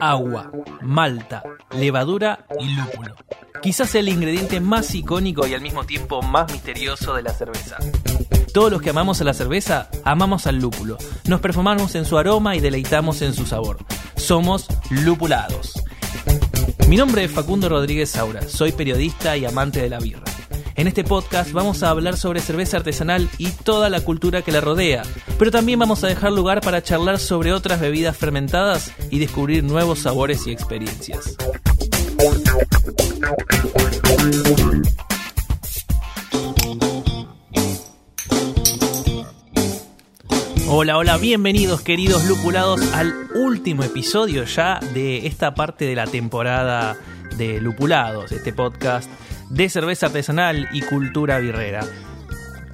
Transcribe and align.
Agua, 0.00 0.50
malta, 0.82 1.42
levadura 1.72 2.46
y 2.58 2.68
lúpulo. 2.74 3.14
Quizás 3.62 3.94
el 3.94 4.08
ingrediente 4.08 4.60
más 4.60 4.94
icónico 4.94 5.46
y 5.46 5.54
al 5.54 5.60
mismo 5.60 5.84
tiempo 5.84 6.20
más 6.22 6.52
misterioso 6.52 7.14
de 7.14 7.22
la 7.22 7.30
cerveza. 7.30 7.78
Todos 8.52 8.70
los 8.70 8.82
que 8.82 8.90
amamos 8.90 9.20
a 9.20 9.24
la 9.24 9.34
cerveza, 9.34 9.88
amamos 10.04 10.46
al 10.46 10.58
lúpulo. 10.58 10.98
Nos 11.26 11.40
perfumamos 11.40 11.94
en 11.94 12.04
su 12.04 12.18
aroma 12.18 12.54
y 12.56 12.60
deleitamos 12.60 13.22
en 13.22 13.34
su 13.34 13.46
sabor. 13.46 13.78
Somos 14.16 14.68
lupulados. 14.90 15.82
Mi 16.88 16.96
nombre 16.96 17.24
es 17.24 17.30
Facundo 17.30 17.68
Rodríguez 17.68 18.10
Saura, 18.10 18.42
soy 18.42 18.72
periodista 18.72 19.36
y 19.36 19.44
amante 19.44 19.80
de 19.80 19.88
la 19.88 19.98
birra. 19.98 20.33
En 20.76 20.88
este 20.88 21.04
podcast 21.04 21.52
vamos 21.52 21.84
a 21.84 21.90
hablar 21.90 22.16
sobre 22.16 22.40
cerveza 22.40 22.78
artesanal 22.78 23.28
y 23.38 23.50
toda 23.50 23.88
la 23.88 24.00
cultura 24.00 24.42
que 24.42 24.50
la 24.50 24.60
rodea, 24.60 25.04
pero 25.38 25.52
también 25.52 25.78
vamos 25.78 26.02
a 26.02 26.08
dejar 26.08 26.32
lugar 26.32 26.60
para 26.62 26.82
charlar 26.82 27.20
sobre 27.20 27.52
otras 27.52 27.80
bebidas 27.80 28.16
fermentadas 28.16 28.90
y 29.08 29.20
descubrir 29.20 29.62
nuevos 29.62 30.00
sabores 30.00 30.48
y 30.48 30.50
experiencias. 30.50 31.36
Hola, 40.66 40.98
hola, 40.98 41.16
bienvenidos 41.18 41.82
queridos 41.82 42.24
lupulados 42.24 42.80
al 42.94 43.14
último 43.36 43.84
episodio 43.84 44.42
ya 44.42 44.80
de 44.92 45.28
esta 45.28 45.54
parte 45.54 45.84
de 45.84 45.94
la 45.94 46.08
temporada 46.08 46.96
de 47.36 47.60
Lupulados, 47.60 48.32
este 48.32 48.52
podcast 48.52 49.08
de 49.54 49.68
cerveza 49.68 50.06
artesanal 50.06 50.68
y 50.72 50.82
cultura 50.82 51.38
birrera. 51.38 51.84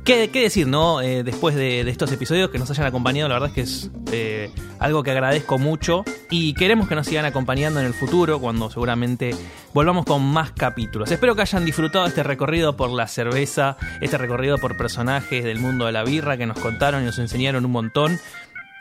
¿Qué, 0.02 0.28
decir, 0.28 0.66
no? 0.66 1.02
Eh, 1.02 1.22
después 1.22 1.54
de, 1.54 1.82
estos 1.82 2.10
episodios 2.10 2.50
que 2.50 2.58
nos 2.58 2.68
hayan 2.70 2.86
acompañado, 2.86 3.28
la 3.28 3.34
verdad 3.34 3.50
es 3.50 3.54
que 3.54 3.60
es 3.60 3.90
eh, 4.10 4.50
algo 4.80 5.04
que 5.04 5.12
agradezco 5.12 5.58
mucho 5.58 6.04
y 6.30 6.54
queremos 6.54 6.88
que 6.88 6.96
nos 6.96 7.06
sigan 7.06 7.26
acompañando 7.26 7.78
en 7.78 7.86
el 7.86 7.94
futuro 7.94 8.40
cuando 8.40 8.70
seguramente 8.70 9.36
volvamos 9.72 10.06
con 10.06 10.24
más 10.24 10.50
capítulos. 10.50 11.12
Espero 11.12 11.36
que 11.36 11.42
hayan 11.42 11.64
disfrutado 11.64 12.06
este 12.06 12.24
recorrido 12.24 12.76
por 12.76 12.90
la 12.90 13.06
cerveza, 13.06 13.76
este 14.00 14.18
recorrido 14.18 14.58
por 14.58 14.76
personajes 14.76 15.44
del 15.44 15.60
mundo 15.60 15.86
de 15.86 15.92
la 15.92 16.02
birra 16.02 16.36
que 16.36 16.46
nos 16.46 16.58
contaron 16.58 17.02
y 17.02 17.06
nos 17.06 17.18
enseñaron 17.18 17.64
un 17.64 17.70
montón. 17.70 18.18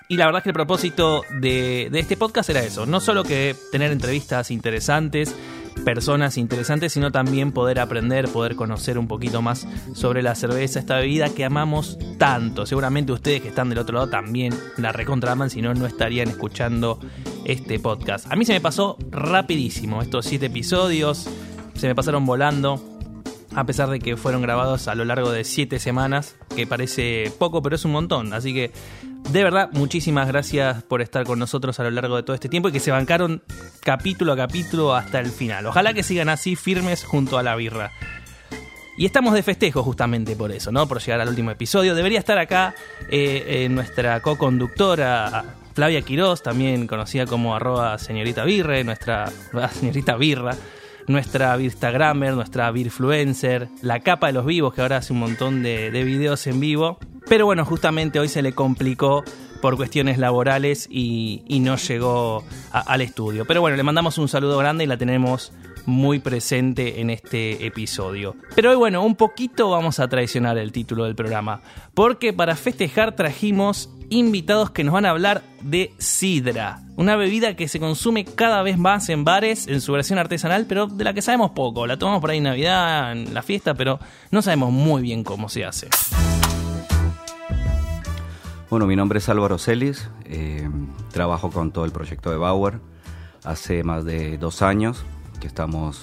Y 0.07 0.17
la 0.17 0.25
verdad 0.25 0.39
es 0.39 0.43
que 0.45 0.49
el 0.49 0.55
propósito 0.55 1.23
de 1.39 1.91
este 1.93 2.17
podcast 2.17 2.49
era 2.49 2.63
eso, 2.63 2.87
no 2.87 2.99
solo 3.01 3.23
que 3.23 3.55
tener 3.71 3.91
entrevistas 3.91 4.49
interesantes, 4.49 5.35
personas 5.83 6.37
interesantes, 6.37 6.93
sino 6.93 7.11
también 7.11 7.51
poder 7.51 7.79
aprender, 7.79 8.27
poder 8.29 8.55
conocer 8.55 8.97
un 8.97 9.07
poquito 9.07 9.41
más 9.41 9.67
sobre 9.93 10.21
la 10.21 10.35
cerveza, 10.35 10.79
esta 10.79 10.97
bebida 10.97 11.29
que 11.29 11.45
amamos 11.45 11.97
tanto. 12.17 12.65
Seguramente 12.65 13.11
ustedes 13.11 13.41
que 13.41 13.49
están 13.49 13.69
del 13.69 13.79
otro 13.79 13.95
lado 13.95 14.09
también 14.09 14.53
la 14.77 14.91
recontraman, 14.91 15.49
si 15.49 15.61
no, 15.61 15.73
no 15.73 15.85
estarían 15.85 16.29
escuchando 16.29 16.99
este 17.45 17.79
podcast. 17.79 18.31
A 18.31 18.35
mí 18.35 18.45
se 18.45 18.53
me 18.53 18.61
pasó 18.61 18.97
rapidísimo 19.09 20.01
estos 20.01 20.25
siete 20.25 20.47
episodios, 20.47 21.29
se 21.75 21.87
me 21.87 21.95
pasaron 21.95 22.25
volando. 22.25 22.88
A 23.55 23.65
pesar 23.65 23.89
de 23.89 23.99
que 23.99 24.15
fueron 24.15 24.41
grabados 24.41 24.87
a 24.87 24.95
lo 24.95 25.05
largo 25.05 25.31
de 25.31 25.43
siete 25.43 25.79
semanas, 25.79 26.35
que 26.55 26.67
parece 26.67 27.31
poco, 27.39 27.61
pero 27.61 27.75
es 27.75 27.85
un 27.85 27.91
montón. 27.91 28.33
Así 28.33 28.53
que 28.53 28.71
de 29.31 29.43
verdad, 29.43 29.69
muchísimas 29.73 30.27
gracias 30.27 30.81
por 30.83 31.01
estar 31.01 31.23
con 31.23 31.37
nosotros 31.37 31.79
a 31.79 31.83
lo 31.83 31.91
largo 31.91 32.15
de 32.15 32.23
todo 32.23 32.33
este 32.33 32.49
tiempo 32.49 32.69
y 32.69 32.71
que 32.71 32.79
se 32.79 32.89
bancaron 32.89 33.43
capítulo 33.81 34.33
a 34.33 34.35
capítulo 34.35 34.95
hasta 34.95 35.19
el 35.19 35.27
final. 35.27 35.67
Ojalá 35.67 35.93
que 35.93 36.01
sigan 36.01 36.29
así 36.29 36.55
firmes 36.55 37.03
junto 37.03 37.37
a 37.37 37.43
la 37.43 37.55
birra. 37.55 37.91
Y 38.97 39.05
estamos 39.05 39.33
de 39.33 39.43
festejo 39.43 39.83
justamente 39.83 40.35
por 40.35 40.51
eso, 40.51 40.71
¿no? 40.71 40.87
Por 40.87 40.99
llegar 40.99 41.21
al 41.21 41.29
último 41.29 41.51
episodio. 41.51 41.93
Debería 41.93 42.19
estar 42.19 42.39
acá 42.39 42.73
eh, 43.09 43.45
eh, 43.47 43.69
nuestra 43.69 44.19
co-conductora 44.21 45.45
Flavia 45.73 46.01
Quiroz, 46.01 46.41
también 46.41 46.87
conocida 46.87 47.25
como 47.25 47.55
arroba 47.55 47.97
señorita 47.99 48.43
birre, 48.43 48.83
nuestra 48.83 49.31
señorita 49.79 50.17
birra, 50.17 50.55
nuestra 51.09 51.59
Instagramer, 51.59 52.33
nuestra 52.35 52.71
Birfluencer, 52.71 53.67
la 53.81 53.99
capa 53.99 54.27
de 54.27 54.33
los 54.33 54.45
vivos 54.45 54.73
que 54.73 54.81
ahora 54.81 54.97
hace 54.97 55.11
un 55.11 55.19
montón 55.19 55.63
de, 55.63 55.91
de 55.91 56.03
videos 56.03 56.47
en 56.47 56.59
vivo. 56.59 56.99
Pero 57.27 57.45
bueno, 57.45 57.65
justamente 57.65 58.19
hoy 58.19 58.29
se 58.29 58.41
le 58.41 58.53
complicó 58.53 59.23
por 59.61 59.75
cuestiones 59.77 60.17
laborales 60.17 60.87
y, 60.89 61.43
no 61.61 61.75
llegó 61.75 62.43
al 62.71 63.01
estudio. 63.01 63.45
Pero 63.45 63.61
bueno, 63.61 63.77
le 63.77 63.83
mandamos 63.83 64.17
un 64.17 64.27
saludo 64.27 64.57
grande 64.57 64.85
y 64.85 64.87
la 64.87 64.97
tenemos 64.97 65.51
muy 65.89 66.19
presente 66.19 67.01
en 67.01 67.09
este 67.09 67.65
episodio. 67.65 68.35
Pero 68.55 68.71
hoy, 68.71 68.77
bueno, 68.77 69.03
un 69.03 69.15
poquito 69.15 69.69
vamos 69.69 69.99
a 69.99 70.07
traicionar 70.07 70.57
el 70.57 70.71
título 70.71 71.05
del 71.05 71.15
programa, 71.15 71.61
porque 71.93 72.31
para 72.31 72.55
festejar 72.55 73.15
trajimos 73.15 73.89
invitados 74.09 74.71
que 74.71 74.83
nos 74.83 74.93
van 74.93 75.05
a 75.05 75.11
hablar 75.11 75.43
de 75.61 75.93
sidra, 75.97 76.81
una 76.95 77.15
bebida 77.15 77.55
que 77.55 77.67
se 77.67 77.79
consume 77.79 78.25
cada 78.25 78.61
vez 78.61 78.77
más 78.77 79.09
en 79.09 79.23
bares 79.23 79.67
en 79.67 79.81
su 79.81 79.93
versión 79.93 80.19
artesanal, 80.19 80.65
pero 80.67 80.87
de 80.87 81.03
la 81.03 81.13
que 81.13 81.21
sabemos 81.21 81.51
poco. 81.51 81.85
La 81.85 81.97
tomamos 81.97 82.21
por 82.21 82.31
ahí 82.31 82.37
en 82.37 82.43
Navidad, 82.45 83.11
en 83.11 83.33
la 83.33 83.41
fiesta, 83.41 83.73
pero 83.73 83.99
no 84.31 84.41
sabemos 84.41 84.71
muy 84.71 85.01
bien 85.01 85.23
cómo 85.23 85.49
se 85.49 85.65
hace. 85.65 85.89
Bueno, 88.69 88.85
mi 88.85 88.95
nombre 88.95 89.19
es 89.19 89.27
Álvaro 89.29 89.57
Celis, 89.57 90.09
eh, 90.25 90.69
trabajo 91.11 91.49
con 91.49 91.71
todo 91.71 91.85
el 91.85 91.91
proyecto 91.91 92.29
de 92.29 92.37
Bauer 92.37 92.79
hace 93.43 93.83
más 93.83 94.05
de 94.05 94.37
dos 94.37 94.61
años 94.61 95.05
que 95.39 95.47
estamos 95.47 96.01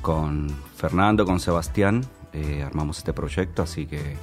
con 0.00 0.48
Fernando, 0.76 1.24
con 1.24 1.40
Sebastián, 1.40 2.04
eh, 2.32 2.62
armamos 2.62 2.98
este 2.98 3.12
proyecto, 3.12 3.62
así 3.62 3.86
que 3.86 4.16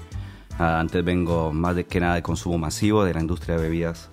antes 0.57 1.03
vengo 1.05 1.53
más 1.53 1.75
de 1.75 1.85
que 1.85 1.99
nada 1.99 2.15
de 2.15 2.21
consumo 2.21 2.57
masivo 2.57 3.05
de 3.05 3.13
la 3.13 3.21
industria 3.21 3.55
de 3.55 3.61
bebidas 3.61 4.09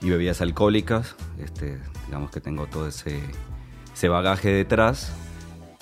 y 0.00 0.10
bebidas 0.10 0.42
alcohólicas, 0.42 1.16
este, 1.38 1.78
digamos 2.06 2.30
que 2.30 2.40
tengo 2.40 2.66
todo 2.66 2.88
ese, 2.88 3.20
bagaje 4.08 4.50
detrás. 4.50 5.12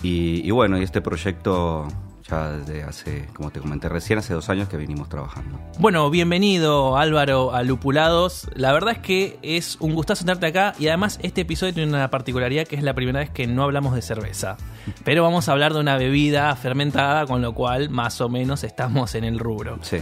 Y, 0.03 0.47
y 0.47 0.51
bueno, 0.51 0.79
y 0.79 0.83
este 0.83 1.01
proyecto 1.01 1.89
ya 2.29 2.51
desde 2.51 2.83
hace, 2.83 3.29
como 3.35 3.51
te 3.51 3.61
comenté 3.61 3.89
recién, 3.89 4.19
hace 4.19 4.35
dos 4.35 4.49
años 4.49 4.69
que 4.69 4.77
vinimos 4.77 5.09
trabajando. 5.09 5.61
Bueno, 5.79 6.11
bienvenido 6.11 6.97
Álvaro 6.97 7.55
a 7.55 7.63
Lupulados. 7.63 8.49
La 8.55 8.73
verdad 8.73 8.95
es 8.95 8.99
que 8.99 9.39
es 9.43 9.77
un 9.81 9.95
gustazo 9.95 10.25
tenerte 10.25 10.47
acá 10.47 10.75
y 10.79 10.89
además 10.89 11.19
este 11.23 11.43
episodio 11.43 11.75
tiene 11.75 11.89
una 11.89 12.11
particularidad 12.11 12.67
que 12.67 12.77
es 12.77 12.83
la 12.83 12.95
primera 12.95 13.21
vez 13.21 13.31
que 13.31 13.47
no 13.47 13.63
hablamos 13.63 13.95
de 13.95 14.03
cerveza. 14.03 14.57
Pero 15.05 15.23
vamos 15.23 15.49
a 15.49 15.53
hablar 15.53 15.73
de 15.73 15.81
una 15.81 15.97
bebida 15.97 16.55
fermentada, 16.57 17.27
con 17.27 17.43
lo 17.43 17.55
cual 17.55 17.91
más 17.91 18.21
o 18.21 18.29
menos 18.29 18.65
estamos 18.65 19.15
en 19.15 19.25
el 19.25 19.39
rubro. 19.39 19.79
Sí. 19.83 19.99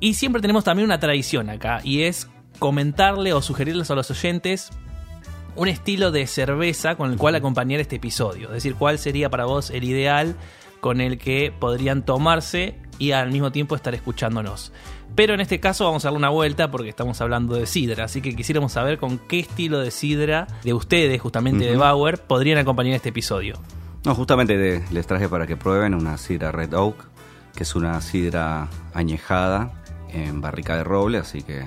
Y 0.00 0.14
siempre 0.14 0.40
tenemos 0.40 0.64
también 0.64 0.86
una 0.86 1.00
tradición 1.00 1.50
acá 1.50 1.80
y 1.82 2.02
es 2.02 2.28
comentarle 2.58 3.32
o 3.32 3.42
sugerirles 3.42 3.90
a 3.90 3.94
los 3.94 4.10
oyentes 4.10 4.70
un 5.56 5.68
estilo 5.68 6.10
de 6.10 6.26
cerveza 6.26 6.96
con 6.96 7.12
el 7.12 7.18
cual 7.18 7.34
acompañar 7.34 7.80
este 7.80 7.96
episodio. 7.96 8.48
Es 8.48 8.54
decir, 8.54 8.74
cuál 8.74 8.98
sería 8.98 9.30
para 9.30 9.46
vos 9.46 9.70
el 9.70 9.84
ideal 9.84 10.36
con 10.86 11.00
el 11.00 11.18
que 11.18 11.52
podrían 11.58 12.04
tomarse 12.04 12.78
y 13.00 13.10
al 13.10 13.32
mismo 13.32 13.50
tiempo 13.50 13.74
estar 13.74 13.92
escuchándonos. 13.92 14.72
Pero 15.16 15.34
en 15.34 15.40
este 15.40 15.58
caso 15.58 15.84
vamos 15.84 16.04
a 16.04 16.06
darle 16.06 16.18
una 16.18 16.28
vuelta 16.28 16.70
porque 16.70 16.88
estamos 16.88 17.20
hablando 17.20 17.56
de 17.56 17.66
sidra, 17.66 18.04
así 18.04 18.22
que 18.22 18.36
quisiéramos 18.36 18.70
saber 18.70 18.96
con 18.96 19.18
qué 19.18 19.40
estilo 19.40 19.80
de 19.80 19.90
sidra 19.90 20.46
de 20.62 20.74
ustedes, 20.74 21.20
justamente 21.20 21.64
de 21.64 21.76
Bauer, 21.76 22.22
podrían 22.22 22.58
acompañar 22.58 22.94
este 22.94 23.08
episodio. 23.08 23.58
No, 24.04 24.14
justamente 24.14 24.84
les 24.92 25.06
traje 25.08 25.28
para 25.28 25.48
que 25.48 25.56
prueben 25.56 25.92
una 25.92 26.18
sidra 26.18 26.52
Red 26.52 26.74
Oak, 26.74 27.08
que 27.56 27.64
es 27.64 27.74
una 27.74 28.00
sidra 28.00 28.68
añejada 28.94 29.82
en 30.10 30.40
barrica 30.40 30.76
de 30.76 30.84
roble, 30.84 31.18
así 31.18 31.42
que 31.42 31.64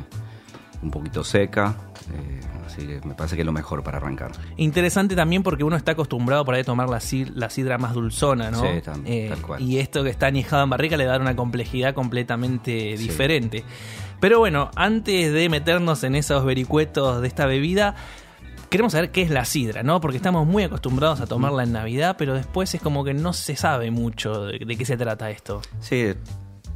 un 0.82 0.92
poquito 0.92 1.26
seca. 1.26 1.76
Eh, 2.14 2.40
Así 2.80 2.88
que 2.88 3.08
me 3.08 3.14
parece 3.14 3.36
que 3.36 3.42
es 3.42 3.46
lo 3.46 3.52
mejor 3.52 3.84
para 3.84 3.98
arrancar. 3.98 4.32
Interesante 4.58 5.16
también 5.16 5.44
porque 5.44 5.64
uno 5.64 5.76
está 5.76 5.92
acostumbrado 5.92 6.46
por 6.46 6.56
ahí 6.56 6.62
a 6.62 6.64
tomar 6.64 6.90
la, 6.90 7.00
la 7.36 7.50
sidra 7.50 7.78
más 7.78 7.94
dulzona, 7.94 8.52
¿no? 8.52 8.62
Sí, 8.62 8.82
eh, 9.06 9.28
tal 9.30 9.42
cual. 9.42 9.62
Y 9.62 9.80
esto 9.80 10.04
que 10.04 10.10
está 10.10 10.28
añejado 10.28 10.64
en 10.64 10.70
barrica 10.70 10.98
le 10.98 11.06
da 11.06 11.18
una 11.18 11.36
complejidad 11.36 11.94
completamente 11.94 12.96
diferente. 12.98 13.64
Pero 14.20 14.40
bueno, 14.40 14.70
antes 14.76 15.32
de 15.32 15.50
meternos 15.50 16.04
en 16.04 16.16
esos 16.16 16.44
vericuetos 16.44 17.22
de 17.22 17.28
esta 17.28 17.46
bebida, 17.46 17.96
queremos 18.70 18.94
saber 18.94 19.12
qué 19.12 19.22
es 19.22 19.30
la 19.30 19.46
sidra, 19.46 19.84
¿no? 19.84 20.02
Porque 20.02 20.18
estamos 20.18 20.46
muy 20.46 20.64
acostumbrados 20.64 21.22
a 21.22 21.28
tomarla 21.28 21.64
en 21.64 21.72
Navidad, 21.72 22.16
pero 22.18 22.34
después 22.34 22.74
es 22.76 22.82
como 22.82 23.04
que 23.04 23.14
no 23.14 23.34
se 23.34 23.56
sabe 23.56 23.92
mucho 23.92 24.46
de, 24.46 24.60
qué 24.60 24.86
se 24.86 24.98
trata 24.98 25.30
esto. 25.30 25.62
Sí, 25.80 26.14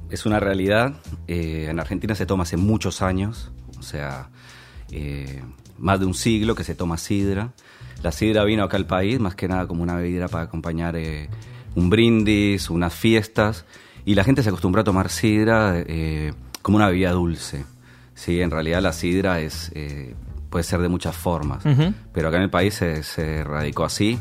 es 0.09 0.25
una 0.25 0.39
realidad. 0.39 0.93
Eh, 1.27 1.67
en 1.69 1.79
Argentina 1.79 2.15
se 2.15 2.25
toma 2.25 2.43
hace 2.43 2.57
muchos 2.57 3.01
años, 3.01 3.51
o 3.77 3.83
sea, 3.83 4.29
eh, 4.91 5.43
más 5.83 5.99
de 5.99 6.05
un 6.05 6.13
siglo 6.13 6.55
que 6.55 6.63
se 6.63 6.75
toma 6.75 6.97
sidra. 6.97 7.51
La 8.01 8.11
sidra 8.11 8.45
vino 8.45 8.63
acá 8.63 8.77
al 8.77 8.87
país 8.87 9.19
más 9.19 9.35
que 9.35 9.49
nada 9.49 9.67
como 9.67 9.83
una 9.83 9.95
bebida 9.95 10.29
para 10.29 10.45
acompañar 10.45 10.95
eh, 10.95 11.29
un 11.75 11.89
brindis, 11.89 12.69
unas 12.69 12.93
fiestas, 12.93 13.65
y 14.05 14.15
la 14.15 14.23
gente 14.23 14.43
se 14.43 14.49
acostumbró 14.49 14.81
a 14.81 14.83
tomar 14.85 15.09
sidra 15.09 15.75
eh, 15.75 16.33
como 16.61 16.77
una 16.77 16.87
bebida 16.87 17.11
dulce. 17.11 17.65
Sí, 18.15 18.39
en 18.39 18.49
realidad 18.49 18.81
la 18.81 18.93
sidra 18.93 19.41
es, 19.41 19.71
eh, 19.75 20.15
puede 20.49 20.63
ser 20.63 20.79
de 20.79 20.87
muchas 20.87 21.15
formas, 21.17 21.63
pero 22.13 22.29
acá 22.29 22.37
en 22.37 22.43
el 22.43 22.49
país 22.49 22.75
se, 22.75 23.03
se 23.03 23.43
radicó 23.43 23.83
así. 23.83 24.17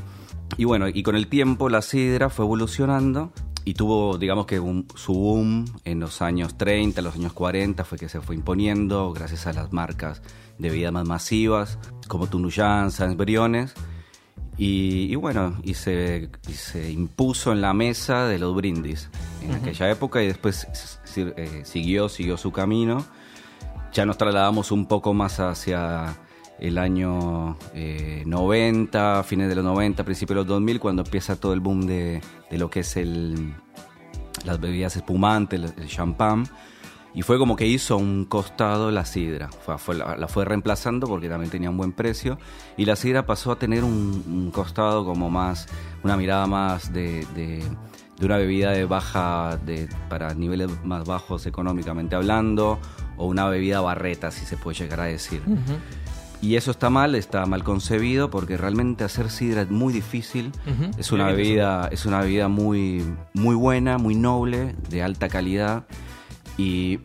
Y 0.56 0.64
bueno, 0.64 0.88
y 0.88 1.02
con 1.02 1.14
el 1.14 1.28
tiempo 1.28 1.68
la 1.68 1.82
sidra 1.82 2.28
fue 2.28 2.44
evolucionando 2.44 3.32
y 3.64 3.74
tuvo, 3.74 4.18
digamos 4.18 4.46
que 4.46 4.58
un, 4.58 4.86
su 4.94 5.14
boom 5.14 5.64
en 5.84 6.00
los 6.00 6.22
años 6.22 6.56
30, 6.56 7.00
los 7.02 7.14
años 7.14 7.32
40, 7.32 7.84
fue 7.84 7.98
que 7.98 8.08
se 8.08 8.20
fue 8.20 8.34
imponiendo 8.34 9.12
gracias 9.12 9.46
a 9.46 9.52
las 9.52 9.72
marcas 9.72 10.22
de 10.58 10.70
bebidas 10.70 10.92
más 10.92 11.06
masivas, 11.06 11.78
como 12.08 12.26
Tunuyán, 12.26 12.90
Sans 12.90 13.16
Briones, 13.16 13.74
y, 14.58 15.14
bueno, 15.16 15.58
y 15.62 15.74
se, 15.74 16.30
se, 16.52 16.92
impuso 16.92 17.52
en 17.52 17.62
la 17.62 17.72
mesa 17.72 18.26
de 18.26 18.38
los 18.38 18.54
brindis 18.54 19.08
en 19.42 19.52
aquella 19.54 19.90
época 19.90 20.22
y 20.22 20.26
después 20.26 20.68
eh, 21.16 21.62
siguió, 21.64 22.08
siguió 22.08 22.36
su 22.36 22.52
camino. 22.52 23.04
Ya 23.92 24.04
nos 24.04 24.18
trasladamos 24.18 24.70
un 24.70 24.86
poco 24.86 25.14
más 25.14 25.40
hacia 25.40 26.16
el 26.58 26.78
año 26.78 27.56
90, 28.24 29.20
eh, 29.20 29.22
fines 29.24 29.48
de 29.48 29.54
los 29.56 29.64
90, 29.64 30.04
principios 30.04 30.36
de 30.36 30.40
los 30.42 30.46
2000, 30.46 30.80
cuando 30.80 31.02
empieza 31.02 31.36
todo 31.36 31.52
el 31.52 31.60
boom 31.60 31.86
de, 31.86 32.20
de 32.50 32.58
lo 32.58 32.70
que 32.70 32.80
es 32.80 32.96
el, 32.96 33.54
las 34.44 34.60
bebidas 34.60 34.96
espumantes, 34.96 35.74
el 35.76 35.88
champán. 35.88 36.46
Y 37.14 37.22
fue 37.22 37.38
como 37.38 37.56
que 37.56 37.66
hizo 37.66 37.98
un 37.98 38.24
costado 38.24 38.90
la 38.90 39.04
sidra. 39.04 39.50
La, 39.94 40.28
fue 40.28 40.44
reemplazando 40.44 41.06
porque 41.06 41.28
también 41.28 41.50
tenía 41.50 41.68
un 41.68 41.76
buen 41.76 41.92
precio. 41.92 42.38
Y 42.76 42.86
la 42.86 42.96
sidra 42.96 43.26
pasó 43.26 43.52
a 43.52 43.56
tener 43.56 43.84
un, 43.84 44.50
costado 44.52 45.04
como 45.04 45.28
más, 45.28 45.68
una 46.02 46.16
mirada 46.16 46.46
más 46.46 46.92
de, 46.92 47.26
de, 47.34 47.62
una 48.22 48.38
bebida 48.38 48.70
de 48.70 48.86
baja, 48.86 49.58
de, 49.66 49.88
para 50.08 50.32
niveles 50.34 50.70
más 50.84 51.04
bajos 51.04 51.44
económicamente 51.44 52.16
hablando, 52.16 52.78
o 53.18 53.26
una 53.26 53.46
bebida 53.48 53.82
barreta, 53.82 54.30
si 54.30 54.46
se 54.46 54.56
puede 54.56 54.78
llegar 54.78 55.00
a 55.00 55.04
decir. 55.04 55.42
Y 56.42 56.56
eso 56.56 56.72
está 56.72 56.90
mal, 56.90 57.14
está 57.14 57.46
mal 57.46 57.62
concebido 57.62 58.28
porque 58.28 58.56
realmente 58.56 59.04
hacer 59.04 59.30
sidra 59.30 59.62
es 59.62 59.70
muy 59.70 59.92
difícil. 59.92 60.50
Es 60.98 61.12
una 61.12 61.28
bebida, 61.28 61.88
es 61.92 62.04
una 62.04 62.20
bebida 62.20 62.48
muy, 62.48 63.04
muy 63.32 63.54
buena, 63.54 63.96
muy 63.96 64.16
noble, 64.16 64.74
de 64.90 65.04
alta 65.04 65.28
calidad 65.28 65.84
y 66.58 66.98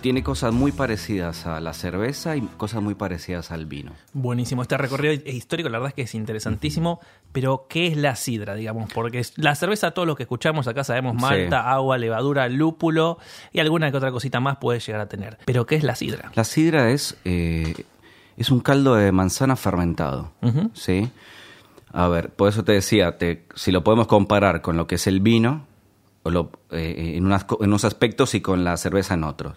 tiene 0.00 0.22
cosas 0.22 0.54
muy 0.54 0.72
parecidas 0.72 1.46
a 1.46 1.58
la 1.60 1.72
cerveza 1.72 2.36
y 2.36 2.42
cosas 2.42 2.82
muy 2.82 2.94
parecidas 2.94 3.50
al 3.50 3.66
vino. 3.66 3.92
Buenísimo, 4.12 4.62
este 4.62 4.76
recorrido 4.76 5.12
histórico 5.12 5.68
la 5.68 5.78
verdad 5.78 5.88
es 5.88 5.94
que 5.94 6.02
es 6.02 6.14
interesantísimo, 6.14 7.00
pero 7.32 7.66
¿qué 7.68 7.88
es 7.88 7.96
la 7.96 8.14
sidra, 8.14 8.54
digamos? 8.54 8.92
Porque 8.92 9.22
la 9.36 9.54
cerveza, 9.54 9.90
todos 9.90 10.06
los 10.06 10.16
que 10.16 10.22
escuchamos 10.22 10.68
acá 10.68 10.84
sabemos 10.84 11.14
malta, 11.14 11.70
agua, 11.70 11.98
levadura, 11.98 12.48
lúpulo 12.48 13.18
y 13.52 13.60
alguna 13.60 13.90
que 13.90 13.96
otra 13.96 14.12
cosita 14.12 14.40
más 14.40 14.58
puede 14.58 14.80
llegar 14.80 15.00
a 15.00 15.08
tener. 15.08 15.38
Pero 15.44 15.66
¿qué 15.66 15.74
es 15.74 15.82
la 15.82 15.96
sidra? 15.96 16.30
La 16.34 16.44
sidra 16.44 16.90
es, 16.90 17.16
eh, 17.24 17.74
es 18.36 18.50
un 18.50 18.60
caldo 18.60 18.94
de 18.94 19.12
manzana 19.12 19.56
fermentado, 19.56 20.32
¿sí? 20.74 21.10
A 21.92 22.08
ver, 22.08 22.30
por 22.30 22.48
eso 22.48 22.64
te 22.64 22.72
decía, 22.72 23.16
si 23.54 23.72
lo 23.72 23.82
podemos 23.82 24.06
comparar 24.06 24.60
con 24.60 24.76
lo 24.76 24.86
que 24.86 24.96
es 24.96 25.06
el 25.06 25.20
vino, 25.20 25.66
eh, 26.70 27.14
en, 27.16 27.24
unos 27.24 27.84
aspectos 27.84 28.34
y 28.34 28.40
con 28.40 28.64
la 28.64 28.76
cerveza 28.76 29.14
en 29.14 29.24
otros. 29.24 29.56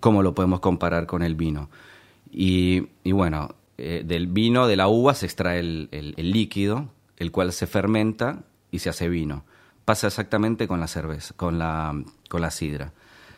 ¿Cómo 0.00 0.22
lo 0.22 0.34
podemos 0.34 0.60
comparar 0.60 1.06
con 1.06 1.22
el 1.22 1.34
vino? 1.34 1.68
Y, 2.30 2.88
bueno, 3.04 3.54
eh, 3.76 4.02
del 4.04 4.26
vino, 4.26 4.66
de 4.66 4.76
la 4.76 4.88
uva, 4.88 5.14
se 5.14 5.26
extrae 5.26 5.60
el, 5.60 6.14
líquido, 6.16 6.88
el 7.16 7.32
cual 7.32 7.52
se 7.52 7.66
fermenta 7.66 8.44
y 8.70 8.78
se 8.78 8.88
hace 8.88 9.08
vino. 9.08 9.44
Pasa 9.84 10.06
exactamente 10.06 10.66
con 10.66 10.80
la 10.80 10.86
cerveza, 10.86 11.34
con 11.36 11.58
la, 11.58 11.94
con 12.28 12.40
la 12.40 12.50
sidra. 12.50 12.92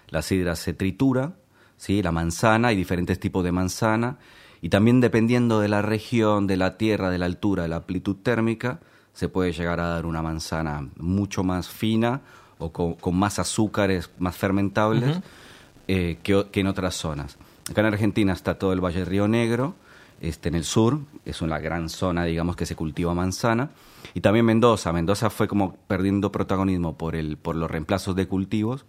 La 0.08 0.22
sidra 0.22 0.56
se 0.56 0.72
tritura, 0.72 1.32
¿sí? 1.76 2.02
la 2.02 2.12
manzana, 2.12 2.68
hay 2.68 2.76
diferentes 2.76 3.20
tipos 3.20 3.44
de 3.44 3.52
manzana, 3.52 4.18
y 4.60 4.68
también 4.68 5.00
dependiendo 5.00 5.60
de 5.60 5.68
la 5.68 5.82
región, 5.82 6.46
de 6.46 6.56
la 6.56 6.76
tierra, 6.76 7.10
de 7.10 7.18
la 7.18 7.26
altura, 7.26 7.62
de 7.62 7.68
la 7.68 7.76
amplitud 7.76 8.16
térmica, 8.16 8.80
se 9.12 9.28
puede 9.28 9.52
llegar 9.52 9.80
a 9.80 9.88
dar 9.88 10.06
una 10.06 10.22
manzana 10.22 10.88
mucho 10.96 11.42
más 11.42 11.68
fina 11.68 12.20
o 12.58 12.70
con, 12.72 13.16
más 13.16 13.38
azúcares, 13.38 14.10
más 14.18 14.36
fermentables 14.36 15.20
eh, 15.88 16.18
que, 16.22 16.46
en 16.52 16.66
otras 16.66 16.94
zonas. 16.94 17.36
Acá 17.68 17.80
en 17.80 17.88
Argentina 17.88 18.32
está 18.32 18.58
todo 18.58 18.72
el 18.72 18.80
Valle 18.80 19.00
del 19.00 19.06
Río 19.06 19.28
Negro, 19.28 19.74
este, 20.20 20.48
en 20.48 20.54
el 20.54 20.64
sur, 20.64 21.00
es 21.24 21.42
una 21.42 21.58
gran 21.58 21.88
zona, 21.88 22.24
digamos, 22.24 22.54
que 22.54 22.66
se 22.66 22.76
cultiva 22.76 23.12
manzana. 23.14 23.70
Y 24.14 24.20
también 24.20 24.46
Mendoza. 24.46 24.92
Mendoza 24.92 25.30
fue 25.30 25.48
como 25.48 25.74
perdiendo 25.86 26.32
protagonismo 26.32 26.96
por, 26.96 27.16
el, 27.16 27.38
por 27.38 27.56
los 27.56 27.70
reemplazos 27.70 28.14
de 28.16 28.26
cultivos. 28.26 28.84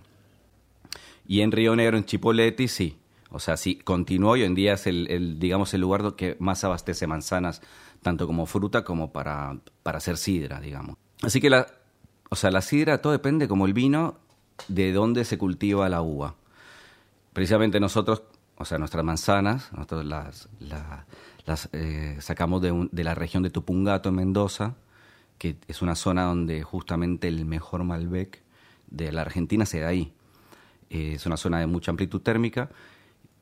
Y 1.27 1.41
en 1.41 1.51
Río 1.51 1.75
Negro, 1.75 1.97
en 1.97 2.05
Chipoleti, 2.05 2.67
sí. 2.67 2.98
O 3.31 3.39
sea, 3.39 3.57
sí, 3.57 3.75
continuó 3.75 4.35
y 4.35 4.41
hoy 4.41 4.47
en 4.47 4.55
día 4.55 4.73
es 4.73 4.87
el, 4.87 5.39
digamos, 5.39 5.73
el 5.73 5.81
lugar 5.81 6.15
que 6.15 6.35
más 6.39 6.63
abastece 6.63 7.05
manzanas, 7.05 7.61
tanto 8.01 8.25
como 8.25 8.45
fruta 8.45 8.83
como 8.83 9.11
para, 9.11 9.57
para 9.83 9.99
hacer 9.99 10.17
sidra, 10.17 10.59
digamos. 10.59 10.97
Así 11.21 11.39
que 11.39 11.49
la, 11.49 11.67
o 12.29 12.35
sea, 12.35 12.49
la 12.49 12.61
sidra 12.61 13.01
todo 13.01 13.13
depende, 13.13 13.47
como 13.47 13.65
el 13.65 13.73
vino, 13.73 14.17
de 14.67 14.91
dónde 14.91 15.25
se 15.25 15.37
cultiva 15.37 15.87
la 15.89 16.01
uva. 16.01 16.35
Precisamente 17.33 17.79
nosotros, 17.79 18.23
o 18.57 18.65
sea, 18.65 18.79
nuestras 18.79 19.03
manzanas, 19.03 19.71
nosotros 19.73 20.05
las, 20.05 20.49
las, 21.45 21.69
eh, 21.73 22.17
sacamos 22.21 22.61
de, 22.61 22.89
de, 22.91 23.03
la 23.03 23.13
región 23.13 23.43
de 23.43 23.51
Tupungato, 23.51 24.09
en 24.09 24.15
Mendoza, 24.15 24.75
que 25.37 25.57
es 25.67 25.81
una 25.81 25.95
zona 25.95 26.23
donde 26.23 26.63
justamente 26.63 27.27
el 27.27 27.45
mejor 27.45 27.83
Malbec 27.83 28.41
de 28.89 29.11
la 29.11 29.21
Argentina 29.21 29.65
se 29.65 29.79
da 29.81 29.89
ahí. 29.89 30.13
Eh, 30.89 31.13
es 31.15 31.25
una 31.25 31.37
zona 31.37 31.59
de 31.59 31.67
mucha 31.67 31.91
amplitud 31.91 32.21
térmica 32.21 32.69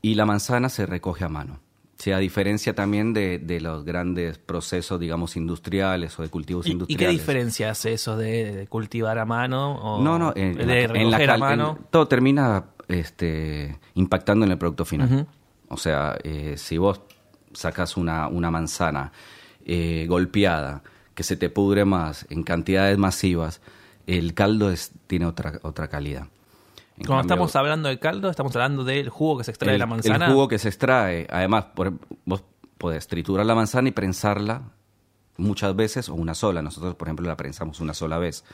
y 0.02 0.14
la 0.14 0.26
manzana 0.26 0.68
se 0.68 0.86
recoge 0.86 1.24
a 1.24 1.28
mano. 1.28 1.60
Sí, 1.98 2.12
a 2.12 2.18
diferencia 2.18 2.74
también 2.74 3.12
de, 3.12 3.40
de, 3.40 3.60
los 3.60 3.84
grandes 3.84 4.38
procesos, 4.38 5.00
digamos, 5.00 5.36
industriales 5.36 6.16
o 6.18 6.22
de 6.22 6.28
cultivos 6.28 6.68
industriales. 6.68 7.02
¿Y 7.02 7.06
qué 7.06 7.10
diferencia 7.10 7.70
hace 7.70 7.92
eso 7.92 8.16
de, 8.16 8.68
cultivar 8.68 9.18
a 9.18 9.24
mano 9.24 9.74
o 9.74 10.00
no, 10.00 10.16
no, 10.16 10.32
en, 10.36 10.56
de 10.56 10.86
recoger 10.86 11.30
a 11.30 11.38
mano? 11.38 11.78
todo 11.90 12.06
termina 12.06 12.66
este, 12.86 13.80
impactando 13.94 14.46
en 14.46 14.52
el 14.52 14.58
producto 14.58 14.84
final. 14.84 15.26
O 15.68 15.76
sea, 15.76 16.16
eh, 16.22 16.54
si 16.56 16.78
vos 16.78 17.00
sacas 17.52 17.96
una, 17.96 18.28
una 18.28 18.52
manzana 18.52 19.10
eh, 19.66 20.06
golpeada, 20.08 20.84
que 21.14 21.24
se 21.24 21.36
te 21.36 21.50
pudre 21.50 21.84
más, 21.84 22.26
en 22.30 22.44
cantidades 22.44 22.96
masivas, 22.96 23.60
el 24.06 24.34
caldo 24.34 24.70
es, 24.70 24.92
tiene 25.08 25.26
otra, 25.26 25.58
otra 25.62 25.88
calidad. 25.88 26.28
Cuando 27.06 27.22
estamos 27.22 27.54
hablando 27.56 27.88
de 27.88 27.98
caldo, 27.98 28.30
estamos 28.30 28.54
hablando 28.56 28.84
del 28.84 29.08
jugo 29.08 29.38
que 29.38 29.44
se 29.44 29.50
extrae 29.50 29.72
de 29.72 29.78
la 29.78 29.86
manzana. 29.86 30.26
El 30.26 30.32
jugo 30.32 30.48
que 30.48 30.58
se 30.58 30.68
extrae. 30.68 31.26
Además, 31.30 31.66
vos 32.24 32.42
podés 32.76 33.06
triturar 33.06 33.46
la 33.46 33.54
manzana 33.54 33.88
y 33.88 33.92
prensarla 33.92 34.62
muchas 35.36 35.74
veces 35.74 36.08
o 36.08 36.14
una 36.14 36.34
sola. 36.34 36.62
Nosotros, 36.62 36.94
por 36.94 37.08
ejemplo, 37.08 37.26
la 37.26 37.36
prensamos 37.36 37.80
una 37.80 37.94
sola 37.94 38.18
vez. 38.18 38.44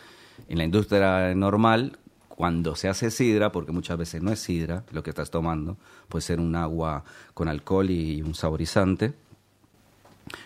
En 0.49 0.59
la 0.59 0.65
industria 0.65 1.35
normal, 1.35 1.99
cuando 2.29 2.75
se 2.77 2.89
hace 2.89 3.11
sidra, 3.11 3.53
porque 3.53 3.73
muchas 3.73 3.97
veces 3.97 4.23
no 4.23 4.33
es 4.33 4.41
sidra 4.41 4.85
lo 4.91 5.03
que 5.03 5.11
estás 5.11 5.31
tomando, 5.31 5.77
puede 6.09 6.23
ser 6.23 6.41
un 6.41 6.55
agua 6.57 7.05
con 7.33 7.49
alcohol 7.49 7.91
y 7.91 8.23
un 8.23 8.35
saborizante. 8.35 9.15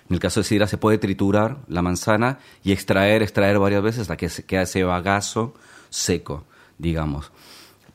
En 0.08 0.14
el 0.14 0.20
caso 0.20 0.40
de 0.40 0.44
sidra 0.44 0.66
se 0.66 0.76
puede 0.76 0.98
triturar 0.98 1.58
la 1.68 1.82
manzana 1.82 2.38
y 2.62 2.72
extraer, 2.72 3.22
extraer 3.22 3.58
varias 3.58 3.82
veces 3.82 4.02
hasta 4.02 4.16
que 4.16 4.28
se 4.28 4.44
queda 4.44 4.62
ese 4.62 4.84
bagazo 4.84 5.54
seco, 5.88 6.44
digamos 6.78 7.32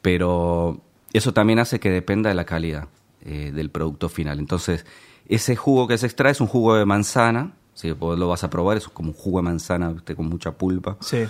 pero 0.03 0.81
eso 1.13 1.33
también 1.33 1.57
hace 1.59 1.79
que 1.79 1.89
dependa 1.89 2.29
de 2.29 2.35
la 2.35 2.43
calidad 2.45 2.89
eh, 3.23 3.51
del 3.55 3.71
producto 3.71 4.09
final. 4.09 4.37
Entonces, 4.37 4.85
ese 5.27 5.55
jugo 5.55 5.87
que 5.87 5.97
se 5.97 6.05
extrae 6.05 6.33
es 6.33 6.41
un 6.41 6.47
jugo 6.47 6.75
de 6.75 6.85
manzana, 6.85 7.53
si 7.73 7.89
vos 7.93 8.19
lo 8.19 8.27
vas 8.27 8.43
a 8.43 8.49
probar, 8.49 8.75
es 8.77 8.87
como 8.89 9.11
un 9.11 9.15
jugo 9.15 9.39
de 9.39 9.43
manzana 9.43 9.95
con 10.15 10.27
mucha 10.27 10.51
pulpa. 10.51 10.97
Sí. 10.99 11.23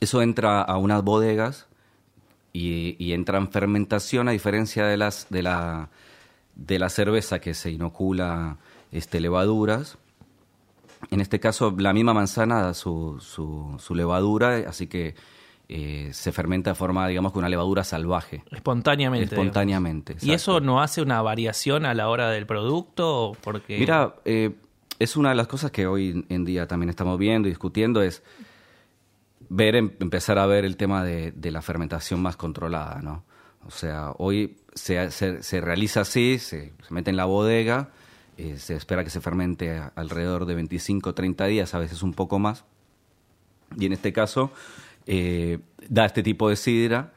Eso 0.00 0.20
entra 0.22 0.60
a 0.60 0.76
unas 0.76 1.04
bodegas 1.04 1.68
y, 2.52 3.12
entra 3.12 3.38
en 3.38 3.48
fermentación 3.48 4.28
a 4.28 4.32
diferencia 4.32 4.84
de 4.84 4.96
las 4.96 5.28
de 5.30 5.42
la 5.42 5.90
de 6.56 6.78
la 6.80 6.88
cerveza 6.88 7.38
que 7.38 7.54
se 7.54 7.70
inocula 7.70 8.56
este 8.90 9.20
levaduras. 9.20 9.98
En 11.12 11.20
este 11.20 11.38
caso, 11.38 11.72
la 11.78 11.92
misma 11.92 12.12
manzana 12.12 12.62
da 12.62 12.74
su, 12.74 13.18
su, 13.20 13.76
su 13.78 13.94
levadura, 13.94 14.64
así 14.66 14.88
que 14.88 15.14
eh, 15.68 16.10
se 16.12 16.30
fermenta 16.30 16.70
de 16.70 16.74
forma, 16.76 17.08
digamos, 17.08 17.32
con 17.32 17.40
una 17.40 17.48
levadura 17.48 17.82
salvaje. 17.82 18.44
Espontáneamente. 18.50 19.34
Espontáneamente. 19.34 20.16
¿Y 20.22 20.32
eso 20.32 20.60
no 20.60 20.80
hace 20.80 21.02
una 21.02 21.20
variación 21.22 21.86
a 21.86 21.94
la 21.94 22.08
hora 22.08 22.30
del 22.30 22.46
producto? 22.46 23.36
Porque... 23.42 23.78
Mira, 23.78 24.14
eh, 24.24 24.54
es 24.98 25.16
una 25.16 25.30
de 25.30 25.34
las 25.34 25.48
cosas 25.48 25.70
que 25.72 25.86
hoy 25.86 26.24
en 26.28 26.44
día 26.44 26.66
también 26.68 26.90
estamos 26.90 27.18
viendo 27.18 27.48
y 27.48 27.50
discutiendo, 27.50 28.00
es 28.02 28.22
ver, 29.48 29.76
em, 29.76 29.90
empezar 30.00 30.38
a 30.38 30.46
ver 30.46 30.64
el 30.64 30.76
tema 30.76 31.04
de, 31.04 31.32
la 31.50 31.62
fermentación 31.62 32.20
más 32.22 32.36
controlada, 32.36 33.00
¿no? 33.02 33.24
O 33.66 33.70
sea, 33.70 34.12
hoy 34.18 34.58
se, 34.74 35.10
se, 35.10 35.60
realiza 35.60 36.02
así, 36.02 36.38
se, 36.38 36.72
mete 36.90 37.10
en 37.10 37.16
la 37.16 37.24
bodega, 37.24 37.90
eh, 38.36 38.58
se 38.58 38.76
espera 38.76 39.02
que 39.02 39.10
se 39.10 39.20
fermente 39.20 39.82
alrededor 39.96 40.46
de 40.46 40.54
25 40.54 41.14
30 41.14 41.46
días, 41.46 41.74
a 41.74 41.80
veces 41.80 42.04
un 42.04 42.14
poco 42.14 42.38
más. 42.38 42.64
Y 43.76 43.86
en 43.86 43.92
este 43.92 44.12
caso, 44.12 44.52
eh, 45.06 45.58
da 45.88 46.04
este 46.04 46.22
tipo 46.22 46.48
de 46.48 46.56
sidra, 46.56 47.12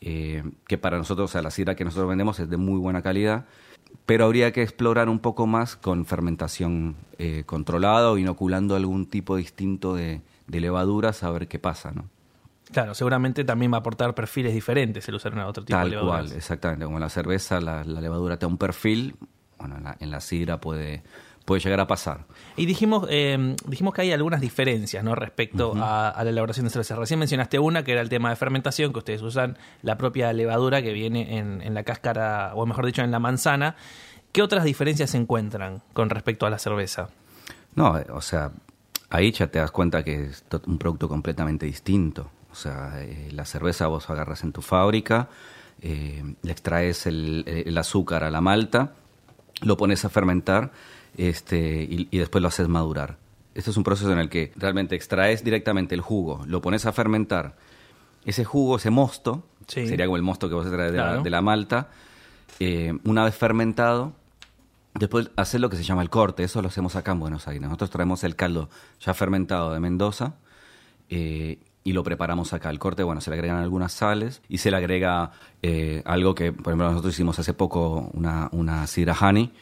eh, 0.00 0.42
que 0.66 0.78
para 0.78 0.98
nosotros, 0.98 1.30
o 1.30 1.32
sea, 1.32 1.42
la 1.42 1.50
sidra 1.50 1.74
que 1.74 1.84
nosotros 1.84 2.08
vendemos 2.08 2.38
es 2.40 2.48
de 2.48 2.56
muy 2.56 2.78
buena 2.78 3.02
calidad, 3.02 3.46
pero 4.04 4.24
habría 4.24 4.52
que 4.52 4.62
explorar 4.62 5.08
un 5.08 5.18
poco 5.18 5.46
más 5.46 5.76
con 5.76 6.04
fermentación 6.06 6.96
eh, 7.18 7.44
controlada 7.46 8.10
o 8.10 8.18
inoculando 8.18 8.76
algún 8.76 9.06
tipo 9.06 9.36
distinto 9.36 9.94
de, 9.94 10.22
levaduras 10.48 11.22
a 11.22 11.30
ver 11.30 11.48
qué 11.48 11.58
pasa, 11.58 11.92
¿no? 11.92 12.08
Claro, 12.72 12.94
seguramente 12.94 13.44
también 13.44 13.72
va 13.72 13.76
a 13.76 13.80
aportar 13.80 14.14
perfiles 14.14 14.52
diferentes 14.52 15.08
el 15.08 15.14
usar 15.14 15.32
una 15.32 15.46
otro 15.46 15.64
tipo 15.64 15.78
Tal 15.78 15.90
de 15.90 15.96
cual, 15.96 16.06
levaduras. 16.06 16.32
exactamente. 16.32 16.84
Como 16.84 16.96
en 16.96 17.02
la 17.02 17.08
cerveza, 17.08 17.60
la, 17.60 17.84
la 17.84 18.00
levadura 18.00 18.38
te 18.38 18.46
da 18.46 18.48
un 18.48 18.58
perfil, 18.58 19.14
bueno, 19.58 19.76
en 19.76 19.84
la, 19.84 19.96
en 20.00 20.10
la 20.10 20.20
sidra 20.20 20.60
puede, 20.60 21.02
puede 21.46 21.62
llegar 21.62 21.80
a 21.80 21.86
pasar. 21.86 22.26
Y 22.56 22.66
dijimos, 22.66 23.06
eh, 23.08 23.56
dijimos 23.66 23.94
que 23.94 24.02
hay 24.02 24.12
algunas 24.12 24.42
diferencias 24.42 25.02
¿no? 25.02 25.14
respecto 25.14 25.72
a, 25.76 26.10
a 26.10 26.24
la 26.24 26.30
elaboración 26.30 26.64
de 26.66 26.70
cerveza. 26.70 26.96
Recién 26.96 27.18
mencionaste 27.18 27.58
una, 27.58 27.84
que 27.84 27.92
era 27.92 28.02
el 28.02 28.10
tema 28.10 28.28
de 28.28 28.36
fermentación, 28.36 28.92
que 28.92 28.98
ustedes 28.98 29.22
usan 29.22 29.56
la 29.82 29.96
propia 29.96 30.32
levadura 30.34 30.82
que 30.82 30.92
viene 30.92 31.38
en, 31.38 31.62
en 31.62 31.72
la 31.72 31.84
cáscara, 31.84 32.52
o 32.54 32.66
mejor 32.66 32.84
dicho, 32.84 33.00
en 33.00 33.12
la 33.12 33.20
manzana. 33.20 33.76
¿Qué 34.32 34.42
otras 34.42 34.64
diferencias 34.64 35.10
se 35.10 35.16
encuentran 35.16 35.82
con 35.94 36.10
respecto 36.10 36.44
a 36.44 36.50
la 36.50 36.58
cerveza? 36.58 37.08
No, 37.76 37.96
o 38.12 38.20
sea, 38.20 38.50
ahí 39.08 39.30
ya 39.30 39.46
te 39.46 39.60
das 39.60 39.70
cuenta 39.70 40.02
que 40.02 40.26
es 40.26 40.44
un 40.66 40.78
producto 40.78 41.08
completamente 41.08 41.64
distinto. 41.64 42.28
O 42.50 42.54
sea, 42.56 42.94
eh, 42.96 43.28
la 43.32 43.44
cerveza 43.44 43.86
vos 43.86 44.10
agarras 44.10 44.42
en 44.42 44.52
tu 44.52 44.62
fábrica, 44.62 45.28
eh, 45.80 46.24
le 46.42 46.52
extraes 46.52 47.06
el, 47.06 47.44
el 47.46 47.78
azúcar 47.78 48.24
a 48.24 48.30
la 48.30 48.40
malta, 48.40 48.94
lo 49.62 49.76
pones 49.76 50.04
a 50.04 50.08
fermentar 50.08 50.72
este, 51.16 51.82
y, 51.82 52.08
y 52.10 52.18
después 52.18 52.42
lo 52.42 52.48
haces 52.48 52.68
madurar. 52.68 53.18
Este 53.54 53.70
es 53.70 53.76
un 53.76 53.84
proceso 53.84 54.12
en 54.12 54.18
el 54.18 54.28
que 54.28 54.52
realmente 54.56 54.94
extraes 54.94 55.42
directamente 55.42 55.94
el 55.94 56.00
jugo, 56.02 56.42
lo 56.46 56.60
pones 56.60 56.84
a 56.86 56.92
fermentar. 56.92 57.56
Ese 58.24 58.44
jugo, 58.44 58.76
ese 58.76 58.90
mosto, 58.90 59.44
Sí. 59.66 59.86
sería 59.88 60.06
como 60.06 60.16
el 60.16 60.22
mosto 60.22 60.48
que 60.48 60.54
vos 60.54 60.66
extraes 60.66 60.92
de, 60.92 60.98
Claro. 60.98 61.22
de 61.22 61.30
la 61.30 61.40
malta, 61.42 61.88
eh, 62.60 62.92
una 63.04 63.24
vez 63.24 63.34
fermentado, 63.34 64.12
Después 64.98 65.30
hacer 65.36 65.60
lo 65.60 65.68
que 65.68 65.76
se 65.76 65.82
llama 65.82 66.00
el 66.00 66.08
corte, 66.08 66.42
eso 66.42 66.62
lo 66.62 66.68
hacemos 66.68 66.96
acá 66.96 67.12
en 67.12 67.20
Buenos 67.20 67.46
Aires. 67.48 67.60
Nosotros 67.60 67.90
traemos 67.90 68.24
el 68.24 68.34
caldo 68.34 68.70
ya 68.98 69.12
fermentado 69.12 69.74
de 69.74 69.78
Mendoza 69.78 70.36
eh, 71.10 71.58
y 71.84 71.92
lo 71.92 72.02
preparamos 72.02 72.54
acá. 72.54 72.70
El 72.70 72.78
corte, 72.78 73.02
bueno, 73.02 73.20
se 73.20 73.28
le 73.28 73.34
agregan 73.36 73.58
algunas 73.58 73.92
sales 73.92 74.40
y 74.48 74.56
se 74.56 74.70
le 74.70 74.78
agrega 74.78 75.32
eh, 75.62 76.00
algo 76.06 76.34
que, 76.34 76.50
por 76.50 76.68
ejemplo, 76.72 76.88
nosotros 76.88 77.12
hicimos 77.12 77.38
hace 77.38 77.52
poco 77.52 78.08
una, 78.14 78.48
una 78.52 78.86
sidra 78.86 79.14
honey 79.20 79.52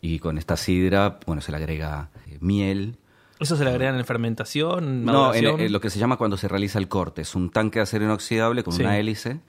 y 0.00 0.18
con 0.18 0.38
esta 0.38 0.56
sidra, 0.56 1.18
bueno, 1.26 1.42
se 1.42 1.50
le 1.52 1.58
agrega 1.58 2.10
eh, 2.26 2.38
miel. 2.40 2.96
¿Eso 3.40 3.56
se 3.56 3.64
le 3.64 3.70
agregan 3.70 3.96
en 3.96 4.04
fermentación? 4.04 5.04
No, 5.04 5.32
en, 5.32 5.70
lo 5.72 5.80
que 5.80 5.90
se 5.90 5.98
llama 6.00 6.16
cuando 6.16 6.36
se 6.36 6.48
realiza 6.48 6.78
el 6.80 6.88
corte. 6.88 7.22
Es 7.22 7.34
un 7.36 7.50
tanque 7.50 7.78
de 7.78 7.84
acero 7.84 8.04
inoxidable 8.04 8.64
con 8.64 8.74
Sí. 8.74 8.82
una 8.82 8.98
hélice 8.98 9.40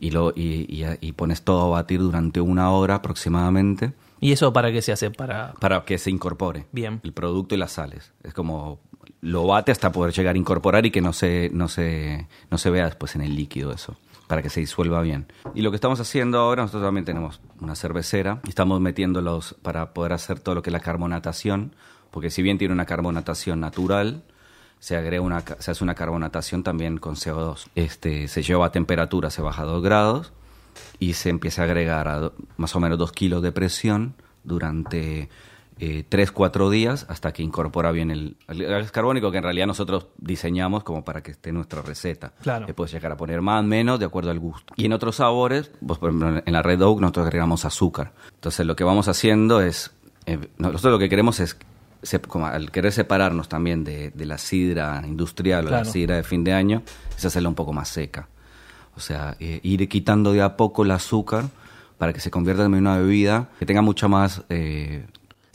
y, 0.00 0.10
lo, 0.10 0.32
y, 0.34 0.66
y- 0.68 0.84
y 1.00 1.12
pones 1.12 1.42
todo 1.42 1.66
a 1.66 1.78
batir 1.80 2.00
durante 2.00 2.40
una 2.40 2.70
hora 2.72 2.96
aproximadamente. 2.96 3.92
¿Y 4.20 4.32
eso 4.32 4.52
para 4.52 4.72
qué 4.72 4.82
se 4.82 4.92
hace? 4.92 5.10
Para... 5.10 5.52
para 5.60 5.84
que 5.84 5.98
se 5.98 6.10
incorpore 6.10 6.66
Bien. 6.72 7.00
el 7.04 7.12
producto 7.12 7.54
y 7.54 7.58
las 7.58 7.72
sales. 7.72 8.12
Es 8.24 8.34
como 8.34 8.80
lo 9.20 9.46
bate 9.46 9.70
hasta 9.72 9.92
poder 9.92 10.12
llegar 10.12 10.34
a 10.34 10.38
incorporar 10.38 10.84
y 10.86 10.90
que 10.90 11.00
no 11.00 11.12
se, 11.12 11.50
no 11.52 11.68
se, 11.68 12.26
no 12.50 12.58
se 12.58 12.70
vea 12.70 12.86
después 12.86 13.14
en 13.14 13.20
el 13.22 13.36
líquido 13.36 13.72
eso, 13.72 13.96
para 14.26 14.42
que 14.42 14.50
se 14.50 14.60
disuelva 14.60 15.00
bien. 15.02 15.26
Y 15.54 15.62
lo 15.62 15.70
que 15.70 15.76
estamos 15.76 16.00
haciendo 16.00 16.38
ahora, 16.38 16.62
nosotros 16.62 16.86
también 16.86 17.04
tenemos 17.04 17.40
una 17.60 17.74
cervecera 17.74 18.40
estamos 18.48 18.80
metiéndolos 18.80 19.54
para 19.62 19.92
poder 19.92 20.12
hacer 20.12 20.40
todo 20.40 20.54
lo 20.54 20.62
que 20.62 20.70
es 20.70 20.72
la 20.72 20.80
carbonatación, 20.80 21.74
porque 22.10 22.30
si 22.30 22.42
bien 22.42 22.58
tiene 22.58 22.72
una 22.72 22.86
carbonatación 22.86 23.60
natural, 23.60 24.24
se 24.78 24.96
agrega 24.96 25.22
una, 25.22 25.42
se 25.58 25.70
hace 25.70 25.84
una 25.84 25.94
carbonatación 25.94 26.62
también 26.62 26.98
con 26.98 27.14
CO2. 27.14 27.68
Este, 27.74 28.28
se 28.28 28.42
lleva 28.42 28.66
a 28.66 28.72
temperatura, 28.72 29.30
se 29.30 29.42
baja 29.42 29.62
a 29.62 29.66
2 29.66 29.82
grados 29.82 30.32
y 30.98 31.14
se 31.14 31.30
empieza 31.30 31.62
a 31.62 31.64
agregar 31.64 32.08
a 32.08 32.32
más 32.56 32.76
o 32.76 32.80
menos 32.80 32.98
2 32.98 33.12
kilos 33.12 33.42
de 33.42 33.52
presión 33.52 34.14
durante 34.44 35.28
3-4 35.78 36.70
días 36.70 37.06
hasta 37.08 37.32
que 37.32 37.42
incorpora 37.42 37.92
bien 37.92 38.10
el, 38.10 38.36
el 38.48 38.64
gas 38.66 38.90
carbónico 38.92 39.30
que 39.30 39.38
en 39.38 39.42
realidad 39.42 39.66
nosotros 39.66 40.06
diseñamos 40.18 40.84
como 40.84 41.04
para 41.04 41.22
que 41.22 41.30
esté 41.32 41.52
nuestra 41.52 41.82
receta. 41.82 42.32
Claro. 42.42 42.66
Le 42.66 42.74
puedes 42.74 42.92
llegar 42.92 43.12
a 43.12 43.16
poner 43.16 43.42
más, 43.42 43.64
menos, 43.64 43.98
de 43.98 44.06
acuerdo 44.06 44.30
al 44.30 44.38
gusto. 44.38 44.72
Y 44.76 44.86
en 44.86 44.92
otros 44.92 45.16
sabores, 45.16 45.70
pues, 45.86 45.98
por 45.98 46.10
ejemplo, 46.10 46.42
en 46.44 46.52
la 46.52 46.62
Red 46.62 46.82
Oak 46.82 47.00
nosotros 47.00 47.26
agregamos 47.26 47.64
azúcar. 47.64 48.12
Entonces 48.34 48.64
lo 48.66 48.74
que 48.76 48.84
vamos 48.84 49.08
haciendo 49.08 49.60
es, 49.60 49.92
eh, 50.26 50.38
nosotros 50.58 50.92
lo 50.92 50.98
que 50.98 51.08
queremos 51.08 51.40
es, 51.40 51.56
se- 52.02 52.20
como 52.20 52.46
al 52.46 52.70
querer 52.70 52.92
separarnos 52.92 53.48
también 53.48 53.84
de, 53.84 54.10
de 54.10 54.26
la 54.26 54.38
sidra 54.38 55.02
industrial 55.06 55.66
o 55.66 55.68
Claro. 55.68 55.84
la 55.84 55.90
sidra 55.90 56.16
de 56.16 56.22
fin 56.22 56.42
de 56.44 56.52
año, 56.54 56.82
es 57.16 57.24
hacerla 57.24 57.48
un 57.48 57.54
poco 57.54 57.72
más 57.72 57.88
seca. 57.88 58.28
O 58.96 59.00
sea, 59.00 59.36
eh, 59.40 59.60
ir 59.62 59.86
quitando 59.90 60.32
de 60.32 60.40
a 60.40 60.56
poco 60.56 60.84
el 60.84 60.90
azúcar 60.90 61.44
para 61.98 62.12
que 62.14 62.20
se 62.20 62.30
convierta 62.30 62.64
en 62.64 62.74
una 62.74 62.96
bebida 62.98 63.48
que 63.58 63.66
tenga 63.66 63.82
mucha 63.82 64.08
más... 64.08 64.42
eh, 64.48 65.04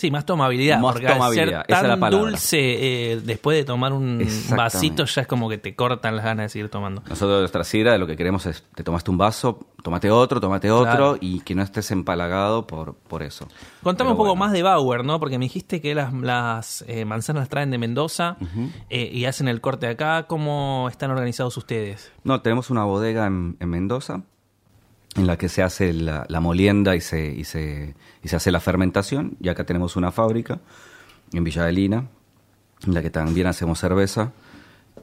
Sí, 0.02 0.10
más 0.10 0.26
tomabilidad. 0.26 0.80
Más 0.80 0.94
porque 0.94 1.06
al 1.08 1.14
tomabilidad, 1.14 1.46
ser 1.46 1.66
esa 1.68 1.94
es 1.94 2.00
tan 2.00 2.10
dulce, 2.10 3.12
eh, 3.12 3.22
después 3.24 3.56
de 3.56 3.64
tomar 3.66 3.94
un 3.94 4.28
vasito, 4.58 5.06
ya 5.06 5.22
es 5.22 5.28
como 5.28 5.48
que 5.48 5.60
te 5.60 5.76
cortan 5.76 6.16
las 6.16 6.26
ganas 6.26 6.46
de 6.46 6.50
seguir 6.50 6.70
tomando. 6.70 7.04
nosotros 7.08 7.40
nuestra 7.42 7.64
sidra 7.64 7.96
lo 8.00 8.08
que 8.08 8.18
queremos 8.18 8.48
es, 8.48 8.64
te 8.74 8.84
tomaste 8.84 9.12
un 9.12 9.20
vaso, 9.20 9.60
tomate 9.84 10.10
otro, 10.10 10.42
tomate 10.42 10.72
otro 10.72 10.82
Claro. 10.92 11.18
y 11.22 11.42
que 11.42 11.54
no 11.54 11.62
estés 11.62 11.92
empalagado 11.92 12.66
por, 12.66 12.96
por 12.96 13.22
eso. 13.22 13.48
Contame 13.84 14.08
Pero 14.08 14.12
un 14.14 14.18
poco 14.18 14.30
bueno. 14.30 14.40
más 14.40 14.52
de 14.54 14.64
Bauer, 14.64 15.06
¿no? 15.06 15.20
Porque 15.20 15.38
me 15.38 15.46
dijiste 15.46 15.82
que 15.82 15.94
las, 15.94 16.12
las 16.14 16.84
eh, 16.88 17.06
manzanas 17.06 17.42
las 17.44 17.50
traen 17.50 17.70
de 17.70 17.78
Mendoza 17.78 18.38
eh, 18.90 19.08
y 19.14 19.26
hacen 19.26 19.48
el 19.48 19.62
corte 19.62 19.86
acá. 19.86 20.24
¿Cómo 20.24 20.88
están 20.90 21.12
organizados 21.12 21.56
ustedes? 21.58 22.12
No, 22.24 22.42
tenemos 22.42 22.72
una 22.72 22.86
bodega 22.86 23.28
en, 23.28 23.56
en 23.60 23.70
Mendoza 23.70 24.24
en 25.16 25.28
la 25.28 25.38
que 25.38 25.50
se 25.50 25.62
hace 25.62 25.94
la, 25.94 26.26
la 26.30 26.40
molienda 26.40 26.96
y 26.96 27.02
se, 27.02 27.34
y, 27.34 27.44
se, 27.44 27.96
y 28.24 28.28
se 28.28 28.36
hace 28.36 28.52
la 28.52 28.60
fermentación. 28.60 29.38
Y 29.42 29.50
acá 29.50 29.66
tenemos 29.66 29.96
una 29.96 30.12
fábrica 30.12 30.60
en 31.34 31.44
Villa 31.44 31.66
de 31.66 31.72
Lina, 31.72 32.08
en 32.86 32.94
la 32.94 33.02
que 33.02 33.10
también 33.10 33.48
hacemos 33.48 33.80
cerveza. 33.80 34.32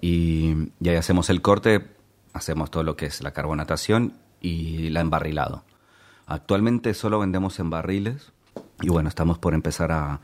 Y, 0.00 0.70
y 0.80 0.88
ahí 0.88 0.96
hacemos 0.96 1.28
el 1.30 1.42
corte, 1.42 1.86
hacemos 2.32 2.70
todo 2.70 2.82
lo 2.82 2.96
que 2.96 3.06
es 3.06 3.22
la 3.22 3.32
carbonatación 3.32 4.14
y 4.40 4.90
la 4.90 5.00
embarrilado. 5.00 5.64
Actualmente 6.26 6.94
solo 6.94 7.18
vendemos 7.18 7.58
en 7.58 7.70
barriles 7.70 8.32
y 8.80 8.88
bueno, 8.88 9.08
estamos 9.08 9.38
por 9.38 9.54
empezar 9.54 9.92
a, 9.92 10.20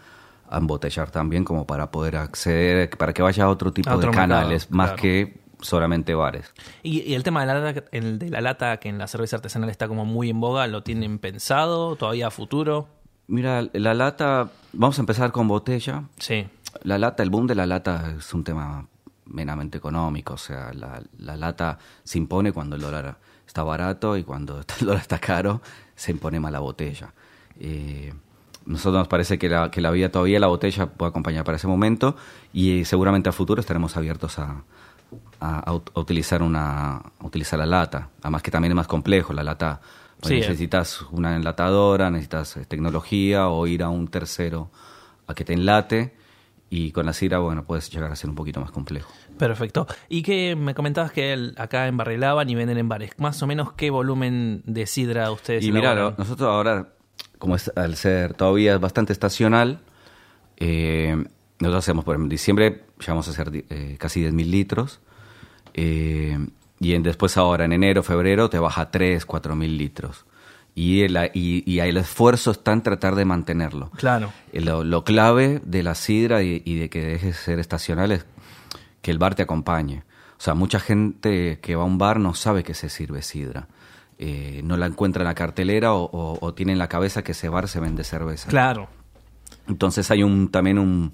a 0.49 0.59
embotellar 0.59 1.11
también 1.11 1.45
como 1.45 1.67
para 1.67 1.91
poder 1.91 2.17
acceder, 2.17 2.91
para 2.91 3.13
que 3.13 3.23
vaya 3.23 3.45
a 3.45 3.49
otro 3.49 3.73
tipo 3.73 3.91
A 3.91 3.97
otro 3.97 4.11
de 4.11 4.17
mercado, 4.17 4.41
canales, 4.41 4.71
más 4.71 4.89
claro. 4.89 5.03
que 5.03 5.44
solamente 5.65 6.15
bares. 6.15 6.53
Y, 6.83 7.01
y 7.01 7.15
el 7.15 7.23
tema 7.23 7.41
de 7.41 7.47
la, 7.47 7.61
lata, 7.61 7.85
el 7.93 8.19
de 8.19 8.31
la 8.31 8.41
lata, 8.41 8.77
que 8.79 8.89
en 8.89 8.99
la 8.99 9.07
cerveza 9.07 9.37
artesanal 9.37 9.71
está 9.71 9.89
como 9.89 10.05
muy 10.05 10.31
en 10.31 10.41
boga, 10.41 10.67
¿lo 10.67 10.83
tienen 10.83 11.19
pensado 11.19 11.97
todavía 11.97 12.29
a 12.29 12.31
futuro? 12.31 12.89
Mira, 13.27 13.69
la 13.73 13.95
lata, 13.95 14.51
vamos 14.73 14.99
a 14.99 15.03
empezar 15.03 15.33
con 15.33 15.49
botella. 15.49 16.05
Sí. 16.19 16.47
La 16.83 16.99
lata, 16.99 17.23
el 17.23 17.31
boom 17.31 17.47
de 17.47 17.55
la 17.55 17.67
lata 17.67 18.15
es 18.19 18.35
un 18.35 18.45
tema 18.45 18.87
meramente 19.27 19.79
económico, 19.79 20.35
o 20.35 20.39
sea, 20.39 20.73
la, 20.75 21.03
la 21.19 21.37
lata 21.37 21.79
se 22.03 22.19
impone 22.19 22.53
cuando 22.53 22.77
el 22.77 22.83
dólar 22.83 23.17
está 23.47 23.63
barato 23.63 24.17
y 24.17 24.25
cuando 24.25 24.59
el 24.81 24.87
dólar 24.87 25.01
está 25.01 25.19
caro 25.19 25.63
se 25.95 26.13
impone 26.13 26.41
más 26.41 26.53
la 26.53 26.61
botella. 26.61 27.15
Eh, 27.59 28.13
nosotros 28.67 29.01
nos 29.01 29.09
parece 29.09 29.39
que 29.39 29.49
la, 29.49 29.71
que 29.71 29.81
la 29.81 29.91
vida 29.91 30.09
todavía 30.09 30.41
la 30.41 30.47
botella 30.47 30.87
puede 30.87 31.11
acompañar 31.11 31.45
para 31.45 31.57
ese 31.57 31.67
momento 31.67 32.17
y 32.53 32.81
eh, 32.81 32.85
seguramente 32.85 33.29
a 33.29 33.33
futuro 33.33 33.61
estaremos 33.61 33.97
abiertos 33.97 34.39
a, 34.39 34.65
a- 35.41 35.61
a 35.61 35.73
ut- 35.73 35.91
a 35.95 36.01
utilizar 36.01 36.43
una 36.43 36.97
a 36.97 37.03
utilizar 37.27 37.59
la 37.59 37.67
lata. 37.67 38.09
Además 38.23 38.43
que 38.43 38.51
también 38.51 38.73
es 38.73 38.77
más 38.77 38.87
complejo, 38.87 39.33
la 39.33 39.43
lata 39.43 39.81
eh. 40.25 40.29
necesitas 40.31 41.03
una 41.11 41.37
enlatadora, 41.37 42.11
necesitas 42.11 42.57
eh, 42.57 42.65
tecnología 42.67 43.49
o 43.49 43.67
ir 43.67 43.83
a 43.83 43.89
un 43.89 44.09
tercero 44.09 44.71
a 45.27 45.35
que 45.35 45.45
te 45.45 45.53
enlate 45.53 46.15
y 46.71 46.91
con 46.93 47.07
la 47.07 47.13
sidra, 47.13 47.39
bueno, 47.39 47.65
puedes 47.65 47.91
llegar 47.91 48.11
a 48.11 48.17
ser 48.17 48.31
un 48.31 48.37
poquito 48.37 48.61
más 48.61 48.71
complejo. 48.71 49.13
Perfecto. 49.39 49.87
Y 50.09 50.23
que 50.23 50.57
me 50.57 50.75
comentabas 50.75 51.13
que 51.13 51.53
acá 51.57 51.87
embarrilaban 51.87 52.49
y 52.49 52.55
venden 52.55 52.79
en 52.79 52.89
bares. 52.89 53.13
Más 53.19 53.41
o 53.43 53.47
menos, 53.47 53.73
¿qué 53.75 53.91
volumen 53.91 54.63
de 54.65 54.87
sidra 54.87 55.31
ustedes 55.31 55.65
Y 55.65 55.71
mira, 55.73 55.95
nosotros 56.17 56.49
ahora, 56.49 56.89
como 57.39 57.55
es, 57.55 57.71
al 57.77 57.95
ser 57.97 58.35
todavía 58.35 58.79
bastante 58.79 59.13
estacional, 59.13 59.81
eh, 60.57 61.17
nosotros 61.61 61.85
hacemos, 61.85 62.05
por 62.05 62.15
ejemplo, 62.15 62.27
en 62.27 62.31
diciembre 62.31 62.84
llegamos 63.01 63.29
a 63.29 63.31
hacer 63.33 63.51
eh, 63.71 63.97
casi 63.99 64.21
10.000 64.23 64.51
litros. 64.51 65.01
eh, 65.75 66.39
y 66.81 66.95
en, 66.95 67.03
después 67.03 67.37
ahora, 67.37 67.65
en 67.65 67.73
enero, 67.73 68.03
febrero, 68.03 68.51
te 68.51 68.59
baja 68.59 68.91
3, 68.91 69.27
4.000 69.27 69.77
litros. 69.77 70.27
Y 70.75 71.03
el, 71.03 71.17
y, 71.33 71.63
y 71.71 71.79
el 71.79 71.97
esfuerzo 71.97 72.51
está 72.51 72.73
en 72.73 72.83
tratar 72.83 73.15
de 73.15 73.25
mantenerlo. 73.25 73.91
Claro. 73.97 74.33
Eh, 74.53 74.61
Lo, 74.61 74.83
lo 74.85 75.05
clave 75.05 75.61
de 75.65 75.83
la 75.85 75.95
sidra 75.95 76.43
y, 76.43 76.63
y 76.65 76.75
de 76.77 76.91
que 76.91 77.01
deje 77.07 77.29
de 77.29 77.33
ser 77.33 77.59
estacional 77.61 78.11
es 78.13 78.27
que 79.01 79.13
el 79.13 79.19
bar 79.19 79.35
te 79.37 79.43
acompañe. 79.43 80.03
O 80.37 80.41
sea, 80.45 80.55
mucha 80.55 80.81
gente 80.81 81.61
que 81.63 81.77
va 81.77 81.85
a 81.85 81.87
un 81.87 81.97
bar 81.97 82.19
no 82.19 82.35
sabe 82.35 82.65
que 82.65 82.75
se 82.75 82.89
sirve 82.89 83.23
sidra. 83.23 83.69
Eh, 84.19 84.61
no 84.65 84.77
la 84.77 84.87
encuentra 84.87 85.23
en 85.23 85.29
la 85.29 85.35
cartelera 85.35 85.95
o, 85.95 86.05
o- 86.13 86.39
o 86.45 86.55
tiene 86.55 86.73
en 86.73 86.79
la 86.79 86.89
cabeza 86.89 87.23
que 87.23 87.33
ese 87.33 87.49
bar 87.49 87.69
se 87.69 87.79
vende 87.81 88.03
cerveza. 88.05 88.49
Claro. 88.49 88.89
Entonces 89.69 90.11
hay 90.11 90.23
un 90.25 90.49
también 90.49 90.79
un, 90.81 91.13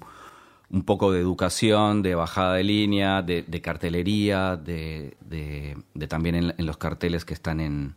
un 0.71 0.83
poco 0.83 1.11
de 1.11 1.19
educación, 1.19 2.01
de 2.01 2.15
bajada 2.15 2.53
de 2.55 2.63
línea, 2.63 3.21
de, 3.21 3.43
de 3.43 3.61
cartelería, 3.61 4.55
de, 4.55 5.15
de- 5.21 5.77
de 5.93 6.07
también 6.07 6.35
en, 6.35 6.53
en 6.57 6.65
los 6.65 6.77
carteles 6.77 7.25
que 7.25 7.33
están 7.33 7.59
en, 7.59 7.95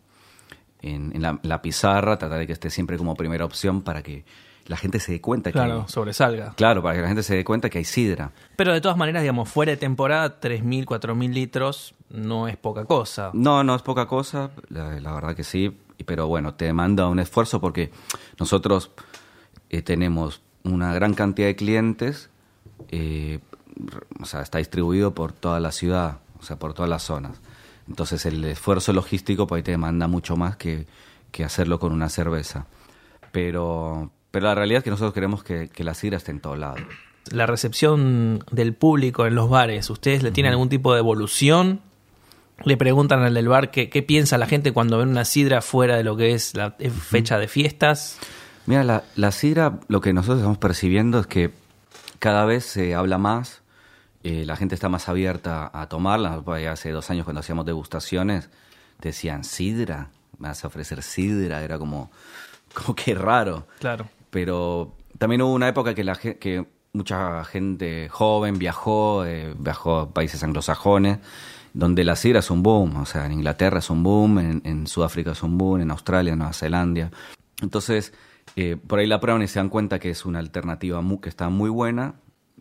en, 0.83 1.12
en 1.14 1.23
la, 1.23 1.38
la 1.43 1.62
pizarra, 1.62 2.19
tratar 2.19 2.38
de 2.38 2.47
que 2.47 2.52
esté 2.52 2.71
siempre 2.71 2.99
como 2.99 3.14
primera 3.14 3.45
opción 3.45 3.83
para 3.83 4.02
que 4.02 4.25
la 4.66 4.76
gente 4.76 4.99
se 4.99 5.12
dé 5.12 5.21
cuenta 5.21 5.52
Claro, 5.52 5.85
que... 5.87 5.93
sobresalga. 5.93 6.54
Claro, 6.57 6.83
para 6.83 6.95
que 6.97 7.02
la 7.02 7.09
gente 7.09 7.23
se 7.23 7.37
dé 7.37 7.45
cuenta 7.45 7.69
que 7.71 7.78
hay 7.78 7.85
sidra. 7.85 8.33
Pero 8.57 8.73
de 8.73 8.81
todas 8.81 8.97
maneras, 8.97 9.23
digamos, 9.23 9.49
fuera 9.49 9.71
de 9.73 9.76
temporada, 9.76 10.40
3.000, 10.40 10.85
4.000 10.87 11.33
litros 11.33 11.95
no 12.09 12.49
es 12.49 12.57
poca 12.57 12.85
cosa. 12.87 13.31
No, 13.35 13.62
no 13.62 13.75
es 13.75 13.83
poca 13.83 14.07
cosa, 14.07 14.50
la, 14.69 14.99
la 15.00 15.12
verdad 15.12 15.37
que 15.37 15.45
sí, 15.45 15.76
pero 16.07 16.26
bueno, 16.28 16.54
te 16.54 16.64
demanda 16.64 17.07
un 17.09 17.19
esfuerzo 17.19 17.61
porque 17.61 17.90
nosotros 18.38 18.90
eh, 19.71 19.83
tenemos 19.83 20.40
una 20.64 20.95
gran 20.95 21.12
cantidad 21.14 21.47
de 21.49 21.57
clientes, 21.57 22.31
eh, 22.88 23.40
o 24.21 24.26
sea, 24.26 24.43
está 24.43 24.59
distribuido 24.59 25.14
por 25.14 25.33
toda 25.33 25.61
la 25.61 25.73
ciudad, 25.73 26.19
o 26.38 26.43
sea, 26.43 26.59
por 26.59 26.75
todas 26.75 26.88
las 26.88 27.02
zonas. 27.02 27.40
Entonces 27.88 28.25
el 28.26 28.45
esfuerzo 28.45 28.93
logístico 28.93 29.47
pues 29.47 29.59
ahí 29.59 29.62
te 29.62 29.73
demanda 29.73 30.07
mucho 30.07 30.37
más 30.37 30.57
que, 30.57 30.87
que 31.31 31.45
hacerlo 31.45 31.78
con 31.78 31.93
una 31.93 32.09
cerveza. 32.09 32.66
Pero, 33.33 34.11
pero 34.31 34.47
la 34.47 34.54
realidad 34.54 34.78
es 34.78 34.85
que 34.85 34.90
nosotros 34.90 35.12
queremos 35.12 35.43
que, 35.43 35.69
que 35.69 35.85
la 35.85 35.95
sidra 35.95 36.16
esté 36.16 36.31
en 36.31 36.40
todo 36.40 36.57
lado. 36.57 36.76
La 37.31 37.47
recepción 37.47 38.45
del 38.50 38.75
público 38.75 39.26
en 39.26 39.35
los 39.35 39.49
bares, 39.49 39.90
¿ustedes 39.90 40.23
le 40.23 40.31
tienen 40.31 40.52
algún 40.52 40.69
tipo 40.69 40.93
de 40.93 41.00
evolución? 41.00 41.81
Le 42.64 42.76
preguntan 42.76 43.23
al 43.23 43.35
del 43.35 43.49
bar 43.49 43.71
qué, 43.71 43.90
qué 43.90 44.02
piensa 44.02 44.38
la 44.38 44.47
gente 44.47 44.73
cuando 44.73 44.99
ven 44.99 45.09
una 45.09 45.25
sidra 45.25 45.61
fuera 45.61 45.97
de 45.97 46.04
lo 46.04 46.16
que 46.16 46.33
es 46.33 46.54
la 46.54 46.73
fecha 46.73 47.38
de 47.38 47.49
fiestas. 47.49 48.19
Mira, 48.66 48.85
la, 48.85 49.04
la 49.16 49.33
sidra, 49.33 49.81
lo 49.88 50.00
que 50.00 50.12
nosotros 50.12 50.38
estamos 50.38 50.59
percibiendo 50.59 51.19
es 51.19 51.26
que 51.26 51.50
cada 52.25 52.47
vez 52.47 52.64
se 52.64 52.95
habla 52.95 53.19
más, 53.19 53.61
eh, 54.23 54.47
la 54.47 54.57
gente 54.57 54.75
está 54.75 54.88
más 54.88 55.11
abierta 55.11 55.71
a 55.75 55.90
tomarla. 55.90 56.43
Hace 56.71 56.90
dos 56.90 57.11
años 57.11 57.25
cuando 57.25 57.40
hacíamos 57.40 57.66
degustaciones 57.66 58.49
decían, 58.99 59.45
sidra, 59.45 60.09
me 60.38 60.49
vas 60.49 60.64
a 60.64 60.69
ofrecer 60.69 61.02
sidra, 61.02 61.62
era 61.62 61.78
como, 61.78 62.11
como 62.73 62.97
que 62.97 63.14
raro. 63.14 63.66
Claro. 63.78 64.09
Pero 64.31 64.95
también 65.19 65.43
hubo 65.43 65.52
una 65.52 65.69
época 65.69 65.93
que, 65.95 66.02
la, 66.02 66.16
que 66.16 66.64
mucha 66.95 67.45
gente 67.45 68.09
joven 68.09 68.57
viajó, 68.59 69.26
eh, 69.26 69.54
viajó 69.59 69.99
a 69.99 70.09
países 70.09 70.43
anglosajones, 70.43 71.19
donde 71.75 72.04
la 72.04 72.16
sidra 72.16 72.38
es 72.38 72.50
un 72.50 72.62
boom. 72.62 72.97
O 72.97 73.04
sea, 73.04 73.26
en 73.26 73.33
Inglaterra 73.33 73.81
es 73.81 73.90
un 73.90 74.02
boom, 74.02 74.38
en, 74.38 74.62
en 74.64 74.87
Sudáfrica 74.87 75.33
es 75.33 75.43
un 75.43 75.59
boom, 75.59 75.83
en 75.83 75.90
Australia, 75.90 76.33
en 76.33 76.38
Nueva 76.38 76.54
Zelanda. 76.54 77.11
Entonces, 77.61 78.14
eh, 78.57 78.77
por 78.87 78.99
ahí 78.99 79.07
la 79.07 79.21
prueban 79.21 79.43
y 79.43 79.49
se 79.49 79.59
dan 79.59 79.69
cuenta 79.69 79.99
que 79.99 80.11
es 80.11 80.25
una 80.25 80.39
alternativa 80.39 81.01
mu- 81.01 81.21
que 81.21 81.29
está 81.29 81.49
muy 81.49 81.71
buena. 81.71 82.15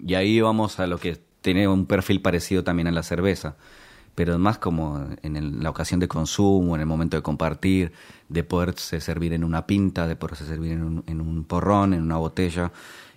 Y 0.05 0.15
ahí 0.15 0.41
vamos 0.41 0.79
a 0.79 0.87
lo 0.87 0.97
que 0.97 1.19
tiene 1.41 1.67
un 1.67 1.85
perfil 1.85 2.21
parecido 2.21 2.63
también 2.63 2.87
a 2.87 2.91
la 2.91 3.03
cerveza. 3.03 3.55
Pero 4.15 4.37
más 4.37 4.59
como 4.59 5.07
en 5.23 5.63
la 5.63 5.69
ocasión 5.69 5.99
de 5.99 6.07
consumo, 6.07 6.75
en 6.75 6.81
el 6.81 6.87
momento 6.87 7.17
de 7.17 7.23
compartir, 7.23 7.93
de 8.29 8.43
poderse 8.43 9.01
servir 9.01 9.33
en 9.33 9.43
una 9.43 9.65
pinta, 9.65 10.07
de 10.07 10.15
poderse 10.15 10.45
servir 10.45 10.73
en 10.73 10.83
un, 10.83 11.03
en 11.07 11.19
un 11.19 11.43
porrón, 11.45 11.93
en 11.93 12.01
una 12.03 12.17
botella. 12.17 12.71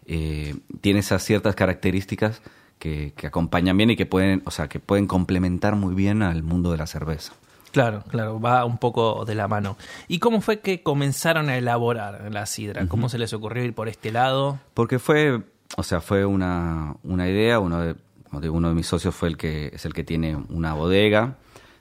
Eh, 0.06 0.54
tiene 0.80 1.00
esas 1.00 1.22
ciertas 1.22 1.54
características 1.54 2.40
que, 2.78 3.12
que 3.16 3.26
acompañan 3.26 3.76
bien 3.76 3.90
y 3.90 3.96
que 3.96 4.06
pueden, 4.06 4.42
o 4.46 4.50
sea, 4.50 4.68
que 4.68 4.80
pueden 4.80 5.06
complementar 5.06 5.76
muy 5.76 5.94
bien 5.94 6.22
al 6.22 6.42
mundo 6.42 6.72
de 6.72 6.78
la 6.78 6.86
cerveza. 6.86 7.32
Claro, 7.76 8.02
claro, 8.08 8.40
va 8.40 8.64
un 8.64 8.78
poco 8.78 9.26
de 9.26 9.34
la 9.34 9.48
mano. 9.48 9.76
¿Y 10.08 10.18
cómo 10.18 10.40
fue 10.40 10.60
que 10.60 10.82
comenzaron 10.82 11.50
a 11.50 11.58
elaborar 11.58 12.32
la 12.32 12.46
sidra? 12.46 12.86
¿Cómo 12.88 13.10
se 13.10 13.18
les 13.18 13.34
ocurrió 13.34 13.62
ir 13.64 13.74
por 13.74 13.86
este 13.86 14.10
lado? 14.10 14.58
Porque 14.72 14.98
fue, 14.98 15.42
o 15.76 15.82
sea, 15.82 16.00
fue 16.00 16.24
una, 16.24 16.94
una 17.02 17.28
idea, 17.28 17.58
uno 17.60 17.82
de, 17.82 17.94
como 18.30 18.40
digo, 18.40 18.54
uno 18.56 18.70
de 18.70 18.74
mis 18.74 18.86
socios 18.86 19.14
fue 19.14 19.28
el 19.28 19.36
que 19.36 19.72
es 19.74 19.84
el 19.84 19.92
que 19.92 20.04
tiene 20.04 20.34
una 20.48 20.72
bodega 20.72 21.34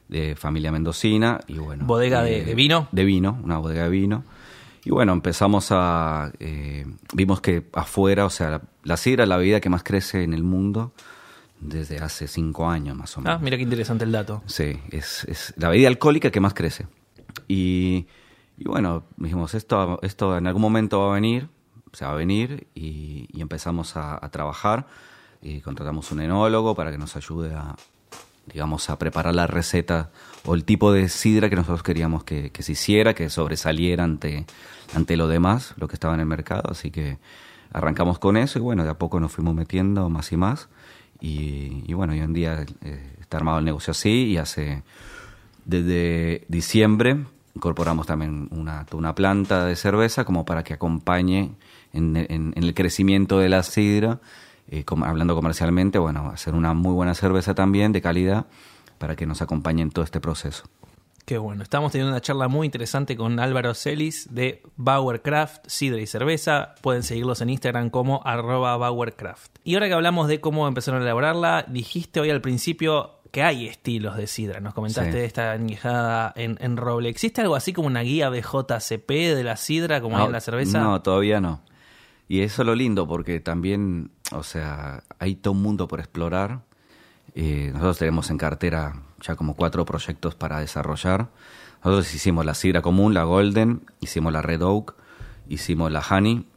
de 0.09 0.35
familia 0.35 0.69
mendocina 0.69 1.39
y 1.47 1.59
bueno. 1.59 1.85
¿Bodega 1.85 2.21
de- 2.23 2.43
de 2.43 2.55
vino? 2.55 2.89
De 2.91 3.05
vino, 3.05 3.39
una 3.41 3.57
bodega 3.59 3.83
de 3.83 3.89
vino. 3.89 4.25
Y 4.83 4.89
bueno, 4.89 5.13
empezamos 5.13 5.69
a, 5.71 6.29
eh, 6.41 6.85
vimos 7.13 7.39
que 7.39 7.63
afuera, 7.71 8.25
o 8.25 8.29
sea, 8.29 8.49
la, 8.49 8.61
la 8.83 8.97
sidra 8.97 9.23
es 9.23 9.29
la 9.29 9.37
bebida 9.37 9.61
que 9.61 9.69
más 9.69 9.81
crece 9.83 10.23
en 10.23 10.33
el 10.33 10.43
mundo 10.43 10.91
desde 11.69 11.97
hace 11.99 12.27
cinco 12.27 12.69
años 12.69 12.95
más 12.95 13.17
o 13.17 13.21
menos. 13.21 13.37
Ah, 13.37 13.43
mira 13.43 13.57
qué 13.57 13.63
interesante 13.63 14.03
el 14.03 14.11
dato. 14.11 14.41
Sí, 14.45 14.79
es, 14.91 15.23
es 15.25 15.53
la 15.57 15.69
bebida 15.69 15.87
alcohólica 15.87 16.31
que 16.31 16.39
más 16.39 16.53
crece. 16.53 16.87
Y, 17.47 18.07
y 18.57 18.65
bueno, 18.65 19.03
dijimos, 19.17 19.53
esto, 19.53 19.99
esto 20.01 20.37
en 20.37 20.47
algún 20.47 20.61
momento 20.61 20.99
va 21.01 21.11
a 21.11 21.13
venir, 21.15 21.49
se 21.93 22.05
va 22.05 22.11
a 22.11 22.15
venir 22.15 22.67
y, 22.75 23.27
y 23.31 23.41
empezamos 23.41 23.95
a, 23.97 24.23
a 24.23 24.29
trabajar. 24.29 24.87
Y 25.41 25.61
contratamos 25.61 26.11
un 26.11 26.21
enólogo 26.21 26.73
para 26.73 26.91
que 26.91 26.97
nos 26.97 27.15
ayude 27.15 27.53
a, 27.53 27.75
digamos, 28.51 28.89
a 28.89 28.97
preparar 28.97 29.35
la 29.35 29.45
receta 29.45 30.09
o 30.43 30.55
el 30.55 30.63
tipo 30.63 30.91
de 30.91 31.07
sidra 31.07 31.49
que 31.49 31.55
nosotros 31.55 31.83
queríamos 31.83 32.23
que, 32.23 32.51
que 32.51 32.63
se 32.63 32.71
hiciera, 32.71 33.13
que 33.13 33.29
sobresaliera 33.29 34.03
ante, 34.03 34.45
ante 34.95 35.17
lo 35.17 35.27
demás, 35.27 35.75
lo 35.77 35.87
que 35.87 35.95
estaba 35.95 36.15
en 36.15 36.21
el 36.21 36.25
mercado. 36.25 36.63
Así 36.71 36.89
que 36.89 37.19
arrancamos 37.73 38.17
con 38.17 38.37
eso 38.37 38.57
y 38.57 38.61
bueno, 38.61 38.83
de 38.85 38.89
a 38.89 38.97
poco 38.97 39.19
nos 39.19 39.33
fuimos 39.33 39.53
metiendo 39.53 40.09
más 40.09 40.31
y 40.31 40.37
más. 40.37 40.69
Y, 41.25 41.83
y 41.87 41.93
bueno, 41.93 42.13
hoy 42.13 42.19
en 42.19 42.33
día 42.33 42.65
eh, 42.83 43.15
está 43.19 43.37
armado 43.37 43.57
el 43.59 43.65
negocio 43.65 43.91
así 43.91 44.25
y 44.25 44.37
hace 44.37 44.83
desde 45.65 46.45
diciembre 46.47 47.25
incorporamos 47.55 48.05
también 48.05 48.47
una, 48.51 48.85
una 48.91 49.15
planta 49.15 49.65
de 49.65 49.75
cerveza 49.75 50.25
como 50.25 50.45
para 50.45 50.63
que 50.63 50.73
acompañe 50.73 51.51
en, 51.93 52.15
en- 52.17 52.53
en 52.55 52.63
el 52.63 52.73
crecimiento 52.73 53.39
de 53.39 53.49
la 53.49 53.63
sidra, 53.63 54.19
eh, 54.69 54.83
com- 54.83 55.03
hablando 55.03 55.33
comercialmente, 55.35 55.97
bueno, 55.97 56.29
hacer 56.29 56.53
una 56.53 56.73
muy 56.73 56.93
buena 56.93 57.13
cerveza 57.15 57.55
también 57.55 57.91
de 57.91 58.01
calidad 58.01 58.45
para 58.99 59.15
que 59.15 59.25
nos 59.25 59.41
acompañe 59.41 59.81
en 59.81 59.89
todo 59.91 60.03
este 60.05 60.19
proceso. 60.19 60.65
Qué 61.25 61.39
bueno. 61.39 61.63
Estamos 61.63 61.91
teniendo 61.91 62.11
una 62.11 62.21
charla 62.21 62.47
muy 62.47 62.65
interesante 62.67 63.17
con 63.17 63.39
Álvaro 63.39 63.73
Celis 63.73 64.27
de 64.31 64.61
Bauercraft, 64.75 65.65
Sidra 65.67 65.99
y 65.99 66.05
Cerveza. 66.05 66.75
Pueden 66.81 67.01
seguirlos 67.01 67.41
en 67.41 67.49
Instagram 67.49 67.89
como 67.89 68.21
arroba 68.23 68.77
Bauercraft. 68.77 69.57
Y 69.63 69.73
ahora 69.73 69.87
que 69.87 69.93
hablamos 69.93 70.27
de 70.27 70.39
cómo 70.39 70.67
empezaron 70.67 71.01
a 71.01 71.03
elaborarla, 71.03 71.65
dijiste 71.67 72.19
hoy 72.19 72.29
al 72.29 72.41
principio 72.41 73.11
que 73.31 73.41
hay 73.41 73.65
estilos 73.67 74.17
de 74.17 74.27
sidra. 74.27 74.59
Nos 74.59 74.75
comentaste 74.75 75.11
Sí. 75.11 75.17
de 75.17 75.25
esta 75.25 75.51
añejada 75.51 76.31
en, 76.35 76.57
en 76.61 76.77
roble. 76.77 77.09
¿Existe 77.09 77.41
algo 77.41 77.55
así 77.55 77.73
como 77.73 77.87
una 77.87 78.01
guía 78.01 78.29
BJCP 78.29 79.09
de 79.09 79.43
la 79.43 79.57
sidra 79.57 80.01
como 80.01 80.17
hay 80.19 80.25
en 80.27 80.31
la 80.31 80.41
cerveza? 80.41 80.79
No, 80.79 81.01
todavía 81.01 81.41
no. 81.41 81.61
Y 82.27 82.41
eso 82.41 82.61
es 82.61 82.65
lo 82.67 82.75
lindo 82.75 83.07
porque 83.07 83.39
también, 83.39 84.11
o 84.31 84.43
sea, 84.43 85.03
hay 85.17 85.35
todo 85.35 85.53
un 85.53 85.63
mundo 85.63 85.87
por 85.87 85.99
explorar. 85.99 86.61
Eh, 87.35 87.69
nosotros 87.73 87.97
tenemos 87.99 88.29
en 88.29 88.37
cartera 88.37 89.01
ya 89.21 89.35
como 89.35 89.55
cuatro 89.55 89.85
proyectos 89.85 90.35
para 90.35 90.59
desarrollar. 90.59 91.27
Nosotros 91.83 92.13
hicimos 92.15 92.45
la 92.45 92.53
sidra 92.55 92.81
común, 92.81 93.13
la 93.13 93.23
golden, 93.23 93.81
hicimos 93.99 94.31
la 94.33 94.41
red 94.41 94.61
oak, 94.63 94.95
hicimos 95.49 95.91
la 95.91 95.99
honey 96.09 96.47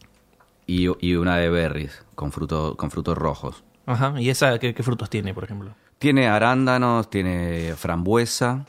y, 0.66 0.86
y 1.04 1.14
una 1.16 1.36
de 1.36 1.48
berries 1.50 2.04
con, 2.14 2.32
fruto, 2.32 2.76
con 2.76 2.90
frutos 2.90 3.18
rojos. 3.18 3.64
Ajá. 3.86 4.14
¿Y 4.20 4.30
esa 4.30 4.58
qué, 4.58 4.72
qué 4.74 4.82
frutos 4.82 5.10
tiene, 5.10 5.34
por 5.34 5.44
ejemplo? 5.44 5.74
Tiene 5.98 6.28
arándanos, 6.28 7.10
tiene 7.10 7.74
frambuesa 7.76 8.64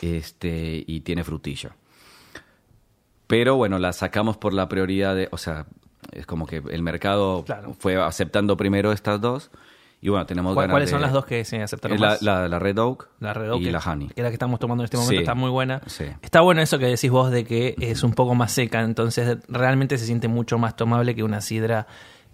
este, 0.00 0.84
y 0.86 1.00
tiene 1.00 1.24
frutilla. 1.24 1.74
Pero 3.26 3.56
bueno, 3.56 3.78
la 3.78 3.92
sacamos 3.92 4.36
por 4.36 4.52
la 4.52 4.68
prioridad 4.68 5.14
de, 5.14 5.28
o 5.32 5.38
sea, 5.38 5.66
es 6.12 6.26
como 6.26 6.46
que 6.46 6.62
el 6.70 6.82
mercado 6.82 7.44
Claro. 7.44 7.74
fue 7.78 7.96
aceptando 8.00 8.56
primero 8.56 8.92
estas 8.92 9.20
dos 9.20 9.50
y 10.02 10.08
bueno, 10.08 10.24
tenemos 10.26 10.54
¿Cuál- 10.54 10.64
ganas 10.68 10.74
¿Cuáles 10.74 10.88
de- 10.88 10.92
son 10.92 11.02
las 11.02 11.12
dos 11.12 11.26
que 11.26 11.44
se 11.44 11.62
aceptaron 11.62 12.00
la, 12.00 12.08
más? 12.08 12.22
la, 12.22 12.48
la 12.48 12.58
Red 12.58 12.78
Oak, 12.78 13.08
La 13.20 13.34
Red 13.34 13.52
Oak, 13.52 13.60
y 13.60 13.64
que- 13.64 13.72
la 13.72 13.78
Honey. 13.80 14.08
que 14.08 14.14
es 14.20 14.22
la 14.22 14.28
que 14.30 14.34
estamos 14.34 14.58
tomando 14.58 14.82
en 14.82 14.86
este 14.86 14.96
momento, 14.96 15.12
Sí. 15.16 15.18
está 15.22 15.34
muy 15.34 15.50
buena. 15.50 15.80
Sí. 15.86 16.04
Está 16.22 16.40
bueno 16.40 16.62
eso 16.62 16.78
que 16.78 16.86
decís 16.86 17.10
vos 17.10 17.30
de 17.30 17.44
que 17.44 17.74
es 17.80 18.02
un 18.02 18.12
poco 18.14 18.34
más 18.34 18.52
seca, 18.52 18.80
entonces 18.82 19.38
realmente 19.48 19.98
se 19.98 20.06
siente 20.06 20.28
mucho 20.28 20.58
más 20.58 20.76
tomable 20.76 21.14
que 21.14 21.22
una 21.22 21.40
sidra 21.40 21.86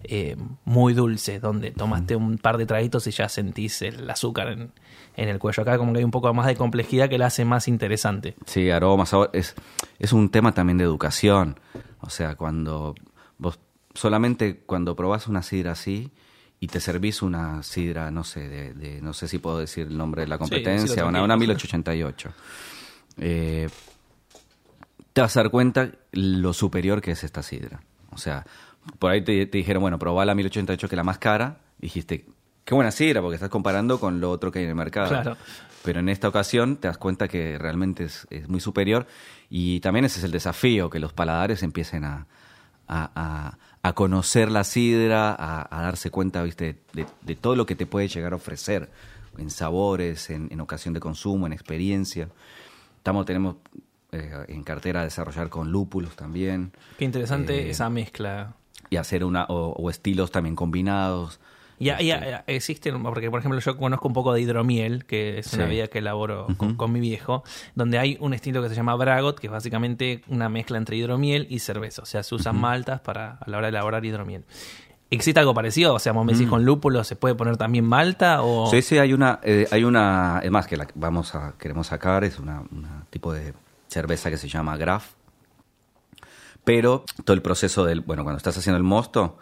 eh, 0.03 0.37
muy 0.63 0.93
dulce, 0.93 1.39
donde 1.39 1.71
tomaste 1.71 2.15
un 2.15 2.37
par 2.37 2.57
de 2.59 2.67
traguitos 2.67 3.07
y 3.07 3.11
ya 3.11 3.27
sentís 3.29 3.81
el 3.81 4.07
azúcar 4.09 4.49
en, 4.49 4.71
en 5.15 5.27
el 5.27 5.39
cuello. 5.39 5.63
Acá 5.63 5.79
como 5.79 5.91
que 5.91 5.97
hay 5.97 6.05
un 6.05 6.11
poco 6.11 6.31
más 6.35 6.45
de 6.45 6.55
complejidad 6.55 7.09
que 7.09 7.17
la 7.17 7.25
hace 7.25 7.45
más 7.45 7.67
interesante. 7.67 8.35
Sí, 8.45 8.69
aromas, 8.69 9.09
sabor. 9.09 9.31
Es, 9.33 9.55
es 9.97 10.13
un 10.13 10.29
tema 10.29 10.53
también 10.53 10.77
de 10.77 10.83
educación. 10.83 11.59
O 11.99 12.11
sea, 12.11 12.35
cuando 12.35 12.93
vos 13.39 13.59
solamente 13.95 14.59
cuando 14.67 14.95
probás 14.95 15.27
una 15.27 15.41
sidra 15.41 15.71
así 15.71 16.11
y 16.59 16.67
te 16.67 16.79
servís 16.79 17.21
una 17.21 17.61
sidra, 17.63 18.09
no 18.11 18.23
sé, 18.23 18.47
de, 18.49 18.73
de- 18.73 19.01
no 19.01 19.13
sé 19.13 19.27
si 19.27 19.37
puedo 19.37 19.59
decir 19.59 19.87
el 19.87 19.97
nombre 19.97 20.23
de 20.23 20.27
la 20.27 20.37
competencia, 20.37 20.87
decilo 20.89 21.07
una, 21.07 21.21
una 21.23 21.37
1888. 21.37 22.29
Eh, 23.19 23.69
te 25.13 25.21
vas 25.21 25.35
a 25.37 25.41
dar 25.41 25.51
cuenta 25.51 25.91
lo 26.11 26.53
superior 26.53 27.01
que 27.01 27.11
es 27.11 27.23
esta 27.23 27.41
sidra. 27.43 27.81
O 28.11 28.17
sea, 28.17 28.45
por 28.99 29.11
ahí 29.11 29.23
te, 29.23 29.45
te 29.47 29.57
dijeron, 29.57 29.81
bueno, 29.81 29.99
probá 29.99 30.25
la 30.25 30.35
1888 30.35 30.87
que 30.89 30.95
es 30.95 30.97
la 30.97 31.03
más 31.03 31.17
cara. 31.17 31.59
Dijiste, 31.79 32.25
qué 32.63 32.75
buena 32.75 32.91
sidra, 32.91 33.21
porque 33.21 33.35
estás 33.35 33.49
comparando 33.49 33.99
con 33.99 34.19
lo 34.19 34.31
otro 34.31 34.51
que 34.51 34.59
hay 34.59 34.65
en 34.65 34.69
el 34.69 34.75
mercado. 34.75 35.09
Claro. 35.09 35.37
Pero 35.83 35.99
en 35.99 36.09
esta 36.09 36.27
ocasión 36.27 36.77
te 36.77 36.87
das 36.87 36.97
cuenta 36.97 37.27
que 37.27 37.57
realmente 37.57 38.05
es, 38.05 38.27
es 38.29 38.47
muy 38.49 38.59
superior. 38.59 39.07
Y 39.49 39.79
también 39.79 40.05
ese 40.05 40.19
es 40.19 40.25
el 40.25 40.31
desafío, 40.31 40.89
que 40.89 40.99
los 40.99 41.13
paladares 41.13 41.63
empiecen 41.63 42.03
a, 42.03 42.27
a, 42.87 43.11
a- 43.15 43.57
a 43.83 43.93
conocer 43.93 44.51
la 44.51 44.63
sidra, 44.65 45.31
a, 45.33 45.67
a 45.71 45.81
darse 45.83 46.09
cuenta, 46.11 46.43
viste, 46.43 46.77
de, 46.93 47.05
de 47.21 47.35
todo 47.35 47.55
lo 47.55 47.65
que 47.65 47.75
te 47.75 47.85
puede 47.85 48.07
llegar 48.09 48.33
a 48.33 48.35
ofrecer 48.35 48.89
en 49.37 49.49
sabores, 49.49 50.29
en, 50.29 50.47
en 50.51 50.59
ocasión 50.59 50.93
de 50.93 50.99
consumo, 50.99 51.45
en 51.47 51.53
experiencia. 51.53 52.27
Estamos, 52.97 53.25
tenemos 53.25 53.55
eh, 54.11 54.45
en 54.49 54.63
cartera 54.63 55.03
desarrollar 55.03 55.49
con 55.49 55.71
lúpulos 55.71 56.15
también. 56.15 56.71
Qué 56.97 57.05
interesante 57.05 57.67
Eh, 57.67 57.69
esa 57.69 57.89
mezcla. 57.89 58.53
y 58.89 58.97
hacer 58.97 59.23
una 59.23 59.45
o, 59.45 59.73
o 59.73 59.89
estilos 59.89 60.31
también 60.31 60.55
combinados. 60.55 61.39
Ya, 61.79 62.01
ya, 62.01 62.15
Este, 62.17 62.55
existen, 62.55 63.03
porque 63.03 63.29
por 63.29 63.39
ejemplo 63.39 63.59
yo 63.59 63.77
conozco 63.77 64.07
un 64.07 64.13
poco 64.13 64.33
de 64.33 64.41
hidromiel, 64.41 65.05
que 65.05 65.37
es 65.39 65.53
una 65.53 65.65
Sí. 65.65 65.69
bebida 65.69 65.87
que 65.87 65.99
elaboro 65.99 66.47
con, 66.75 66.91
mi 66.91 66.99
viejo, 66.99 67.43
donde 67.75 67.99
hay 67.99 68.17
un 68.19 68.33
estilo 68.33 68.63
que 68.63 68.69
se 68.69 68.75
llama 68.75 68.95
Bragot, 68.95 69.39
que 69.39 69.47
es 69.47 69.53
básicamente 69.53 70.23
una 70.27 70.49
mezcla 70.49 70.77
entre 70.77 70.97
hidromiel 70.97 71.45
y 71.49 71.59
cerveza. 71.59 72.01
O 72.01 72.05
sea, 72.05 72.23
se 72.23 72.33
usan 72.33 72.59
maltas 72.59 73.01
para 73.01 73.37
a 73.39 73.49
la 73.49 73.57
hora 73.57 73.67
de 73.67 73.69
elaborar 73.69 74.03
hidromiel. 74.03 74.43
¿Existe 75.09 75.39
algo 75.39 75.53
parecido? 75.53 75.93
O 75.93 75.99
sea, 75.99 76.11
vos 76.11 76.25
me 76.25 76.33
decís 76.33 76.49
con 76.49 76.65
lúpulo, 76.65 77.03
¿se 77.03 77.15
puede 77.15 77.33
poner 77.35 77.55
también 77.57 77.85
malta? 77.85 78.41
O... 78.41 78.67
Mm. 78.67 78.71
Sí, 78.71 78.81
sí, 78.81 78.97
hay 78.97 79.13
una, 79.13 79.39
eh, 79.43 79.65
hay 79.71 79.83
una, 79.85 80.41
es 80.43 80.51
más 80.51 80.67
que 80.67 80.75
la 80.77 80.85
que 80.85 80.93
vamos 80.95 81.33
a, 81.35 81.53
queremos 81.57 81.87
sacar, 81.87 82.23
es 82.23 82.39
una, 82.39 82.63
una 82.71 83.05
tipo 83.09 83.31
de 83.31 83.53
cerveza 83.87 84.29
que 84.29 84.37
se 84.37 84.49
llama 84.49 84.75
Graf. 84.75 85.13
Pero 86.63 87.05
todo 87.23 87.33
el 87.35 87.41
proceso 87.41 87.85
del, 87.85 88.01
bueno, 88.01 88.23
cuando 88.23 88.37
estás 88.37 88.57
haciendo 88.57 88.77
el 88.77 88.83
mosto, 88.83 89.37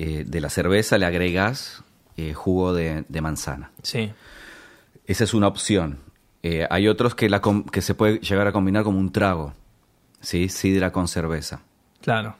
eh, 0.00 0.24
de 0.26 0.40
la 0.40 0.48
cerveza 0.48 0.96
le 0.98 1.06
agregas 1.06 1.82
eh, 2.16 2.32
jugo 2.34 2.72
de, 2.72 3.04
de 3.08 3.20
manzana. 3.20 3.70
Sí, 3.82 4.10
Esa 5.06 5.24
es 5.24 5.34
una 5.34 5.46
opción. 5.48 5.98
Eh, 6.42 6.66
hay 6.70 6.86
otros 6.88 7.14
que, 7.14 7.28
la, 7.28 7.40
que 7.72 7.82
se 7.82 7.94
puede 7.94 8.18
llegar 8.20 8.46
a 8.46 8.52
combinar 8.52 8.84
como 8.84 8.98
un 8.98 9.10
trago, 9.12 9.54
¿sí? 10.20 10.48
Sidra 10.48 10.92
con 10.92 11.08
cerveza. 11.08 11.60
claro. 12.00 12.36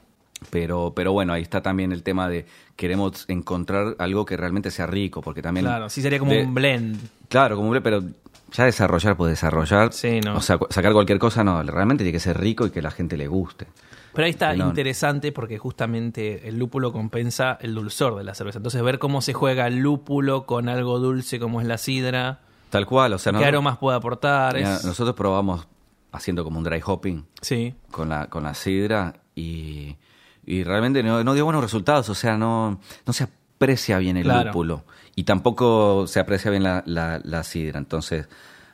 Pero, 0.50 0.92
pero 0.94 1.10
bueno, 1.10 1.32
ahí 1.32 1.42
está 1.42 1.62
también 1.62 1.90
el 1.90 2.04
tema 2.04 2.28
de 2.28 2.46
queremos 2.76 3.24
encontrar 3.26 3.96
algo 3.98 4.24
que 4.24 4.36
realmente 4.36 4.70
sea 4.70 4.86
rico, 4.86 5.20
porque 5.20 5.42
también... 5.42 5.66
Claro, 5.66 5.90
sí 5.90 6.00
sería 6.00 6.20
como 6.20 6.30
de- 6.30 6.44
un 6.44 6.54
blend. 6.54 6.96
Claro, 7.28 7.56
como 7.56 7.70
un- 7.70 7.82
pero 7.82 8.04
ya 8.52 8.64
desarrollar 8.64 9.16
por 9.16 9.26
desarrollar. 9.28 9.92
Sí, 9.92 10.20
no. 10.20 10.36
O 10.36 10.40
sea, 10.40 10.60
sacar 10.70 10.92
cualquier 10.92 11.18
cosa 11.18 11.42
no, 11.42 11.60
realmente 11.64 12.04
tiene 12.04 12.12
que 12.16 12.20
ser 12.20 12.38
rico 12.38 12.66
y 12.66 12.70
que 12.70 12.80
la 12.80 12.92
gente 12.92 13.16
le 13.16 13.26
guste. 13.26 13.66
Pero 14.14 14.24
ahí 14.24 14.30
está 14.30 14.54
no- 14.54 14.68
interesante 14.68 15.32
porque 15.32 15.58
justamente 15.58 16.48
el 16.48 16.58
lúpulo 16.58 16.92
compensa 16.92 17.58
el 17.60 17.74
dulzor 17.74 18.16
de 18.16 18.24
la 18.24 18.34
cerveza. 18.34 18.58
Entonces 18.58 18.82
ver 18.82 18.98
cómo 18.98 19.20
se 19.22 19.32
juega 19.34 19.66
el 19.66 19.78
lúpulo 19.78 20.46
con 20.46 20.68
algo 20.68 20.98
dulce 20.98 21.38
como 21.38 21.60
es 21.60 21.66
la 21.66 21.78
sidra, 21.78 22.40
Tal 22.70 22.84
cual, 22.86 23.14
o 23.14 23.18
sea, 23.18 23.32
qué 23.32 23.38
no- 23.38 23.44
aromas 23.44 23.78
puede 23.78 23.96
aportar. 23.96 24.54
mira, 24.54 24.74
es- 24.76 24.84
nosotros 24.84 25.14
probamos 25.16 25.66
haciendo 26.12 26.44
como 26.44 26.58
un 26.58 26.64
dry 26.64 26.80
hopping 26.84 27.24
Sí, 27.42 27.74
con 27.90 28.08
la, 28.08 28.26
con 28.28 28.42
la 28.42 28.54
sidra 28.54 29.14
y, 29.34 29.96
y 30.44 30.64
realmente 30.64 31.02
no, 31.02 31.22
no 31.24 31.34
dio 31.34 31.44
buenos 31.44 31.62
resultados, 31.62 32.08
o 32.08 32.14
sea, 32.14 32.36
no, 32.36 32.80
no 33.06 33.12
se 33.12 33.24
aprecia 33.24 33.98
bien 33.98 34.16
el 34.16 34.24
Claro. 34.24 34.46
lúpulo 34.46 34.84
y 35.14 35.24
tampoco 35.24 36.06
se 36.06 36.20
aprecia 36.20 36.50
bien 36.50 36.62
la, 36.62 36.82
la, 36.86 37.20
la 37.24 37.42
sidra. 37.44 37.78
Entonces, 37.78 38.28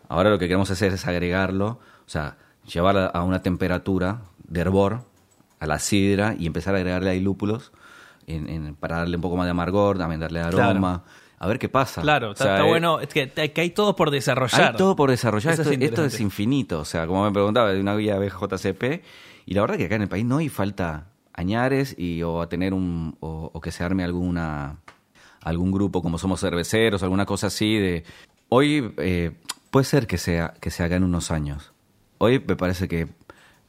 ahora 0.09 0.31
lo 0.31 0.39
que 0.39 0.47
queremos 0.47 0.71
hacer 0.71 0.93
es 0.93 1.07
agregarlo, 1.07 1.81
o 2.07 2.09
sea, 2.09 2.37
llevarla 2.73 3.07
a 3.07 3.23
una 3.25 3.43
temperatura 3.43 4.23
de 4.47 4.61
hervor 4.61 5.03
a 5.61 5.67
la 5.67 5.79
sidra 5.79 6.35
y 6.39 6.47
empezar 6.47 6.75
a 6.75 6.79
agregarle 6.79 7.11
ahí 7.11 7.21
lúpulos 7.21 7.73
en- 8.27 8.49
en- 8.49 8.75
para 8.75 8.99
darle 8.99 9.17
un 9.17 9.23
poco 9.23 9.37
más 9.37 9.47
de 9.47 9.51
amargor, 9.51 9.99
también 9.99 10.21
darle 10.21 10.41
aroma. 10.41 11.05
A 11.39 11.47
ver 11.47 11.59
qué 11.59 11.69
pasa. 11.69 12.01
claro, 12.01 12.31
O 12.31 12.33
está, 12.33 12.45
sea, 12.45 12.55
está 12.55 12.65
eh, 12.67 12.69
bueno, 12.71 13.01
es 13.01 13.09
que, 13.09 13.31
que 13.31 13.61
hay 13.61 13.71
todo 13.71 13.97
por 13.97 14.11
desarrollar. 14.11 14.71
hay 14.71 14.77
todo 14.77 14.97
por 14.97 15.11
desarrollar. 15.11 15.53
Esto, 15.53 15.63
es 15.63 15.69
esto 15.69 15.85
es 15.85 15.91
interesante. 15.91 16.23
infinito. 16.23 16.81
O 16.81 16.85
sea, 16.87 17.07
como 17.07 17.25
me 17.25 17.33
preguntaba, 17.33 17.71
de 17.73 17.81
una 17.81 17.95
guía 17.97 18.17
BJCP. 18.19 19.03
Y 19.47 19.53
la 19.55 19.61
verdad 19.61 19.77
que 19.77 19.85
acá 19.87 19.97
en 19.97 20.03
el 20.03 20.09
país 20.09 20.25
no 20.25 20.39
hay 20.39 20.49
falta 20.49 21.09
añares 21.35 21.95
y, 21.99 22.23
o 22.23 22.41
a 22.41 22.49
tener 22.49 22.73
un. 22.73 23.17
O, 23.21 23.51
o 23.53 23.61
que 23.61 23.73
se 23.73 23.85
arme 23.85 24.05
alguna 24.05 24.79
algún 25.43 25.71
grupo 25.73 26.01
como 26.01 26.17
somos 26.17 26.41
cerveceros, 26.41 27.03
alguna 27.03 27.27
cosa 27.27 27.49
así. 27.49 27.77
de 27.77 28.05
Hoy 28.49 28.95
eh, 28.99 29.33
puede 29.71 29.85
ser 29.85 30.07
que, 30.07 30.17
sea, 30.17 30.55
que 30.61 30.71
se 30.71 30.83
haga 30.83 30.97
en 30.97 31.05
unos 31.05 31.31
años. 31.31 31.73
Hoy 32.19 32.43
me 32.47 32.57
parece 32.57 32.89
que 32.89 33.09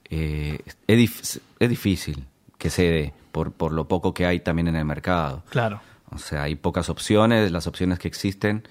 eh, 0.09 0.59
es, 0.87 0.97
dif- 0.97 1.41
es 1.59 1.69
difícil 1.69 2.25
que 2.57 2.69
se 2.69 2.83
dé 2.83 3.13
por, 3.31 3.51
por 3.51 3.71
lo 3.73 3.87
poco 3.87 4.13
que 4.13 4.25
hay 4.25 4.39
también 4.39 4.67
en 4.67 4.75
el 4.75 4.85
mercado. 4.85 5.43
Claro, 5.49 5.81
O 6.11 6.17
sea, 6.17 6.43
hay 6.43 6.55
pocas 6.55 6.89
opciones. 6.89 7.51
Las 7.51 7.67
opciones 7.67 7.99
que 7.99 8.07
existen 8.07 8.63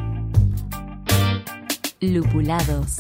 Lupulados. 1.99 2.97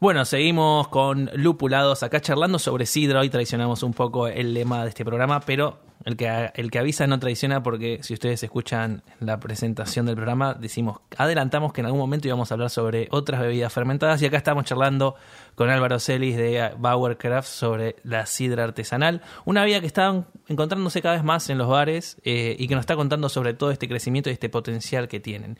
Bueno, 0.00 0.24
seguimos 0.24 0.88
con 0.88 1.30
lupulados 1.34 2.02
acá 2.02 2.20
charlando 2.20 2.58
sobre 2.58 2.84
sidra. 2.84 3.20
Hoy 3.20 3.30
traicionamos 3.30 3.82
un 3.82 3.94
poco 3.94 4.26
el 4.28 4.52
lema 4.52 4.82
de 4.82 4.90
este 4.90 5.04
programa, 5.04 5.40
pero 5.40 5.78
el 6.04 6.16
que, 6.16 6.50
el 6.54 6.70
que 6.70 6.78
avisa 6.78 7.06
no 7.06 7.18
traiciona 7.18 7.62
porque 7.62 8.00
si 8.02 8.14
ustedes 8.14 8.42
escuchan 8.42 9.02
la 9.20 9.40
presentación 9.40 10.06
del 10.06 10.16
programa, 10.16 10.54
decimos, 10.54 11.00
adelantamos 11.16 11.72
que 11.72 11.80
en 11.80 11.86
algún 11.86 12.00
momento 12.00 12.28
íbamos 12.28 12.50
a 12.50 12.54
hablar 12.54 12.70
sobre 12.70 13.08
otras 13.10 13.40
bebidas 13.40 13.72
fermentadas 13.72 14.20
y 14.22 14.26
acá 14.26 14.36
estamos 14.36 14.64
charlando 14.64 15.14
con 15.54 15.70
Álvaro 15.70 15.98
Celis 15.98 16.36
de 16.36 16.72
Bauer 16.78 17.16
Craft 17.16 17.48
sobre 17.48 17.96
la 18.04 18.26
sidra 18.26 18.64
artesanal, 18.64 19.22
una 19.44 19.62
bebida 19.62 19.80
que 19.80 19.86
está 19.86 20.24
encontrándose 20.48 21.00
cada 21.00 21.14
vez 21.14 21.24
más 21.24 21.48
en 21.48 21.58
los 21.58 21.68
bares 21.68 22.18
eh, 22.24 22.54
y 22.58 22.68
que 22.68 22.74
nos 22.74 22.82
está 22.82 22.96
contando 22.96 23.28
sobre 23.28 23.54
todo 23.54 23.70
este 23.70 23.88
crecimiento 23.88 24.30
y 24.30 24.34
este 24.34 24.48
potencial 24.48 25.08
que 25.08 25.20
tienen. 25.20 25.58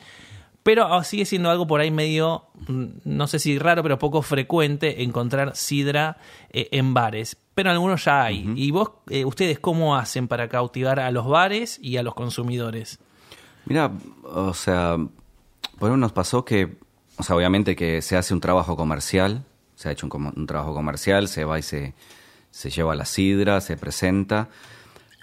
Pero 0.64 0.86
ah, 0.92 1.04
sigue 1.04 1.26
siendo 1.26 1.50
algo 1.50 1.66
por 1.66 1.80
ahí 1.80 1.90
medio, 1.90 2.46
mm, 2.68 2.86
no 3.04 3.26
sé 3.26 3.38
si 3.38 3.58
raro, 3.58 3.82
pero 3.82 3.98
poco 3.98 4.22
frecuente 4.22 5.02
encontrar 5.02 5.54
sidra 5.54 6.16
eh, 6.50 6.68
en 6.72 6.94
bares. 6.94 7.36
Pero 7.54 7.70
algunos 7.70 8.04
ya 8.04 8.24
hay. 8.24 8.52
¿Y 8.56 8.70
vos, 8.72 8.90
eh, 9.08 9.24
ustedes 9.24 9.58
cómo 9.60 9.96
hacen 9.96 10.26
para 10.28 10.48
cautivar 10.48 10.98
a 10.98 11.10
los 11.10 11.26
bares 11.28 11.78
y 11.80 11.96
a 11.96 12.02
los 12.02 12.14
consumidores? 12.14 12.98
Mira, 13.66 13.92
o 14.24 14.52
sea, 14.54 14.96
bueno, 15.78 15.96
nos 15.96 16.12
pasó 16.12 16.44
que, 16.44 16.76
o 17.16 17.22
sea, 17.22 17.36
obviamente 17.36 17.76
que 17.76 18.02
se 18.02 18.16
hace 18.16 18.34
un 18.34 18.40
trabajo 18.40 18.76
comercial, 18.76 19.44
se 19.76 19.88
ha 19.88 19.92
hecho 19.92 20.06
un, 20.12 20.32
un 20.36 20.46
trabajo 20.46 20.74
comercial, 20.74 21.28
se 21.28 21.44
va 21.44 21.58
y 21.58 21.62
se, 21.62 21.94
se 22.50 22.70
lleva 22.70 22.94
la 22.96 23.04
sidra, 23.04 23.60
se 23.60 23.76
presenta, 23.76 24.48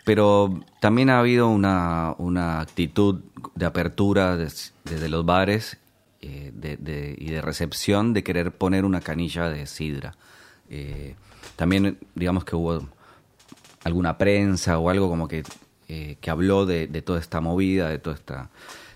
pero 0.06 0.60
también 0.80 1.10
ha 1.10 1.20
habido 1.20 1.48
una, 1.50 2.16
una 2.18 2.62
actitud 2.62 3.22
de 3.56 3.66
apertura 3.66 4.38
des- 4.38 4.74
desde 4.86 5.10
los 5.10 5.26
bares 5.26 5.78
eh, 6.22 6.52
de- 6.54 6.78
de- 6.78 7.16
y 7.20 7.30
de 7.30 7.42
recepción 7.42 8.14
de 8.14 8.24
querer 8.24 8.52
poner 8.52 8.86
una 8.86 9.02
canilla 9.02 9.50
de 9.50 9.68
sidra. 9.68 10.16
Eh, 10.70 11.16
también, 11.62 12.00
digamos 12.16 12.44
que 12.44 12.56
hubo 12.56 12.82
alguna 13.84 14.18
prensa 14.18 14.80
o 14.80 14.90
algo 14.90 15.08
como 15.10 15.28
que, 15.28 15.44
eh, 15.88 16.18
que 16.20 16.32
habló 16.32 16.66
de, 16.66 16.88
de 16.88 17.04
toda 17.04 17.20
esta 17.20 17.40
movida, 17.40 17.88
de, 17.88 18.00
toda 18.00 18.16
esta, 18.16 18.50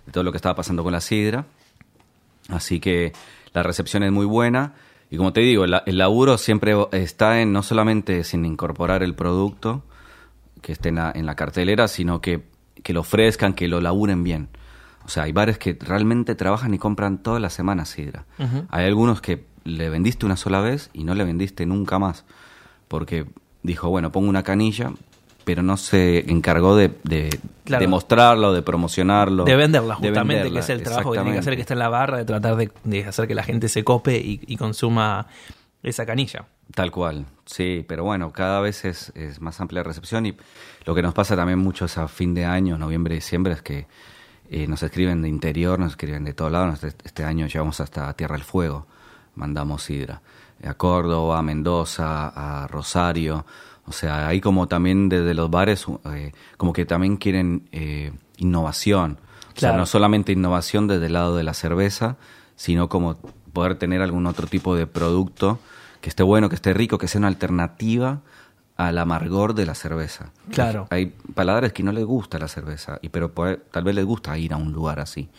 de 0.08 0.12
todo 0.12 0.23
lo 0.23 0.32
que 0.32 0.38
estaba 0.38 0.56
pasando 0.56 0.82
con 0.82 0.91
la 0.91 0.99
sidra. 0.99 1.45
Así 2.49 2.80
que 2.80 3.13
la 3.54 3.62
recepción 3.62 4.01
es 4.01 4.12
muy 4.12 4.25
buena. 4.25 4.73
Y 5.12 5.17
como 5.17 5.32
te 5.32 5.41
digo, 5.41 5.63
el, 5.63 5.80
el 5.86 5.99
laburo 5.99 6.39
siempre 6.39 6.73
está 6.91 7.39
en 7.39 7.54
no 7.54 7.62
solamente 7.62 8.23
sin 8.23 8.43
incorporar 8.45 9.04
el 9.04 9.13
producto, 9.13 9.84
que 10.63 10.71
esté 10.71 10.89
en 10.89 10.95
la, 10.95 11.12
en 11.13 11.28
la 11.28 11.36
cartelera, 11.36 11.88
sino 11.88 12.19
que, 12.19 12.45
que 12.82 12.93
lo 12.93 13.01
ofrezcan, 13.01 13.54
que 13.54 13.67
lo 13.67 13.80
laburen 13.80 14.23
bien. 14.23 14.49
O 15.06 15.10
sea, 15.10 15.21
hay 15.21 15.34
bares 15.34 15.60
que 15.60 15.78
realmente 15.80 16.34
trabajan 16.34 16.73
y 16.73 16.80
compran 16.80 17.21
todas 17.21 17.39
las 17.39 17.54
semanas 17.54 17.89
sidra. 17.89 18.25
Hay 18.69 18.86
algunos 18.86 19.21
que 19.21 19.45
le 19.65 19.91
vendiste 19.91 20.25
una 20.25 20.36
sola 20.36 20.62
vez 20.62 20.89
y 20.93 21.04
no 21.04 21.13
le 21.13 21.25
vendiste 21.25 21.67
nunca 21.67 21.99
más. 21.99 22.25
Porque 22.87 23.25
dijo, 23.63 23.89
bueno, 23.89 24.11
pongo 24.11 24.29
una 24.29 24.43
canilla, 24.43 24.91
pero 25.43 25.63
no 25.63 25.77
se 25.77 26.29
encargó 26.31 26.75
de, 26.75 26.91
de, 27.03 27.39
Claro. 27.63 27.81
de 27.81 27.87
mostrarlo, 27.87 28.53
de 28.53 28.61
promocionarlo. 28.61 29.43
De 29.43 29.55
venderla, 29.55 29.95
de 29.99 30.09
justamente, 30.09 30.43
venderla, 30.43 30.59
que 30.59 30.63
es 30.63 30.69
el 30.69 30.83
trabajo 30.83 31.11
que 31.11 31.17
tiene 31.19 31.33
que 31.33 31.39
hacer, 31.39 31.55
que 31.55 31.61
está 31.61 31.73
en 31.73 31.79
la 31.79 31.89
barra, 31.89 32.17
de 32.17 32.25
tratar 32.25 32.55
de, 32.55 32.71
de 32.83 33.05
hacer 33.05 33.27
que 33.27 33.35
la 33.35 33.43
gente 33.43 33.69
se 33.69 33.83
cope 33.83 34.17
y, 34.17 34.41
y 34.45 34.57
consuma 34.57 35.27
esa 35.83 36.05
canilla. 36.05 36.45
Tal 36.73 36.89
cual, 36.91 37.25
sí, 37.45 37.85
pero 37.87 38.03
bueno, 38.03 38.31
cada 38.31 38.59
vez 38.59 38.85
es, 38.85 39.11
es 39.15 39.39
más 39.39 39.61
amplia 39.61 39.81
la 39.81 39.87
recepción 39.87 40.25
y 40.25 40.35
lo 40.85 40.95
que 40.95 41.03
nos 41.03 41.13
pasa 41.13 41.35
también 41.35 41.59
mucho 41.59 41.85
es 41.85 41.97
a 41.99 42.07
fin 42.07 42.33
de 42.33 42.43
año, 42.45 42.77
noviembre, 42.77 43.13
diciembre, 43.13 43.53
es 43.53 43.61
que 43.61 43.85
eh, 44.49 44.65
nos 44.67 44.81
escriben 44.81 45.21
de 45.21 45.29
interior, 45.29 45.77
nos 45.79 45.91
escriben 45.91 46.23
de 46.23 46.33
todos 46.33 46.51
lados. 46.51 46.83
Este, 46.83 47.07
este 47.07 47.23
año 47.23 47.45
llevamos 47.45 47.79
hasta 47.81 48.11
Tierra 48.13 48.33
del 48.35 48.43
Fuego, 48.43 48.87
mandamos 49.35 49.83
sidra. 49.83 50.21
A 50.65 50.73
Córdoba, 50.73 51.39
a 51.39 51.41
Mendoza, 51.41 52.27
a 52.63 52.67
Rosario. 52.67 53.45
O 53.85 53.91
sea, 53.91 54.27
ahí 54.27 54.41
como 54.41 54.67
también 54.67 55.09
desde 55.09 55.33
los 55.33 55.49
bares, 55.51 55.85
eh, 56.13 56.31
como 56.57 56.73
que 56.73 56.85
también 56.85 57.17
quieren 57.17 57.67
eh, 57.71 58.11
innovación. 58.37 59.19
O 59.21 59.59
sea, 59.59 59.69
Claro. 59.69 59.77
no 59.77 59.85
solamente 59.85 60.31
innovación 60.31 60.87
desde 60.87 61.05
el 61.05 61.13
lado 61.13 61.35
de 61.37 61.43
la 61.43 61.53
cerveza, 61.53 62.17
sino 62.55 62.89
como 62.89 63.15
poder 63.53 63.75
tener 63.75 64.01
algún 64.01 64.25
otro 64.25 64.47
tipo 64.47 64.75
de 64.75 64.87
producto 64.87 65.59
que 66.01 66.09
esté 66.09 66.23
bueno, 66.23 66.49
que 66.49 66.55
esté 66.55 66.73
rico, 66.73 66.97
que 66.97 67.07
sea 67.07 67.19
una 67.19 67.27
alternativa 67.27 68.21
al 68.75 68.97
amargor 68.97 69.53
de 69.55 69.65
la 69.65 69.75
cerveza. 69.75 70.31
Claro. 70.51 70.87
Hay 70.89 71.13
paladares 71.33 71.71
que 71.71 71.83
no 71.83 71.91
les 71.93 72.03
gusta 72.03 72.37
la 72.39 72.47
cerveza, 72.49 72.99
y 73.01 73.09
pero 73.09 73.31
puede- 73.31 73.57
tal 73.71 73.83
vez 73.85 73.95
les 73.95 74.03
gusta 74.05 74.37
ir 74.37 74.51
a 74.53 74.57
un 74.57 74.73
lugar 74.73 74.99
así. 74.99 75.29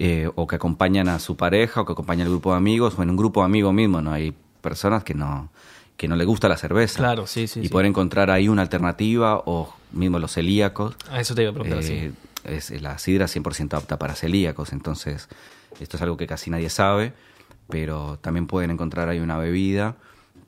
Eh, 0.00 0.30
o 0.36 0.46
que 0.46 0.54
acompañan 0.56 1.08
a 1.08 1.18
su 1.18 1.36
pareja, 1.36 1.80
o 1.80 1.84
que 1.84 1.92
acompañan 1.92 2.26
al 2.28 2.30
grupo 2.32 2.52
de 2.52 2.58
amigos, 2.58 2.94
o 2.96 3.02
en 3.02 3.10
un 3.10 3.16
grupo 3.16 3.40
de 3.40 3.46
amigos 3.46 3.74
mismo, 3.74 4.00
¿no? 4.00 4.12
Hay 4.12 4.32
personas 4.60 5.02
que 5.02 5.12
no, 5.14 5.50
que 5.96 6.06
no 6.06 6.14
les 6.14 6.24
gusta 6.26 6.48
la 6.48 6.56
cerveza. 6.56 6.98
Claro, 6.98 7.26
sí, 7.26 7.48
sí, 7.48 7.58
Y 7.60 7.64
sí. 7.64 7.68
poder 7.68 7.86
encontrar 7.86 8.30
ahí 8.30 8.48
una 8.48 8.62
alternativa, 8.62 9.42
o 9.44 9.74
mismo 9.90 10.20
los 10.20 10.32
celíacos. 10.34 10.94
A 11.10 11.20
eso 11.20 11.34
te 11.34 11.42
iba 11.42 11.50
a 11.50 11.54
preguntar, 11.54 11.80
Eh, 11.82 12.12
sí. 12.44 12.44
es, 12.44 12.80
la 12.80 12.96
sidra 12.98 13.24
es 13.24 13.34
100% 13.34 13.76
apta 13.76 13.98
para 13.98 14.14
celíacos, 14.14 14.72
entonces 14.72 15.28
esto 15.80 15.96
es 15.96 16.02
algo 16.04 16.16
que 16.16 16.28
casi 16.28 16.48
nadie 16.48 16.70
sabe, 16.70 17.12
pero 17.68 18.18
también 18.20 18.46
pueden 18.46 18.70
encontrar 18.70 19.08
ahí 19.08 19.18
una 19.18 19.36
bebida 19.36 19.96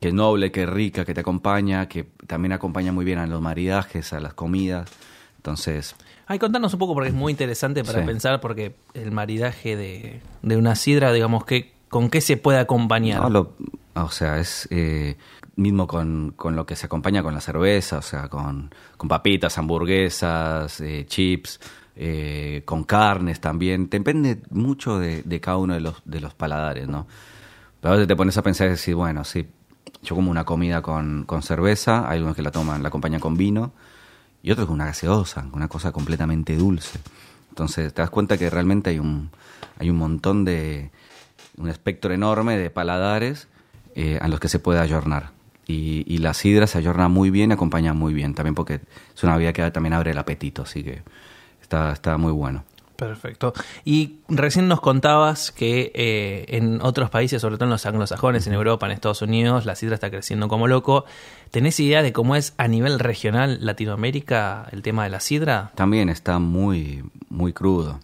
que 0.00 0.08
es 0.08 0.14
noble, 0.14 0.50
que 0.52 0.62
es 0.62 0.68
rica, 0.68 1.04
que 1.04 1.12
te 1.12 1.20
acompaña, 1.20 1.86
que 1.88 2.04
también 2.26 2.52
acompaña 2.52 2.92
muy 2.92 3.04
bien 3.04 3.18
a 3.18 3.26
los 3.26 3.42
maridajes, 3.42 4.12
a 4.14 4.20
las 4.20 4.32
comidas. 4.32 4.88
Entonces, 5.36 5.94
Ay, 6.30 6.38
contanos 6.38 6.72
un 6.74 6.78
poco 6.78 6.94
porque 6.94 7.08
es 7.08 7.14
muy 7.14 7.32
interesante 7.32 7.82
para 7.82 7.98
Sí. 8.02 8.06
pensar, 8.06 8.40
porque 8.40 8.76
el 8.94 9.10
maridaje 9.10 9.74
de, 9.74 10.20
de 10.42 10.56
una 10.56 10.76
sidra, 10.76 11.12
digamos, 11.12 11.44
que 11.44 11.72
¿con 11.88 12.08
qué 12.08 12.20
se 12.20 12.36
puede 12.36 12.60
acompañar? 12.60 13.20
no, 13.20 13.28
lo- 13.30 13.52
o 13.96 14.10
sea, 14.12 14.38
es 14.38 14.68
eh, 14.70 15.16
mismo 15.56 15.88
con, 15.88 16.32
con 16.36 16.54
lo 16.54 16.66
que 16.66 16.76
se 16.76 16.86
acompaña 16.86 17.24
con 17.24 17.34
la 17.34 17.40
cerveza, 17.40 17.98
o 17.98 18.02
sea, 18.02 18.28
con, 18.28 18.72
con 18.96 19.08
papitas, 19.08 19.58
hamburguesas, 19.58 20.80
eh, 20.80 21.04
chips, 21.08 21.58
eh, 21.96 22.62
con 22.64 22.84
carnes 22.84 23.40
también. 23.40 23.90
Depende 23.90 24.40
mucho 24.50 25.00
de, 25.00 25.24
de 25.24 25.40
cada 25.40 25.56
uno 25.56 25.74
de 25.74 25.80
los, 25.80 26.00
de 26.04 26.20
los 26.20 26.32
paladares, 26.32 26.86
¿no? 26.86 27.08
Pero 27.80 27.94
a 27.94 27.96
veces 27.96 28.06
te 28.06 28.14
pones 28.14 28.38
a 28.38 28.42
pensar 28.42 28.68
y 28.68 28.70
decir, 28.70 28.94
bueno, 28.94 29.24
sí, 29.24 29.48
yo 30.04 30.14
como 30.14 30.30
una 30.30 30.44
comida 30.44 30.80
con, 30.80 31.24
con 31.24 31.42
cerveza, 31.42 32.08
hay 32.08 32.20
unos 32.20 32.36
que 32.36 32.42
la 32.42 32.52
toman, 32.52 32.84
la 32.84 32.88
acompañan 32.88 33.20
con 33.20 33.36
vino, 33.36 33.72
y 34.42 34.50
otros 34.50 34.66
con 34.66 34.74
una 34.74 34.86
gaseosa, 34.86 35.46
una 35.52 35.68
cosa 35.68 35.92
completamente 35.92 36.56
dulce. 36.56 36.98
Entonces 37.50 37.92
te 37.92 38.02
das 38.02 38.10
cuenta 38.10 38.38
que 38.38 38.48
realmente 38.48 38.90
hay 38.90 38.98
un, 38.98 39.30
hay 39.78 39.90
un 39.90 39.96
montón 39.96 40.44
de, 40.44 40.90
un 41.56 41.68
espectro 41.68 42.12
enorme 42.12 42.56
de 42.56 42.70
paladares 42.70 43.48
eh, 43.94 44.18
a 44.20 44.28
los 44.28 44.40
que 44.40 44.48
se 44.48 44.58
puede 44.58 44.80
ayornar. 44.80 45.30
Y, 45.66 46.04
y 46.12 46.18
la 46.18 46.34
sidra 46.34 46.66
se 46.66 46.78
ayorna 46.78 47.08
muy 47.08 47.30
bien, 47.30 47.52
acompaña 47.52 47.92
muy 47.92 48.12
bien, 48.12 48.34
también 48.34 48.54
porque 48.54 48.80
es 49.14 49.22
una 49.22 49.36
bebida 49.36 49.52
que 49.52 49.70
también 49.70 49.92
abre 49.92 50.10
el 50.10 50.18
apetito, 50.18 50.62
así 50.62 50.82
que 50.82 51.02
está, 51.62 51.92
está 51.92 52.16
muy 52.16 52.32
bueno. 52.32 52.64
Perfecto. 53.00 53.52
Y 53.84 54.16
recién 54.28 54.68
nos 54.68 54.80
contabas 54.80 55.50
que 55.52 55.90
eh, 55.94 56.44
en 56.48 56.80
otros 56.82 57.10
países, 57.10 57.40
sobre 57.42 57.56
todo 57.56 57.64
en 57.64 57.70
los 57.70 57.86
anglosajones, 57.86 58.46
en 58.46 58.52
Europa, 58.52 58.86
en 58.86 58.92
Estados 58.92 59.22
Unidos, 59.22 59.66
la 59.66 59.74
sidra 59.74 59.94
está 59.94 60.10
creciendo 60.10 60.48
como 60.48 60.68
loco. 60.68 61.04
¿Tenés 61.50 61.80
idea 61.80 62.02
de 62.02 62.12
cómo 62.12 62.36
es 62.36 62.54
a 62.58 62.68
nivel 62.68 62.98
regional 62.98 63.58
Latinoamérica 63.64 64.68
el 64.72 64.82
tema 64.82 65.04
de 65.04 65.10
la 65.10 65.20
sidra? 65.20 65.72
También 65.74 66.08
está 66.08 66.38
muy, 66.38 67.02
muy 67.28 67.52
crudo. 67.52 68.00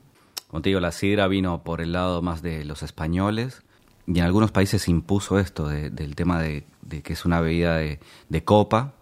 Como 0.48 0.62
te 0.62 0.70
digo, 0.70 0.80
la 0.80 0.92
sidra 0.92 1.28
vino 1.28 1.62
por 1.62 1.80
el 1.80 1.92
lado 1.92 2.22
más 2.22 2.40
de 2.42 2.64
los 2.64 2.82
españoles 2.82 3.62
y 4.06 4.18
en 4.18 4.24
algunos 4.24 4.50
países 4.52 4.82
se 4.82 4.90
impuso 4.90 5.38
esto 5.38 5.68
de- 5.68 5.90
del 5.90 6.14
tema 6.14 6.40
de, 6.40 6.64
de 6.82 7.02
que 7.02 7.12
es 7.12 7.24
una 7.24 7.40
bebida 7.40 7.76
de, 7.76 7.98
de 8.28 8.44
copa 8.44 8.94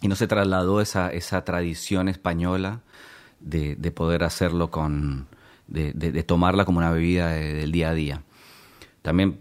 y 0.00 0.08
no 0.08 0.16
se 0.16 0.26
trasladó 0.26 0.80
esa, 0.80 1.10
esa 1.10 1.44
tradición 1.44 2.08
española 2.08 2.80
de, 3.40 3.76
de 3.76 3.90
poder 3.90 4.24
hacerlo 4.24 4.70
con, 4.70 5.26
de, 5.66 5.92
de- 5.92 6.12
de 6.12 6.22
tomarla 6.22 6.64
como 6.64 6.78
una 6.78 6.90
bebida 6.90 7.30
de- 7.30 7.54
del 7.54 7.72
día 7.72 7.90
a 7.90 7.94
día. 7.94 8.22
También 9.02 9.40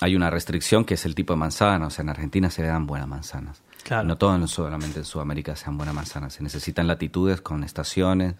hay 0.00 0.16
una 0.16 0.30
restricción 0.30 0.84
que 0.84 0.94
es 0.94 1.04
el 1.04 1.14
tipo 1.14 1.32
de 1.32 1.38
manzana, 1.38 1.86
o 1.86 1.90
sea, 1.90 2.02
en 2.02 2.08
Argentina 2.08 2.50
se 2.50 2.62
dan 2.62 2.86
buenas 2.86 3.08
manzanas. 3.08 3.62
Claro. 3.82 4.06
No 4.08 4.16
todo 4.16 4.34
en- 4.36 4.48
solamente 4.48 4.98
en 5.00 5.04
Sudamérica 5.04 5.56
sean 5.56 5.76
buenas 5.76 5.94
manzanas, 5.94 6.34
se 6.34 6.42
necesitan 6.42 6.86
latitudes 6.86 7.40
con 7.40 7.64
estaciones 7.64 8.34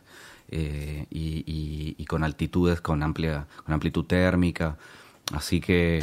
eh, 0.52 1.06
y, 1.10 1.44
y- 1.46 1.94
y 1.96 2.04
con 2.06 2.24
altitudes 2.24 2.80
con 2.80 3.02
amplia 3.02 3.46
con 3.64 3.72
amplitud 3.74 4.04
térmica, 4.04 4.76
así 5.32 5.60
que 5.60 6.02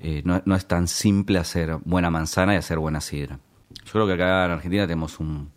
eh, 0.00 0.22
no, 0.24 0.42
no 0.44 0.54
es 0.54 0.66
tan 0.66 0.86
simple 0.88 1.38
hacer 1.38 1.76
buena 1.84 2.10
manzana 2.10 2.54
y 2.54 2.58
hacer 2.58 2.78
buena 2.78 3.00
sidra. 3.00 3.38
Yo 3.84 3.92
creo 3.92 4.06
que 4.06 4.12
acá 4.12 4.44
en 4.46 4.50
Argentina 4.52 4.82
tenemos 4.86 5.18
un, 5.20 5.50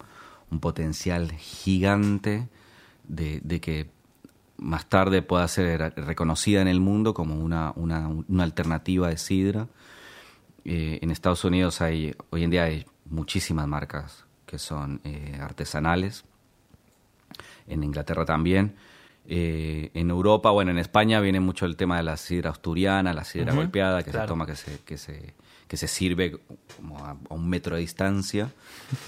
un 0.49 0.59
potencial 0.59 1.31
gigante 1.33 2.47
de, 3.07 3.41
de 3.43 3.59
que 3.61 3.89
más 4.61 4.87
tarde 4.87 5.23
pueda 5.23 5.47
ser 5.47 5.93
reconocida 5.97 6.61
en 6.61 6.67
el 6.67 6.79
mundo 6.79 7.13
como 7.13 7.35
una, 7.35 7.73
una, 7.75 8.07
una 8.07 8.43
alternativa 8.43 9.09
de 9.09 9.17
sidra. 9.17 9.67
Eh, 10.63 10.99
en 11.01 11.09
Estados 11.09 11.43
Unidos 11.43 11.81
hay, 11.81 12.15
hoy 12.29 12.43
en 12.43 12.51
día 12.51 12.63
hay 12.65 12.85
muchísimas 13.05 13.67
marcas 13.67 14.25
que 14.45 14.59
son 14.59 15.01
eh, 15.03 15.37
artesanales. 15.41 16.23
En 17.67 17.83
Inglaterra 17.83 18.23
también. 18.23 18.75
Eh, 19.27 19.89
en 19.95 20.09
Europa, 20.11 20.51
bueno, 20.51 20.71
en 20.71 20.77
España 20.77 21.19
viene 21.19 21.39
mucho 21.39 21.65
el 21.65 21.75
tema 21.75 21.97
de 21.97 22.03
la 22.03 22.17
sidra 22.17 22.51
asturiana, 22.51 23.13
la 23.13 23.23
sidra 23.23 23.53
golpeada, 23.53 24.03
que 24.03 24.11
claro. 24.11 24.27
se 24.27 24.29
toma, 24.29 24.45
que 24.45 24.55
se, 24.55 24.79
que 24.79 24.97
se, 24.97 25.33
que 25.71 25.77
se 25.77 25.87
sirve 25.87 26.37
como 26.75 26.97
a, 26.97 27.11
a 27.11 27.33
un 27.33 27.47
metro 27.47 27.75
de 27.77 27.81
distancia 27.81 28.51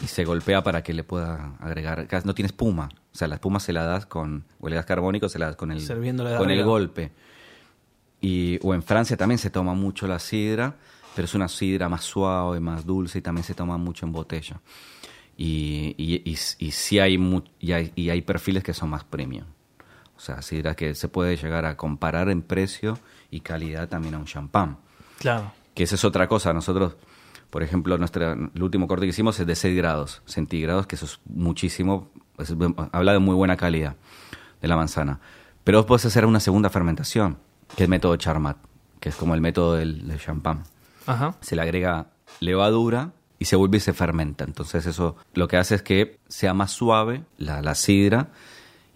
y 0.01 0.07
se 0.07 0.23
golpea 0.23 0.63
para 0.63 0.81
que 0.81 0.93
le 0.93 1.03
pueda 1.03 1.57
agregar. 1.59 2.07
No 2.23 2.33
tiene 2.33 2.47
espuma. 2.47 2.87
O 3.11 3.17
sea, 3.17 3.27
la 3.27 3.35
espuma 3.35 3.59
se 3.59 3.73
la 3.73 3.83
das 3.83 4.05
con, 4.05 4.45
o 4.61 4.69
el 4.69 4.75
gas 4.75 4.85
carbónico 4.85 5.27
se 5.27 5.39
la 5.39 5.47
das 5.47 5.57
con 5.57 5.73
el, 5.73 5.81
con 6.37 6.49
el 6.49 6.59
golpe. 6.63 7.11
Y, 8.21 8.59
o 8.63 8.73
en 8.73 8.81
Francia 8.81 9.17
también 9.17 9.39
se 9.39 9.49
toma 9.49 9.73
mucho 9.73 10.07
la 10.07 10.19
sidra, 10.19 10.75
pero 11.13 11.25
es 11.25 11.33
una 11.35 11.49
sidra 11.49 11.89
más 11.89 12.05
suave, 12.05 12.61
más 12.61 12.85
dulce 12.85 13.17
y 13.17 13.21
también 13.21 13.43
se 13.43 13.53
toma 13.53 13.75
mucho 13.77 14.05
en 14.05 14.13
botella. 14.13 14.61
Y, 15.35 15.93
y, 15.97 16.21
y, 16.31 16.37
y 16.65 16.71
sí 16.71 16.99
hay, 16.99 17.17
mu- 17.17 17.43
y 17.59 17.73
hay, 17.73 17.91
y 17.93 18.09
hay 18.09 18.21
perfiles 18.21 18.63
que 18.63 18.73
son 18.73 18.89
más 18.89 19.03
premium. 19.03 19.47
O 20.15 20.19
sea, 20.21 20.41
sidra 20.41 20.75
que 20.75 20.95
se 20.95 21.09
puede 21.09 21.35
llegar 21.35 21.65
a 21.65 21.75
comparar 21.75 22.29
en 22.29 22.41
precio 22.41 22.97
y 23.31 23.41
calidad 23.41 23.89
también 23.89 24.13
a 24.15 24.19
un 24.19 24.25
champán. 24.25 24.77
Claro. 25.19 25.51
Que 25.73 25.83
esa 25.83 25.95
es 25.95 26.05
otra 26.05 26.27
cosa. 26.27 26.53
Nosotros, 26.53 26.95
por 27.49 27.63
ejemplo, 27.63 27.97
nuestra, 27.97 28.33
el 28.33 28.63
último 28.63 28.87
corte 28.87 29.05
que 29.05 29.09
hicimos 29.09 29.39
es 29.39 29.47
de 29.47 29.55
6 29.55 29.75
grados 29.77 30.21
centígrados, 30.25 30.87
que 30.87 30.95
eso 30.95 31.05
es 31.05 31.19
muchísimo, 31.25 32.09
es- 32.37 32.53
habla 32.91 33.13
de 33.13 33.19
muy 33.19 33.35
buena 33.35 33.57
calidad 33.57 33.95
de 34.61 34.67
la 34.67 34.75
manzana. 34.75 35.19
Pero 35.63 35.79
vos 35.79 35.85
podés 35.85 36.05
hacer 36.05 36.25
una 36.25 36.39
segunda 36.39 36.69
fermentación, 36.69 37.37
que 37.69 37.75
es 37.75 37.81
el 37.81 37.89
método 37.89 38.15
Charmat, 38.17 38.57
que 38.99 39.09
es 39.09 39.15
como 39.15 39.33
el 39.35 39.41
método 39.41 39.75
del, 39.75 40.07
del 40.07 40.19
champán. 40.19 40.63
Ajá. 41.05 41.35
Se 41.41 41.55
le 41.55 41.61
agrega 41.61 42.07
levadura 42.39 43.11
y 43.39 43.45
se 43.45 43.55
vuelve 43.55 43.77
y 43.77 43.79
se 43.81 43.93
fermenta. 43.93 44.43
Entonces 44.43 44.85
eso 44.85 45.15
lo 45.33 45.47
que 45.47 45.57
hace 45.57 45.75
es 45.75 45.81
que 45.81 46.19
sea 46.27 46.53
más 46.53 46.71
suave 46.71 47.23
la, 47.37 47.61
la 47.61 47.75
sidra 47.75 48.29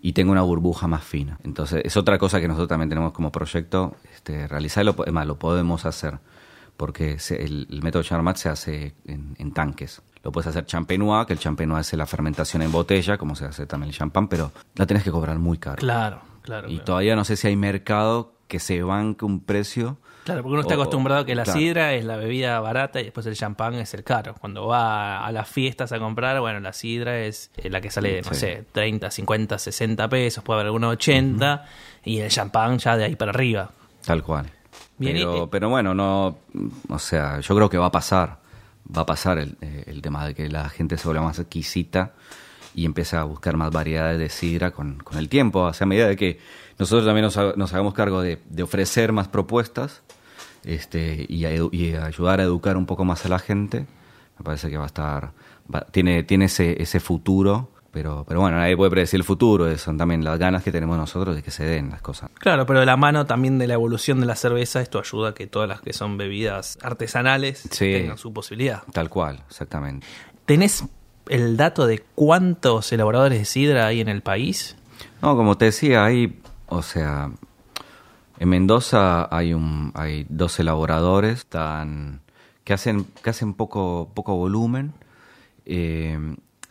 y 0.01 0.13
tenga 0.13 0.31
una 0.31 0.41
burbuja 0.43 0.87
más 0.87 1.03
fina. 1.03 1.37
Entonces 1.43 1.81
es 1.83 1.97
otra 1.97 2.17
cosa 2.17 2.39
que 2.39 2.47
nosotros 2.47 2.69
también 2.69 2.89
tenemos 2.89 3.11
como 3.13 3.31
proyecto 3.31 3.95
este, 4.13 4.47
realizar. 4.47 4.85
Lo, 4.85 4.95
po- 4.95 5.05
es 5.05 5.11
más, 5.13 5.25
lo 5.27 5.37
podemos 5.39 5.85
hacer 5.85 6.19
porque 6.77 7.19
se- 7.19 7.43
el, 7.43 7.67
el 7.69 7.81
método 7.83 8.03
Charmat 8.03 8.37
se 8.37 8.49
hace 8.49 8.93
en, 9.05 9.35
en 9.37 9.51
tanques. 9.53 10.01
Lo 10.23 10.31
puedes 10.31 10.47
hacer 10.47 10.65
champenois, 10.65 11.25
que 11.25 11.33
el 11.33 11.39
champenois 11.39 11.87
es 11.91 11.97
la 11.97 12.05
fermentación 12.05 12.61
en 12.61 12.71
botella, 12.71 13.17
como 13.17 13.35
se 13.35 13.45
hace 13.45 13.65
también 13.65 13.89
el 13.89 13.95
champán, 13.95 14.27
pero 14.27 14.51
la 14.75 14.85
tenés 14.85 15.03
que 15.03 15.11
cobrar 15.11 15.39
muy 15.39 15.57
caro. 15.57 15.77
Claro, 15.77 16.21
claro. 16.41 16.67
Y 16.67 16.73
claro. 16.73 16.85
todavía 16.85 17.15
no 17.15 17.23
sé 17.25 17.35
si 17.35 17.47
hay 17.47 17.55
mercado 17.55 18.33
que 18.47 18.59
se 18.59 18.81
banque 18.83 19.25
un 19.25 19.41
precio. 19.41 19.97
Claro, 20.25 20.41
porque 20.43 20.53
uno 20.53 20.61
está 20.61 20.73
O- 20.75 20.81
acostumbrado 20.81 21.21
a 21.21 21.25
que 21.25 21.35
la 21.35 21.43
claro. 21.43 21.57
sidra 21.59 21.93
es 21.93 22.03
la 22.03 22.17
bebida 22.17 22.59
barata 22.59 22.99
y 22.99 23.05
después 23.05 23.25
el 23.27 23.35
champán 23.35 23.75
es 23.75 23.93
el 23.93 24.03
caro. 24.03 24.35
Cuando 24.41 24.67
va 24.67 25.25
a 25.25 25.31
las 25.31 25.47
fiestas 25.47 25.93
a 25.93 25.99
comprar, 25.99 26.37
bueno, 26.41 26.59
la 26.59 26.73
sidra 26.73 27.19
es 27.19 27.49
la 27.63 27.79
que 27.79 27.89
sale, 27.89 28.21
no 28.21 28.33
Sí. 28.33 28.39
sé, 28.41 28.65
30, 28.73 29.09
50, 29.09 29.57
60 29.57 30.09
pesos, 30.09 30.43
puede 30.43 30.57
haber 30.57 30.65
algunos 30.67 30.91
80, 30.93 31.65
y 32.03 32.19
el 32.19 32.29
champán 32.29 32.77
ya 32.79 32.97
de 32.97 33.05
ahí 33.05 33.15
para 33.15 33.31
arriba. 33.31 33.71
Tal 34.05 34.21
cual. 34.23 34.51
Bien, 34.97 35.15
pero, 35.17 35.43
y- 35.43 35.47
pero 35.47 35.69
bueno, 35.69 35.93
no, 35.93 36.37
o 36.89 36.99
sea, 36.99 37.39
yo 37.39 37.55
creo 37.55 37.69
que 37.69 37.77
va 37.77 37.87
a 37.87 37.91
pasar, 37.91 38.39
va 38.95 39.01
a 39.01 39.05
pasar 39.05 39.37
el, 39.37 39.57
eh, 39.61 39.83
el 39.87 40.01
tema 40.01 40.25
de 40.25 40.33
que 40.33 40.49
la 40.49 40.69
gente 40.69 40.97
se 40.97 41.07
vuelva 41.07 41.23
más 41.23 41.39
exquisita 41.39 42.13
y 42.73 42.85
empieza 42.85 43.21
a 43.21 43.23
buscar 43.23 43.57
más 43.57 43.71
variedades 43.71 44.19
de 44.19 44.29
sidra 44.29 44.71
con, 44.71 44.97
con 44.99 45.17
el 45.17 45.29
tiempo, 45.29 45.61
o 45.61 45.73
sea, 45.73 45.85
a 45.85 45.87
medida 45.87 46.07
de 46.07 46.15
que 46.15 46.39
nosotros 46.79 47.05
también 47.05 47.23
nos, 47.25 47.37
ha- 47.37 47.53
nos 47.55 47.73
hagamos 47.73 47.93
cargo 47.93 48.21
de, 48.21 48.39
de 48.49 48.63
ofrecer 48.63 49.11
más 49.11 49.27
propuestas 49.27 50.01
este, 50.63 51.25
y, 51.29 51.45
a 51.45 51.51
edu- 51.55 51.69
y 51.71 51.93
a 51.95 52.05
ayudar 52.05 52.39
a 52.39 52.43
educar 52.43 52.77
un 52.77 52.85
poco 52.85 53.05
más 53.05 53.25
a 53.25 53.29
la 53.29 53.39
gente, 53.39 53.85
me 54.37 54.43
parece 54.43 54.69
que 54.69 54.77
va 54.77 54.83
a 54.83 54.87
estar, 54.87 55.31
va- 55.73 55.85
tiene, 55.91 56.23
tiene 56.23 56.45
ese, 56.45 56.81
ese 56.81 56.99
futuro. 56.99 57.71
Pero, 57.97 58.23
pero 58.27 58.41
bueno, 58.41 58.57
nadie 58.57 58.77
puede 58.77 58.91
predecir 58.91 59.19
el 59.19 59.23
futuro, 59.23 59.67
eh, 59.67 59.75
son 59.79 59.97
también 59.97 60.23
las 60.23 60.37
ganas 60.37 60.61
que 60.61 60.71
tenemos 60.71 60.95
nosotros 60.99 61.35
de 61.35 61.41
que 61.41 61.49
se 61.49 61.63
den 61.65 61.89
las 61.89 61.99
cosas. 61.99 62.29
Claro, 62.35 62.67
pero 62.67 62.79
de 62.81 62.85
la 62.85 62.95
mano 62.95 63.25
también 63.25 63.57
de 63.57 63.65
la 63.65 63.73
evolución 63.73 64.19
de 64.19 64.27
la 64.27 64.35
cerveza, 64.35 64.81
esto 64.81 64.99
ayuda 64.99 65.29
a 65.29 65.33
que 65.33 65.47
todas 65.47 65.67
las 65.67 65.81
que 65.81 65.93
son 65.93 66.15
bebidas 66.15 66.77
artesanales 66.83 67.67
Sí. 67.71 67.91
tengan 67.93 68.19
su 68.19 68.31
posibilidad. 68.31 68.83
Tal 68.93 69.09
cual, 69.09 69.41
exactamente. 69.49 70.05
¿Tenés 70.45 70.83
el 71.27 71.57
dato 71.57 71.87
de 71.87 72.03
cuántos 72.13 72.91
elaboradores 72.93 73.39
de 73.39 73.45
sidra 73.45 73.87
hay 73.87 73.99
en 73.99 74.09
el 74.09 74.21
país? 74.21 74.77
No, 75.23 75.35
como 75.35 75.57
te 75.57 75.65
decía, 75.65 76.05
hay, 76.05 76.39
o 76.67 76.83
sea, 76.83 77.31
en 78.37 78.47
Mendoza 78.49 79.27
hay 79.35 79.55
un, 79.55 79.91
hay 79.95 80.27
dos 80.29 80.59
elaboradores 80.59 81.47
tan, 81.47 82.21
que 82.63 82.73
hacen, 82.73 83.07
que 83.23 83.31
hacen 83.31 83.55
poco, 83.55 84.11
poco 84.13 84.35
volumen. 84.35 84.93
Eh, 85.65 86.19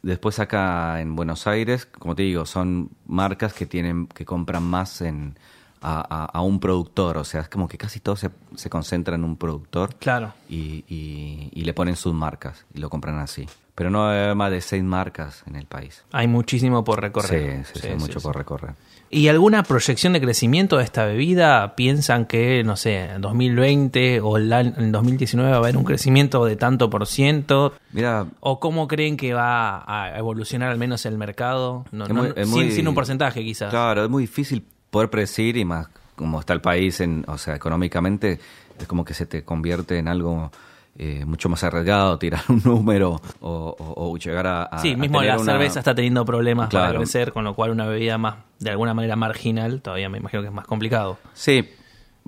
después 0.07 0.39
acá 0.39 1.01
en 1.01 1.15
Buenos 1.17 1.47
Aires, 1.47 1.87
como 1.87 2.15
te 2.15 2.23
digo, 2.23 2.47
son 2.47 2.91
marcas 3.07 3.53
que 3.53 3.67
tienen, 3.67 4.07
que 4.07 4.25
compran 4.25 4.63
más 4.63 5.01
en 5.03 5.39
a, 5.83 6.01
a- 6.01 6.25
a 6.25 6.41
un 6.43 6.59
productor. 6.59 7.19
O 7.19 7.25
sea, 7.25 7.43
es 7.43 7.49
como 7.49 7.69
que 7.69 7.77
casi 7.79 8.01
todo 8.01 8.17
se, 8.17 8.31
se 8.55 8.71
concentra 8.71 9.15
en 9.15 9.25
un 9.25 9.37
productor 9.37 9.95
Claro. 9.97 10.33
y, 10.49 10.85
y- 10.89 11.51
y 11.53 11.65
le 11.65 11.75
ponen 11.75 11.97
sus 11.97 12.15
marcas 12.15 12.65
y 12.75 12.79
lo 12.79 12.89
compran 12.91 13.19
así. 13.19 13.47
Pero 13.75 13.91
no 13.91 14.09
hay 14.09 14.35
más 14.35 14.51
de 14.51 14.63
seis 14.63 14.83
marcas 14.83 15.43
en 15.47 15.55
el 15.57 15.67
país. 15.67 16.03
Hay 16.13 16.27
muchísimo 16.29 16.83
por 16.83 17.01
recorrer. 17.03 17.67
Sí, 17.67 17.75
sí, 17.81 17.89
sí, 17.89 17.95
mucho 17.95 18.21
por 18.23 18.35
recorrer. 18.37 18.75
¿Y 19.09 19.29
alguna 19.29 19.63
proyección 19.63 20.13
de 20.13 20.21
crecimiento 20.21 20.79
de 20.79 20.85
esta 20.85 21.05
bebida? 21.07 21.77
¿Piensan 21.77 22.27
que, 22.27 22.63
no 22.65 22.77
sé, 22.77 23.05
en 23.05 23.21
2020 23.21 24.21
o 24.21 24.37
en 24.39 24.91
2019 24.93 25.51
va 25.51 25.57
a 25.57 25.59
haber 25.61 25.77
un 25.77 25.85
crecimiento 25.85 26.45
de 26.45 26.57
tanto 26.57 26.91
por 26.91 27.07
ciento? 27.07 27.73
Mira, 27.93 28.27
¿O 28.41 28.59
cómo 28.61 28.89
creen 28.89 29.17
que 29.17 29.33
va 29.33 29.85
a 29.87 30.19
evolucionar 30.19 30.71
al 30.71 30.79
menos 30.79 31.07
el 31.07 31.17
mercado? 31.19 31.85
No, 31.93 32.09
muy- 32.09 32.33
sin, 32.37 32.49
muy- 32.51 32.71
sin 32.73 32.89
un 32.89 32.95
porcentaje 32.95 33.43
quizás. 33.45 33.71
Claro, 33.71 34.05
es 34.05 34.11
muy 34.11 34.25
difícil 34.25 34.65
poder 34.91 35.09
predecir 35.09 35.57
y 35.57 35.65
más 35.65 35.89
como 36.17 36.41
está 36.41 36.53
el 36.55 36.61
país, 36.63 37.01
en, 37.01 37.25
o 37.29 37.37
sea, 37.39 37.55
económicamente 37.55 38.41
es 38.81 38.87
como 38.87 39.05
que 39.05 39.13
se 39.15 39.27
te 39.27 39.45
convierte 39.45 39.99
en 39.99 40.09
algo 40.09 40.51
eh, 40.99 41.25
mucho 41.27 41.49
más 41.49 41.63
arriesgado, 41.65 42.19
tirar 42.19 42.43
un 42.49 42.63
número 42.65 43.21
o, 43.41 43.77
o- 43.79 44.11
o 44.13 44.17
llegar 44.19 44.47
a, 44.47 44.63
a- 44.65 44.79
Sí, 44.79 44.93
a 44.93 44.97
mismo 44.97 45.19
tener 45.21 45.35
la 45.35 45.41
una- 45.41 45.53
cerveza 45.53 45.79
está 45.81 45.95
teniendo 45.95 46.25
problemas 46.25 46.69
para 46.71 46.97
crecer, 46.99 47.33
con 47.33 47.45
lo 47.45 47.55
cual 47.55 47.71
una 47.71 47.87
bebida 47.87 48.19
más, 48.19 48.37
de 48.59 48.71
alguna 48.71 48.95
manera 48.95 49.17
marginal, 49.17 49.83
todavía 49.83 50.09
me 50.09 50.19
imagino 50.19 50.43
que 50.43 50.49
es 50.49 50.55
más 50.55 50.67
complicado. 50.67 51.19
Sí, 51.35 51.69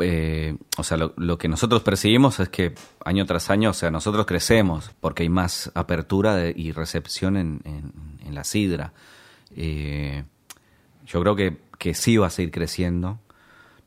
eh, 0.01 0.57
o 0.77 0.85
sea, 0.85 0.97
lo, 0.97 1.13
lo 1.17 1.39
que 1.39 1.49
nosotros 1.49 1.83
percibimos 1.83 2.39
es 2.41 2.49
que 2.51 2.75
año 3.05 3.27
tras 3.27 3.51
año, 3.51 3.71
o 3.71 3.75
sea, 3.75 3.91
nosotros 3.91 4.27
crecemos 4.27 4.91
porque 5.01 5.25
hay 5.25 5.29
más 5.29 5.73
apertura 5.75 6.37
de- 6.37 6.53
y 6.57 6.73
recepción 6.73 7.37
en, 7.37 7.61
en- 7.65 7.93
en 8.27 8.35
la 8.35 8.45
sidra. 8.45 8.93
Eh, 9.57 10.25
yo 11.07 11.21
creo 11.21 11.35
que, 11.35 11.57
que 11.79 11.95
sí 11.95 12.17
va 12.17 12.27
a 12.27 12.31
seguir 12.31 12.51
creciendo. 12.53 13.19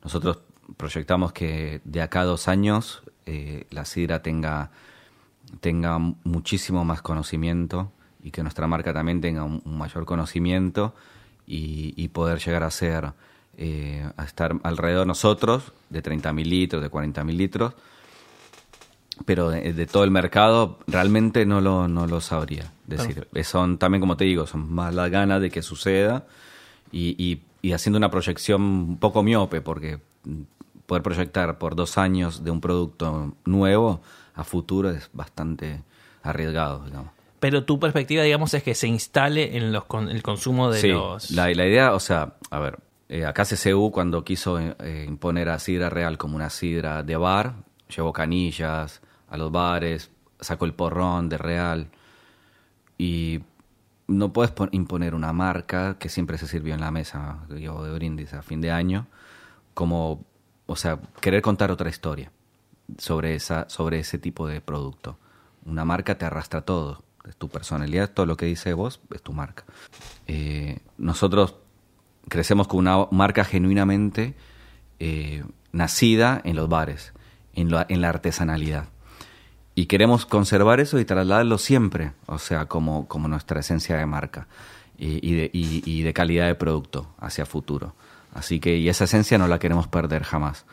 Nosotros 0.04 0.39
proyectamos 0.78 1.32
que 1.34 1.82
de 1.84 2.02
acá 2.02 2.22
a 2.22 2.26
dos 2.26 2.48
años 2.48 3.04
eh, 3.25 3.65
la 3.69 3.86
sidra 3.86 4.21
tenga, 4.21 4.71
tenga 5.60 5.97
muchísimo 6.23 6.84
más 6.86 7.01
conocimiento 7.01 7.91
y 8.23 8.31
que 8.31 8.43
nuestra 8.43 8.67
marca 8.67 8.93
también 8.93 9.21
tenga 9.21 9.43
un, 9.43 9.62
un 9.65 9.77
mayor 9.77 10.05
conocimiento 10.05 10.93
y, 11.47 11.93
y 11.95 12.07
poder 12.10 12.39
llegar 12.39 12.63
a 12.63 12.71
ser, 12.71 13.13
eh, 13.57 14.07
a 14.17 14.23
estar 14.23 14.55
alrededor 14.63 15.01
de 15.01 15.07
nosotros, 15.07 15.71
de 15.89 16.01
30.000 16.03 16.45
litros, 16.45 16.81
de 16.81 16.89
40.000 16.89 17.36
litros, 17.36 17.73
pero 19.25 19.49
de, 19.49 19.73
de 19.73 19.86
todo 19.88 20.03
el 20.03 20.12
mercado 20.12 20.79
realmente 20.88 21.45
no 21.45 21.62
lo, 21.62 21.88
no 21.88 22.07
lo 22.07 22.21
sabría 22.21 22.71
decir. 22.88 23.27
Son 23.43 23.77
también, 23.77 24.01
como 24.01 24.17
te 24.17 24.25
digo, 24.25 24.47
son 24.47 24.71
más 24.73 24.93
las 24.95 25.10
ganas 25.12 25.41
de 25.41 25.49
que 25.51 25.62
suceda 25.62 26.25
y, 26.91 27.15
y- 27.23 27.41
y 27.63 27.73
haciendo 27.73 27.97
una 27.97 28.10
proyección 28.10 28.62
un 28.63 28.97
poco 28.97 29.21
miope, 29.21 29.62
porque 29.62 29.99
poder 30.91 31.04
proyectar 31.04 31.58
por 31.58 31.77
dos 31.77 31.97
años 31.97 32.43
de 32.43 32.51
un 32.51 32.60
producto 32.60 33.34
nuevo 33.45 34.01
a 34.36 34.43
futuro 34.43 34.89
es 34.89 35.10
bastante 35.13 35.84
arriesgado, 36.21 36.84
digamos. 36.84 37.12
Pero 37.39 37.63
tu 37.63 37.80
perspectiva, 37.80 38.23
digamos, 38.23 38.54
es 38.54 38.62
que 38.62 38.75
se 38.75 38.89
instale 38.89 39.56
en 39.56 39.71
los 39.71 39.86
con- 39.86 40.10
el 40.10 40.21
consumo 40.21 40.69
de 40.69 40.82
sí, 40.82 40.89
los... 40.89 41.32
la, 41.32 41.45
la 41.54 41.65
idea, 41.65 41.93
o 41.93 41.99
sea, 42.01 42.34
a 42.49 42.60
ver, 42.60 42.80
eh, 43.08 43.25
acá 43.25 43.45
CCU 43.45 43.89
cuando 43.89 44.25
quiso 44.25 44.60
eh, 44.60 45.06
imponer 45.08 45.47
a 45.47 45.60
Sidra 45.60 45.89
Real 45.89 46.17
como 46.17 46.36
una 46.36 46.49
sidra 46.49 47.04
de 47.04 47.15
bar, 47.15 47.54
llevó 47.95 48.12
canillas 48.12 48.99
a 49.30 49.38
los 49.38 49.49
bares, 49.49 50.12
sacó 50.41 50.65
el 50.65 50.73
porrón 50.73 51.30
de 51.30 51.38
Real 51.38 51.88
y 52.97 53.39
no 54.08 54.34
puedes 54.34 54.51
pon- 54.51 54.67
imponer 54.73 55.15
una 55.15 55.32
marca 55.32 55.95
que 55.97 56.10
siempre 56.10 56.38
se 56.38 56.47
sirvió 56.47 56.73
en 56.73 56.82
la 56.82 56.91
mesa, 56.91 57.39
digo, 57.49 57.82
de 57.86 57.93
brindis 57.93 58.34
a 58.34 58.41
fin 58.41 58.60
de 58.60 58.71
año, 58.71 59.08
como, 59.73 60.25
o 60.65 60.76
sea, 60.76 61.00
querer 61.19 61.41
contar 61.41 61.71
otra 61.71 61.89
historia 61.89 62.32
sobre, 62.97 63.36
esa, 63.36 63.69
sobre 63.69 64.00
ese 64.00 64.17
tipo 64.17 64.47
de 64.47 64.62
producto. 64.62 65.17
Una 65.65 65.86
marca 65.86 66.17
te 66.17 66.26
arrastra 66.26 66.62
todo, 66.62 67.04
es 67.28 67.36
tu 67.36 67.50
personalidad, 67.50 68.12
todo 68.12 68.26
lo 68.26 68.38
que 68.38 68.45
dice 68.45 68.74
vos 68.74 69.00
es 69.13 69.21
tu 69.21 69.34
marca. 69.34 69.63
Eh, 70.28 70.80
nosotros 70.97 71.56
crecemos 72.30 72.67
con 72.67 72.80
una 72.80 73.08
marca 73.12 73.43
genuinamente 73.43 74.34
eh, 75.00 75.43
nacida 75.71 76.41
en 76.43 76.56
los 76.56 76.69
bares, 76.69 77.13
en, 77.54 77.71
la- 77.71 77.86
en 77.89 78.02
la 78.02 78.10
artesanalidad. 78.10 78.86
Y 79.74 79.86
queremos 79.86 80.26
conservar 80.26 80.80
eso 80.80 81.00
y 81.00 81.06
trasladarlo 81.06 81.58
siempre, 81.58 82.12
o 82.26 82.38
sea, 82.39 82.65
como, 82.65 83.08
nuestra 83.30 83.62
esencia 83.62 83.97
de 83.97 84.06
marca 84.06 84.47
y, 84.97 85.26
y 85.28 85.34
de, 85.36 85.50
y- 85.54 85.82
y 85.86 86.02
de 86.04 86.13
calidad 86.13 86.47
de 86.47 86.56
producto 86.56 87.08
hacia 87.19 87.45
futuro. 87.45 87.95
Así 88.34 88.60
que, 88.60 88.78
y 88.78 88.89
esa 88.89 89.04
esencia 89.04 89.38
no 89.38 89.48
la 89.48 89.60
queremos 89.60 89.88
perder 89.88 90.24
jamás. 90.24 90.65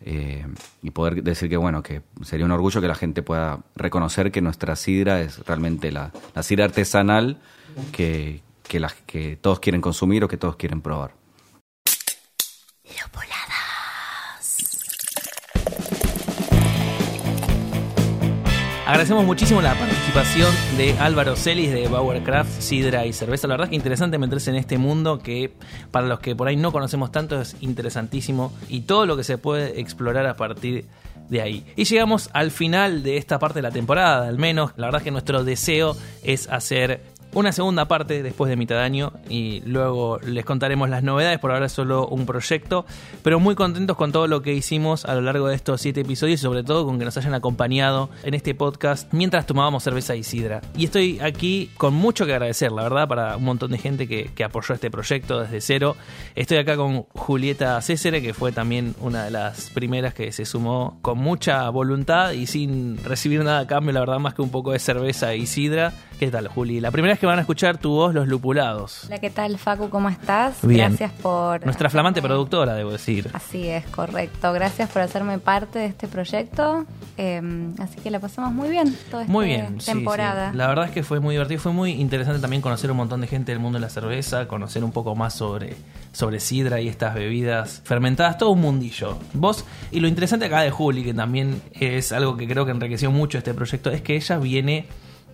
Eh, 0.00 0.46
y 0.82 0.90
poder 0.90 1.22
decir 1.22 1.48
que, 1.48 1.56
bueno, 1.56 1.82
que 1.82 2.02
sería 2.22 2.46
un 2.46 2.52
orgullo 2.52 2.80
que 2.80 2.86
la 2.88 2.94
gente 2.94 3.22
pueda 3.22 3.60
reconocer 3.74 4.30
que 4.30 4.40
nuestra 4.40 4.76
sidra 4.76 5.20
es 5.20 5.44
realmente 5.46 5.90
la, 5.90 6.12
sidra 6.42 6.66
artesanal 6.66 7.38
que, 7.90 8.42
que, 8.62 9.38
todos 9.40 9.58
quieren 9.58 9.80
consumir 9.80 10.22
o 10.22 10.28
que 10.28 10.36
todos 10.36 10.56
quieren 10.56 10.82
probar. 10.82 11.14
Agradecemos 18.88 19.26
muchísimo 19.26 19.60
la 19.60 19.74
participación 19.74 20.50
de 20.78 20.98
Álvaro 20.98 21.36
Celis 21.36 21.70
de 21.70 21.88
Bauercraft, 21.88 22.62
Sidra 22.62 23.04
y 23.04 23.12
Cerveza. 23.12 23.46
La 23.46 23.52
verdad 23.52 23.66
es 23.66 23.68
que 23.68 23.76
interesante 23.76 24.16
meterse 24.16 24.48
en 24.48 24.56
este 24.56 24.78
mundo 24.78 25.18
que 25.18 25.52
para 25.90 26.06
los 26.06 26.20
que 26.20 26.34
por 26.34 26.48
ahí 26.48 26.56
no 26.56 26.72
conocemos 26.72 27.12
tanto 27.12 27.38
es 27.38 27.54
interesantísimo 27.60 28.50
y 28.66 28.80
todo 28.80 29.04
lo 29.04 29.18
que 29.18 29.24
se 29.24 29.36
puede 29.36 29.78
explorar 29.78 30.24
a 30.24 30.36
partir 30.36 30.86
de 31.28 31.42
ahí. 31.42 31.66
Y 31.76 31.84
llegamos 31.84 32.30
al 32.32 32.50
final 32.50 33.02
de 33.02 33.18
esta 33.18 33.38
parte 33.38 33.58
de 33.58 33.62
la 33.64 33.72
temporada, 33.72 34.26
al 34.26 34.38
menos. 34.38 34.72
La 34.76 34.86
verdad 34.86 35.02
es 35.02 35.04
que 35.04 35.10
nuestro 35.10 35.44
deseo 35.44 35.94
es 36.22 36.48
hacer 36.48 37.02
una 37.38 37.52
segunda 37.52 37.86
parte 37.86 38.24
después 38.24 38.50
de 38.50 38.56
mitad 38.56 38.74
de 38.74 38.82
año 38.82 39.12
y 39.28 39.60
luego 39.64 40.18
les 40.26 40.44
contaremos 40.44 40.90
las 40.90 41.04
novedades. 41.04 41.38
Por 41.38 41.52
ahora 41.52 41.66
es 41.66 41.72
solo 41.72 42.08
un 42.08 42.26
proyecto, 42.26 42.84
pero 43.22 43.38
muy 43.38 43.54
contentos 43.54 43.96
con 43.96 44.10
todo 44.10 44.26
lo 44.26 44.42
que 44.42 44.54
hicimos 44.54 45.04
a 45.04 45.14
lo 45.14 45.20
largo 45.20 45.46
de 45.46 45.54
estos 45.54 45.80
siete 45.80 46.00
episodios 46.00 46.40
y 46.40 46.42
sobre 46.42 46.64
todo 46.64 46.84
con 46.84 46.98
que 46.98 47.04
nos 47.04 47.16
hayan 47.16 47.34
acompañado 47.34 48.10
en 48.24 48.34
este 48.34 48.56
podcast 48.56 49.12
mientras 49.12 49.46
tomábamos 49.46 49.84
cerveza 49.84 50.16
y 50.16 50.24
sidra. 50.24 50.62
Y 50.76 50.86
estoy 50.86 51.20
aquí 51.20 51.70
con 51.76 51.94
mucho 51.94 52.26
que 52.26 52.32
agradecer, 52.32 52.72
la 52.72 52.82
verdad, 52.82 53.06
para 53.06 53.36
un 53.36 53.44
montón 53.44 53.70
de 53.70 53.78
gente 53.78 54.08
que, 54.08 54.32
que 54.34 54.42
apoyó 54.42 54.74
este 54.74 54.90
proyecto 54.90 55.40
desde 55.40 55.60
cero. 55.60 55.94
Estoy 56.34 56.58
acá 56.58 56.76
con 56.76 57.04
Julieta 57.14 57.80
César, 57.82 58.20
que 58.20 58.34
fue 58.34 58.50
también 58.50 58.96
una 59.00 59.26
de 59.26 59.30
las 59.30 59.70
primeras 59.70 60.12
que 60.12 60.32
se 60.32 60.44
sumó 60.44 60.98
con 61.02 61.18
mucha 61.18 61.70
voluntad 61.70 62.32
y 62.32 62.48
sin 62.48 62.96
recibir 63.04 63.44
nada 63.44 63.60
a 63.60 63.66
cambio, 63.68 63.92
la 63.92 64.00
verdad, 64.00 64.18
más 64.18 64.34
que 64.34 64.42
un 64.42 64.50
poco 64.50 64.72
de 64.72 64.80
cerveza 64.80 65.36
y 65.36 65.46
sidra. 65.46 65.92
¿Qué 66.18 66.32
tal, 66.32 66.48
Juli? 66.48 66.80
La 66.80 66.90
primera 66.90 67.12
vez 67.12 67.20
que 67.20 67.27
van 67.28 67.38
a 67.38 67.42
escuchar 67.42 67.78
tu 67.78 67.90
voz 67.90 68.14
los 68.14 68.26
lupulados. 68.28 69.04
Hola, 69.06 69.18
¿qué 69.18 69.30
tal, 69.30 69.56
Facu? 69.58 69.88
¿Cómo 69.90 70.08
estás? 70.08 70.56
Bien. 70.62 70.88
Gracias 70.88 71.12
por. 71.12 71.64
Nuestra 71.64 71.88
flamante 71.90 72.20
hacerme- 72.20 72.28
productora, 72.28 72.74
debo 72.74 72.90
decir. 72.92 73.30
Así 73.32 73.68
es, 73.68 73.86
correcto. 73.86 74.52
Gracias 74.52 74.90
por 74.90 75.02
hacerme 75.02 75.38
parte 75.38 75.78
de 75.78 75.86
este 75.86 76.08
proyecto. 76.08 76.84
Eh, 77.16 77.40
así 77.78 78.00
que 78.00 78.10
la 78.10 78.20
pasamos 78.20 78.52
muy 78.52 78.68
bien 78.70 78.96
toda 79.10 79.22
esta 79.22 79.32
Muy 79.32 79.46
bien, 79.46 79.80
sí, 79.80 79.92
temporada. 79.92 80.50
sí. 80.52 80.56
La 80.56 80.66
verdad 80.68 80.86
es 80.86 80.90
que 80.92 81.02
fue 81.02 81.20
muy 81.20 81.34
divertido, 81.34 81.60
fue 81.60 81.72
muy 81.72 81.92
interesante 81.92 82.40
también 82.40 82.62
conocer 82.62 82.90
un 82.90 82.96
montón 82.96 83.20
de 83.20 83.26
gente 83.26 83.52
del 83.52 83.60
mundo 83.60 83.78
de 83.78 83.82
la 83.84 83.90
cerveza, 83.90 84.46
conocer 84.48 84.84
un 84.84 84.92
poco 84.92 85.14
más 85.14 85.34
sobre, 85.34 85.76
sobre 86.12 86.40
sidra 86.40 86.80
y 86.80 86.88
estas 86.88 87.14
bebidas 87.14 87.82
fermentadas, 87.84 88.38
todo 88.38 88.50
un 88.50 88.60
mundillo. 88.60 89.18
Vos, 89.34 89.64
y 89.90 90.00
lo 90.00 90.08
interesante 90.08 90.46
acá 90.46 90.60
de 90.60 90.70
Juli, 90.70 91.02
que 91.04 91.14
también 91.14 91.60
es 91.72 92.12
algo 92.12 92.36
que 92.36 92.46
creo 92.46 92.64
que 92.64 92.70
enriqueció 92.70 93.10
mucho 93.10 93.38
este 93.38 93.52
proyecto, 93.54 93.90
es 93.90 94.00
que 94.02 94.16
ella 94.16 94.38
viene 94.38 94.86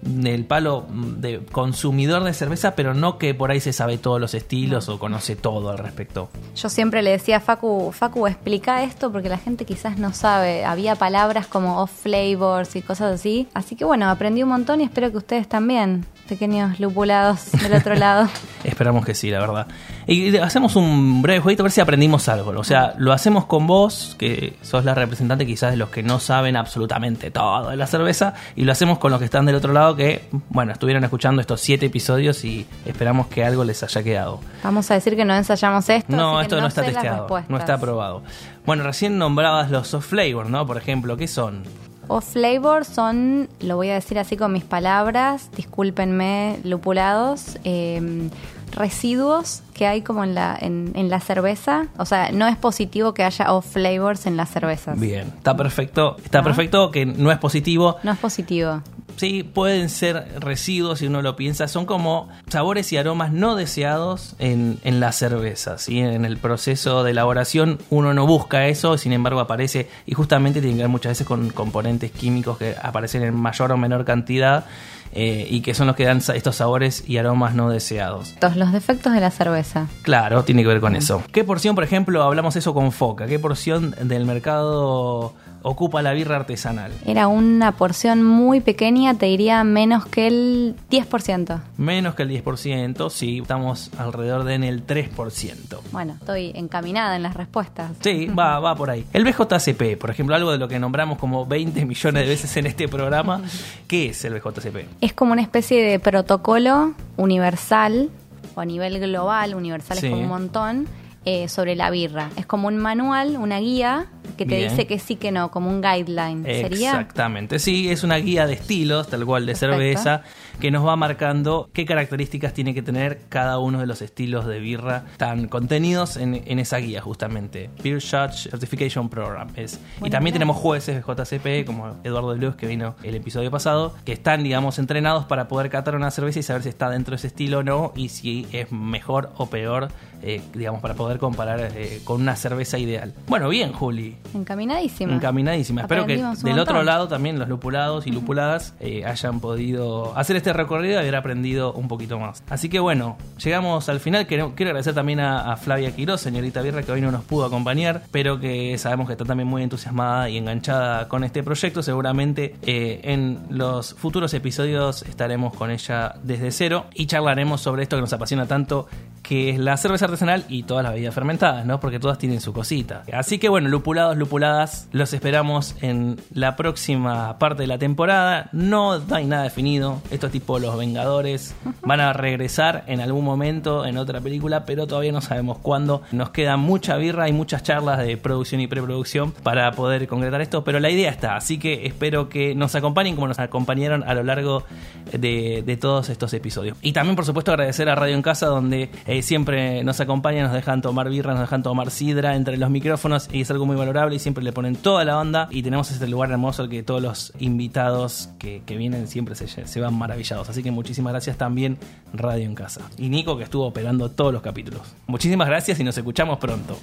del 0.03 0.45
palo 0.45 0.86
de 0.90 1.40
consumidor 1.51 2.24
de 2.24 2.34
cerveza, 2.34 2.74
pero 2.74 2.95
no 2.95 3.18
que 3.18 3.34
por 3.34 3.51
ahí 3.51 3.61
se 3.61 3.72
sabe 3.72 3.99
todos 3.99 4.20
los 4.20 4.34
estilos 4.34 4.88
o 4.88 4.99
conoce 4.99 5.34
todo 5.36 5.70
al 5.70 5.78
respecto. 5.78 6.28
Yo 6.57 6.68
siempre 6.68 7.03
le 7.03 7.11
decía 7.11 7.38
a 7.38 7.40
Facu, 7.40 7.90
Facu, 7.92 8.26
explica 8.26 8.82
esto 8.82 9.11
porque 9.11 9.28
la 9.28 9.38
gente 9.38 9.64
quizás 9.64 9.99
no 9.99 10.12
sabe. 10.12 10.64
Había 10.64 10.95
palabras 10.95 11.47
como 11.47 11.80
off 11.80 12.03
flavors 12.03 12.76
y 12.76 12.82
cosas 12.82 13.14
así. 13.14 13.49
Así 13.55 13.76
que 13.76 13.84
bueno, 13.84 14.09
aprendí 14.11 14.42
un 14.42 14.51
montón 14.51 14.80
y 14.80 14.84
espero 14.84 15.11
que 15.11 15.18
ustedes 15.18 15.49
también, 15.49 16.05
pequeños 16.24 16.80
lupulados 16.80 17.52
del 17.52 17.74
otro 17.74 17.94
lado. 17.94 18.28
Esperamos 18.64 19.04
que 19.04 19.14
sí, 19.14 19.30
la 19.30 19.40
verdad. 19.40 19.66
Y 20.06 20.36
hacemos 20.38 20.76
un 20.76 21.22
breve 21.22 21.40
jueguito 21.40 21.62
a 21.62 21.64
ver 21.64 21.72
si 21.72 21.80
aprendimos 21.80 22.28
algo. 22.28 22.58
O 22.58 22.64
sea, 22.64 22.94
lo 22.98 23.12
hacemos 23.12 23.46
con 23.46 23.66
vos, 23.66 24.16
que 24.18 24.56
sos 24.62 24.84
la 24.84 24.94
representante 24.94 25.46
quizás 25.46 25.70
de 25.70 25.76
los 25.76 25.90
que 25.90 26.02
no 26.02 26.20
saben 26.20 26.56
absolutamente 26.56 27.30
todo 27.30 27.70
de 27.70 27.76
la 27.76 27.86
cerveza, 27.86 28.34
y 28.56 28.64
lo 28.64 28.72
hacemos 28.72 28.98
con 28.98 29.10
los 29.10 29.18
que 29.18 29.26
están 29.26 29.46
del 29.46 29.56
otro 29.56 29.72
lado 29.72 29.96
que, 29.96 30.28
bueno, 30.48 30.72
estuvieron 30.72 31.04
escuchando 31.04 31.40
estos 31.40 31.60
siete 31.60 31.86
episodios 31.86 32.44
y 32.44 32.66
esperamos 32.86 33.26
que 33.28 33.44
algo 33.44 33.64
les 33.64 33.82
haya 33.82 34.02
quedado. 34.02 34.40
Vamos 34.62 34.90
a 34.90 34.94
decir 34.94 35.16
que 35.16 35.24
no 35.24 35.34
ensayamos 35.34 35.88
esto. 35.88 36.14
No, 36.14 36.40
esto 36.40 36.60
no, 36.60 36.66
está 36.66 36.82
testeado, 36.82 37.26
no 37.48 37.56
está 37.56 37.74
aprobado. 37.74 38.22
Bueno, 38.66 38.84
recién 38.84 39.18
nombrabas 39.18 39.70
los 39.70 39.88
soft 39.88 40.08
flavor, 40.08 40.48
¿no? 40.48 40.66
Por 40.66 40.78
ejemplo, 40.78 41.16
¿qué 41.16 41.28
son? 41.28 41.64
Off 42.09 42.32
flavor 42.32 42.84
son, 42.84 43.48
lo 43.61 43.76
voy 43.76 43.90
a 43.90 43.94
decir 43.94 44.18
así 44.18 44.36
con 44.36 44.52
mis 44.52 44.64
palabras, 44.64 45.50
discúlpenme, 45.57 46.59
lupulados, 46.64 47.59
eh, 47.64 48.28
residuos 48.72 49.62
que 49.72 49.86
hay 49.86 50.02
como 50.02 50.24
en 50.24 50.34
la, 50.34 50.57
en, 50.61 50.92
en 50.94 51.09
la 51.09 51.20
cerveza. 51.20 51.86
O 51.96 52.05
sea, 52.05 52.30
no 52.32 52.46
es 52.46 52.57
positivo 52.57 53.14
que 53.14 53.24
haya 53.24 53.52
off 53.52 53.72
flavors 53.72 54.26
en 54.26 54.36
las 54.36 54.50
cervezas. 54.50 54.98
Bien, 54.98 55.28
está 55.36 55.57
perfecto. 55.57 56.16
Está 56.24 56.38
¿No? 56.38 56.44
perfecto 56.44 56.90
que 56.90 57.07
no 57.07 57.30
es 57.30 57.38
positivo. 57.38 57.96
No 58.02 58.12
es 58.12 58.18
positivo. 58.18 58.82
Sí, 59.16 59.42
pueden 59.42 59.88
ser 59.88 60.40
residuos 60.40 60.98
si 60.98 61.06
uno 61.06 61.22
lo 61.22 61.36
piensa. 61.36 61.68
Son 61.68 61.86
como 61.86 62.28
sabores 62.48 62.92
y 62.92 62.96
aromas 62.96 63.32
no 63.32 63.54
deseados 63.54 64.34
en, 64.38 64.78
en 64.84 65.00
la 65.00 65.12
cerveza. 65.12 65.78
¿sí? 65.78 66.00
En 66.00 66.24
el 66.24 66.38
proceso 66.38 67.04
de 67.04 67.12
elaboración 67.12 67.78
uno 67.90 68.14
no 68.14 68.26
busca 68.26 68.66
eso, 68.66 68.98
sin 68.98 69.12
embargo 69.12 69.40
aparece 69.40 69.88
y 70.06 70.14
justamente 70.14 70.60
tiene 70.60 70.76
que 70.76 70.82
ver 70.82 70.88
muchas 70.88 71.10
veces 71.10 71.26
con 71.26 71.50
componentes 71.50 72.10
químicos 72.10 72.58
que 72.58 72.74
aparecen 72.80 73.22
en 73.22 73.34
mayor 73.34 73.72
o 73.72 73.76
menor 73.76 74.04
cantidad 74.04 74.66
eh, 75.12 75.46
y 75.48 75.60
que 75.60 75.74
son 75.74 75.86
los 75.86 75.94
que 75.94 76.04
dan 76.04 76.18
estos 76.18 76.56
sabores 76.56 77.04
y 77.06 77.18
aromas 77.18 77.54
no 77.54 77.70
deseados. 77.70 78.34
Todos 78.40 78.56
los 78.56 78.72
defectos 78.72 79.12
de 79.12 79.20
la 79.20 79.30
cerveza. 79.30 79.86
Claro, 80.02 80.42
tiene 80.42 80.62
que 80.62 80.68
ver 80.68 80.80
con 80.80 80.96
eso. 80.96 81.22
¿Qué 81.32 81.44
porción, 81.44 81.76
por 81.76 81.84
ejemplo, 81.84 82.22
hablamos 82.22 82.56
eso 82.56 82.74
con 82.74 82.90
Foca? 82.90 83.26
¿Qué 83.26 83.38
porción 83.38 83.94
del 84.02 84.24
mercado 84.26 85.32
ocupa 85.64 86.02
la 86.02 86.12
birra 86.12 86.36
artesanal? 86.36 86.92
Era 87.06 87.26
una 87.26 87.72
porción 87.72 88.22
muy 88.22 88.60
pequeña, 88.60 89.14
te 89.14 89.26
diría 89.26 89.64
menos 89.64 90.06
que 90.06 90.26
el 90.28 90.76
10%. 90.90 91.60
Menos 91.78 92.14
que 92.14 92.22
el 92.22 92.30
10%, 92.30 93.10
sí, 93.10 93.38
estamos 93.40 93.90
alrededor 93.98 94.44
de 94.44 94.54
en 94.54 94.62
el 94.64 94.86
3%. 94.86 95.80
Bueno, 95.90 96.14
estoy 96.20 96.52
encaminada 96.54 97.16
en 97.16 97.22
las 97.24 97.34
respuestas. 97.34 97.90
Sí, 98.00 98.26
va, 98.38 98.60
va 98.60 98.76
por 98.76 98.90
ahí. 98.90 99.04
El 99.12 99.24
BJCP, 99.24 99.98
por 99.98 100.10
ejemplo, 100.10 100.36
algo 100.36 100.52
de 100.52 100.58
lo 100.58 100.68
que 100.68 100.78
nombramos 100.78 101.18
como 101.18 101.46
20 101.46 101.84
millones 101.86 102.22
de 102.22 102.28
veces 102.28 102.56
en 102.56 102.66
este 102.66 102.86
programa. 102.86 103.40
¿Qué 103.88 104.10
es 104.10 104.24
el 104.24 104.34
BJCP? 104.34 104.76
Es 105.00 105.12
como 105.14 105.32
una 105.32 105.42
especie 105.42 105.82
de 105.82 105.98
protocolo 105.98 106.94
universal 107.16 108.10
o 108.54 108.60
a 108.60 108.64
nivel 108.64 109.00
global, 109.00 109.54
universal 109.54 109.98
Sí. 109.98 110.06
es 110.06 110.12
como 110.12 110.22
un 110.22 110.28
montón, 110.28 110.86
eh, 111.24 111.48
sobre 111.48 111.74
la 111.76 111.90
birra. 111.90 112.30
Es 112.36 112.46
como 112.46 112.68
un 112.68 112.76
manual, 112.76 113.36
una 113.38 113.58
guía 113.58 114.06
que 114.36 114.46
te 114.46 114.56
Bien. 114.56 114.70
dice 114.70 114.86
que 114.86 114.98
sí, 114.98 115.16
que 115.16 115.30
no, 115.30 115.50
como 115.50 115.70
un 115.70 115.80
guideline. 115.80 116.44
¿Sería? 116.44 116.90
Exactamente, 116.90 117.58
sí, 117.60 117.88
es 117.90 118.02
una 118.02 118.16
guía 118.16 118.46
de 118.46 118.54
estilos, 118.54 119.08
tal 119.08 119.24
cual 119.24 119.46
de 119.46 119.52
Perfecto. 119.52 119.76
cerveza, 119.76 120.22
que 120.60 120.70
nos 120.72 120.84
va 120.84 120.96
marcando 120.96 121.68
qué 121.72 121.84
características 121.84 122.52
tiene 122.52 122.74
que 122.74 122.82
tener 122.82 123.20
cada 123.28 123.58
uno 123.58 123.78
de 123.78 123.86
los 123.86 124.02
estilos 124.02 124.46
de 124.46 124.58
birra 124.58 125.04
tan 125.18 125.46
contenidos 125.46 126.16
en, 126.16 126.42
en 126.46 126.58
esa 126.58 126.78
guía, 126.78 127.00
justamente. 127.00 127.70
Beer 127.82 128.00
Judge 128.00 128.50
Certification 128.50 129.08
Program. 129.08 129.48
Es. 129.54 129.78
y 130.02 130.10
también 130.10 130.32
tenemos 130.32 130.56
jueces 130.56 130.96
de 130.96 131.02
JCP, 131.02 131.64
como 131.64 131.94
Eduardo 132.02 132.34
Luz, 132.34 132.56
que 132.56 132.66
vino 132.66 132.96
el 133.04 133.14
episodio 133.14 133.50
pasado, 133.52 133.94
que 134.04 134.12
están, 134.12 134.42
digamos, 134.42 134.78
entrenados 134.80 135.26
para 135.26 135.46
poder 135.46 135.70
catar 135.70 135.94
una 135.94 136.10
cerveza 136.10 136.40
y 136.40 136.42
saber 136.42 136.62
si 136.64 136.70
está 136.70 136.90
dentro 136.90 137.12
de 137.12 137.16
ese 137.16 137.28
estilo 137.28 137.58
o 137.58 137.62
no, 137.62 137.92
y 137.94 138.08
si 138.08 138.46
es 138.52 138.72
mejor 138.72 139.30
o 139.36 139.46
peor, 139.46 139.88
eh, 140.26 140.40
digamos, 140.54 140.80
para 140.80 140.94
poder 140.94 141.18
comparar 141.18 141.60
eh, 141.60 142.00
con 142.04 142.20
una 142.20 142.34
cerveza 142.34 142.78
ideal. 142.78 143.12
Bueno, 143.28 143.48
bien, 143.50 143.72
Juli. 143.72 144.16
Encaminadísima. 144.34 145.14
Encaminadísima. 145.14 145.82
Espero 145.82 146.06
que 146.06 146.16
del 146.16 146.58
otro 146.58 146.82
lado 146.82 147.08
también 147.08 147.38
los 147.38 147.48
lupulados 147.48 148.06
y 148.06 148.10
lupuladas 148.10 148.74
eh, 148.80 149.04
hayan 149.04 149.40
podido 149.40 150.16
hacer 150.16 150.36
este 150.36 150.52
recorrido 150.52 150.94
y 150.94 150.96
haber 150.96 151.16
aprendido 151.16 151.74
un 151.74 151.88
poquito 151.88 152.18
más. 152.18 152.42
Así 152.48 152.68
que 152.68 152.80
bueno, 152.80 153.18
llegamos 153.42 153.88
al 153.88 154.00
final. 154.00 154.26
Quiero, 154.26 154.54
quiero 154.54 154.70
agradecer 154.70 154.94
también 154.94 155.20
a, 155.20 155.52
a 155.52 155.56
Flavia 155.56 155.94
Quiroz, 155.94 156.22
señorita 156.22 156.62
Birra, 156.62 156.82
que 156.82 156.92
hoy 156.92 157.00
no 157.00 157.10
nos 157.10 157.24
pudo 157.24 157.44
acompañar, 157.44 158.02
pero 158.10 158.40
que 158.40 158.78
sabemos 158.78 159.06
que 159.06 159.12
está 159.12 159.24
también 159.24 159.48
muy 159.48 159.62
entusiasmada 159.62 160.30
y 160.30 160.38
enganchada 160.38 161.06
con 161.08 161.24
este 161.24 161.42
proyecto. 161.42 161.82
Seguramente 161.82 162.54
eh, 162.62 163.00
en 163.04 163.40
los 163.50 163.94
futuros 163.94 164.32
episodios 164.34 165.02
estaremos 165.02 165.54
con 165.54 165.70
ella 165.70 166.14
desde 166.22 166.50
cero 166.50 166.86
y 166.94 167.06
charlaremos 167.06 167.60
sobre 167.60 167.82
esto 167.82 167.96
que 167.96 168.02
nos 168.02 168.12
apasiona 168.12 168.46
tanto, 168.46 168.86
que 169.22 169.50
es 169.50 169.58
la 169.58 169.76
cerveza 169.76 170.06
artesanal 170.14 170.44
y 170.48 170.62
todas 170.62 170.82
las 170.82 170.92
bebidas 170.92 171.14
fermentadas, 171.14 171.66
¿no? 171.66 171.80
Porque 171.80 171.98
todas 171.98 172.18
tienen 172.18 172.40
su 172.40 172.52
cosita. 172.52 173.02
Así 173.12 173.38
que 173.38 173.48
bueno, 173.48 173.68
lupulados, 173.68 174.16
lupuladas, 174.16 174.88
los 174.92 175.12
esperamos 175.12 175.74
en 175.80 176.20
la 176.32 176.56
próxima 176.56 177.38
parte 177.38 177.62
de 177.62 177.66
la 177.66 177.78
temporada. 177.78 178.48
No 178.52 179.00
hay 179.10 179.26
nada 179.26 179.44
definido. 179.44 180.00
Esto 180.10 180.26
es 180.26 180.32
tipo 180.32 180.58
Los 180.58 180.76
Vengadores. 180.76 181.54
Van 181.82 182.00
a 182.00 182.12
regresar 182.12 182.84
en 182.86 183.00
algún 183.00 183.24
momento 183.24 183.86
en 183.86 183.98
otra 183.98 184.20
película, 184.20 184.64
pero 184.64 184.86
todavía 184.86 185.12
no 185.12 185.20
sabemos 185.20 185.58
cuándo. 185.58 186.02
Nos 186.12 186.30
queda 186.30 186.56
mucha 186.56 186.96
birra 186.96 187.28
y 187.28 187.32
muchas 187.32 187.62
charlas 187.62 187.98
de 187.98 188.16
producción 188.16 188.60
y 188.60 188.66
preproducción 188.66 189.32
para 189.32 189.70
poder 189.72 190.06
concretar 190.06 190.40
esto, 190.40 190.64
pero 190.64 190.80
la 190.80 190.90
idea 190.90 191.10
está. 191.10 191.36
Así 191.36 191.58
que 191.58 191.86
espero 191.86 192.28
que 192.28 192.54
nos 192.54 192.74
acompañen 192.74 193.14
como 193.14 193.28
nos 193.28 193.38
acompañaron 193.38 194.04
a 194.04 194.14
lo 194.14 194.22
largo 194.22 194.64
de, 195.12 195.62
de 195.64 195.76
todos 195.76 196.08
estos 196.08 196.32
episodios. 196.34 196.76
Y 196.82 196.92
también, 196.92 197.16
por 197.16 197.24
supuesto, 197.24 197.52
agradecer 197.52 197.88
a 197.88 197.94
Radio 197.94 198.14
en 198.14 198.22
Casa, 198.22 198.46
donde 198.46 198.90
eh, 199.06 199.22
siempre 199.22 199.84
nos 199.84 200.00
acompañan, 200.05 200.44
nos 200.44 200.52
dejan 200.52 200.80
tomar 200.80 201.11
birra, 201.11 201.32
nos 201.32 201.42
dejan 201.42 201.62
tomar 201.62 201.90
sidra 201.90 202.36
entre 202.36 202.57
los 202.57 202.70
micrófonos 202.70 203.28
y 203.32 203.42
es 203.42 203.50
algo 203.50 203.66
muy 203.66 203.76
valorable 203.76 204.16
y 204.16 204.18
siempre 204.18 204.44
le 204.44 204.52
ponen 204.52 204.76
toda 204.76 205.05
la 205.05 205.18
onda 205.18 205.48
y 205.50 205.62
tenemos 205.62 205.90
este 205.90 206.07
lugar 206.07 206.30
hermoso 206.30 206.62
al 206.62 206.68
que 206.68 206.82
todos 206.82 207.02
los 207.02 207.32
invitados 207.38 208.30
que, 208.38 208.62
vienen 208.74 209.07
siempre 209.07 209.34
se 209.34 209.80
van 209.80 209.94
maravillados. 209.94 210.48
Así 210.48 210.62
que 210.62 210.70
muchísimas 210.70 211.12
gracias 211.12 211.36
también 211.36 211.78
Radio 212.12 212.44
en 212.44 212.55
Casa. 212.55 212.80
Y 212.98 213.09
Nico 213.09 213.36
que 213.36 213.44
estuvo 213.44 213.66
operando 213.66 214.11
todos 214.11 214.32
los 214.32 214.42
capítulos. 214.42 214.82
Muchísimas 215.07 215.48
gracias 215.48 215.78
y 215.80 215.84
nos 215.84 215.96
escuchamos 215.96 216.38
pronto. 216.38 216.78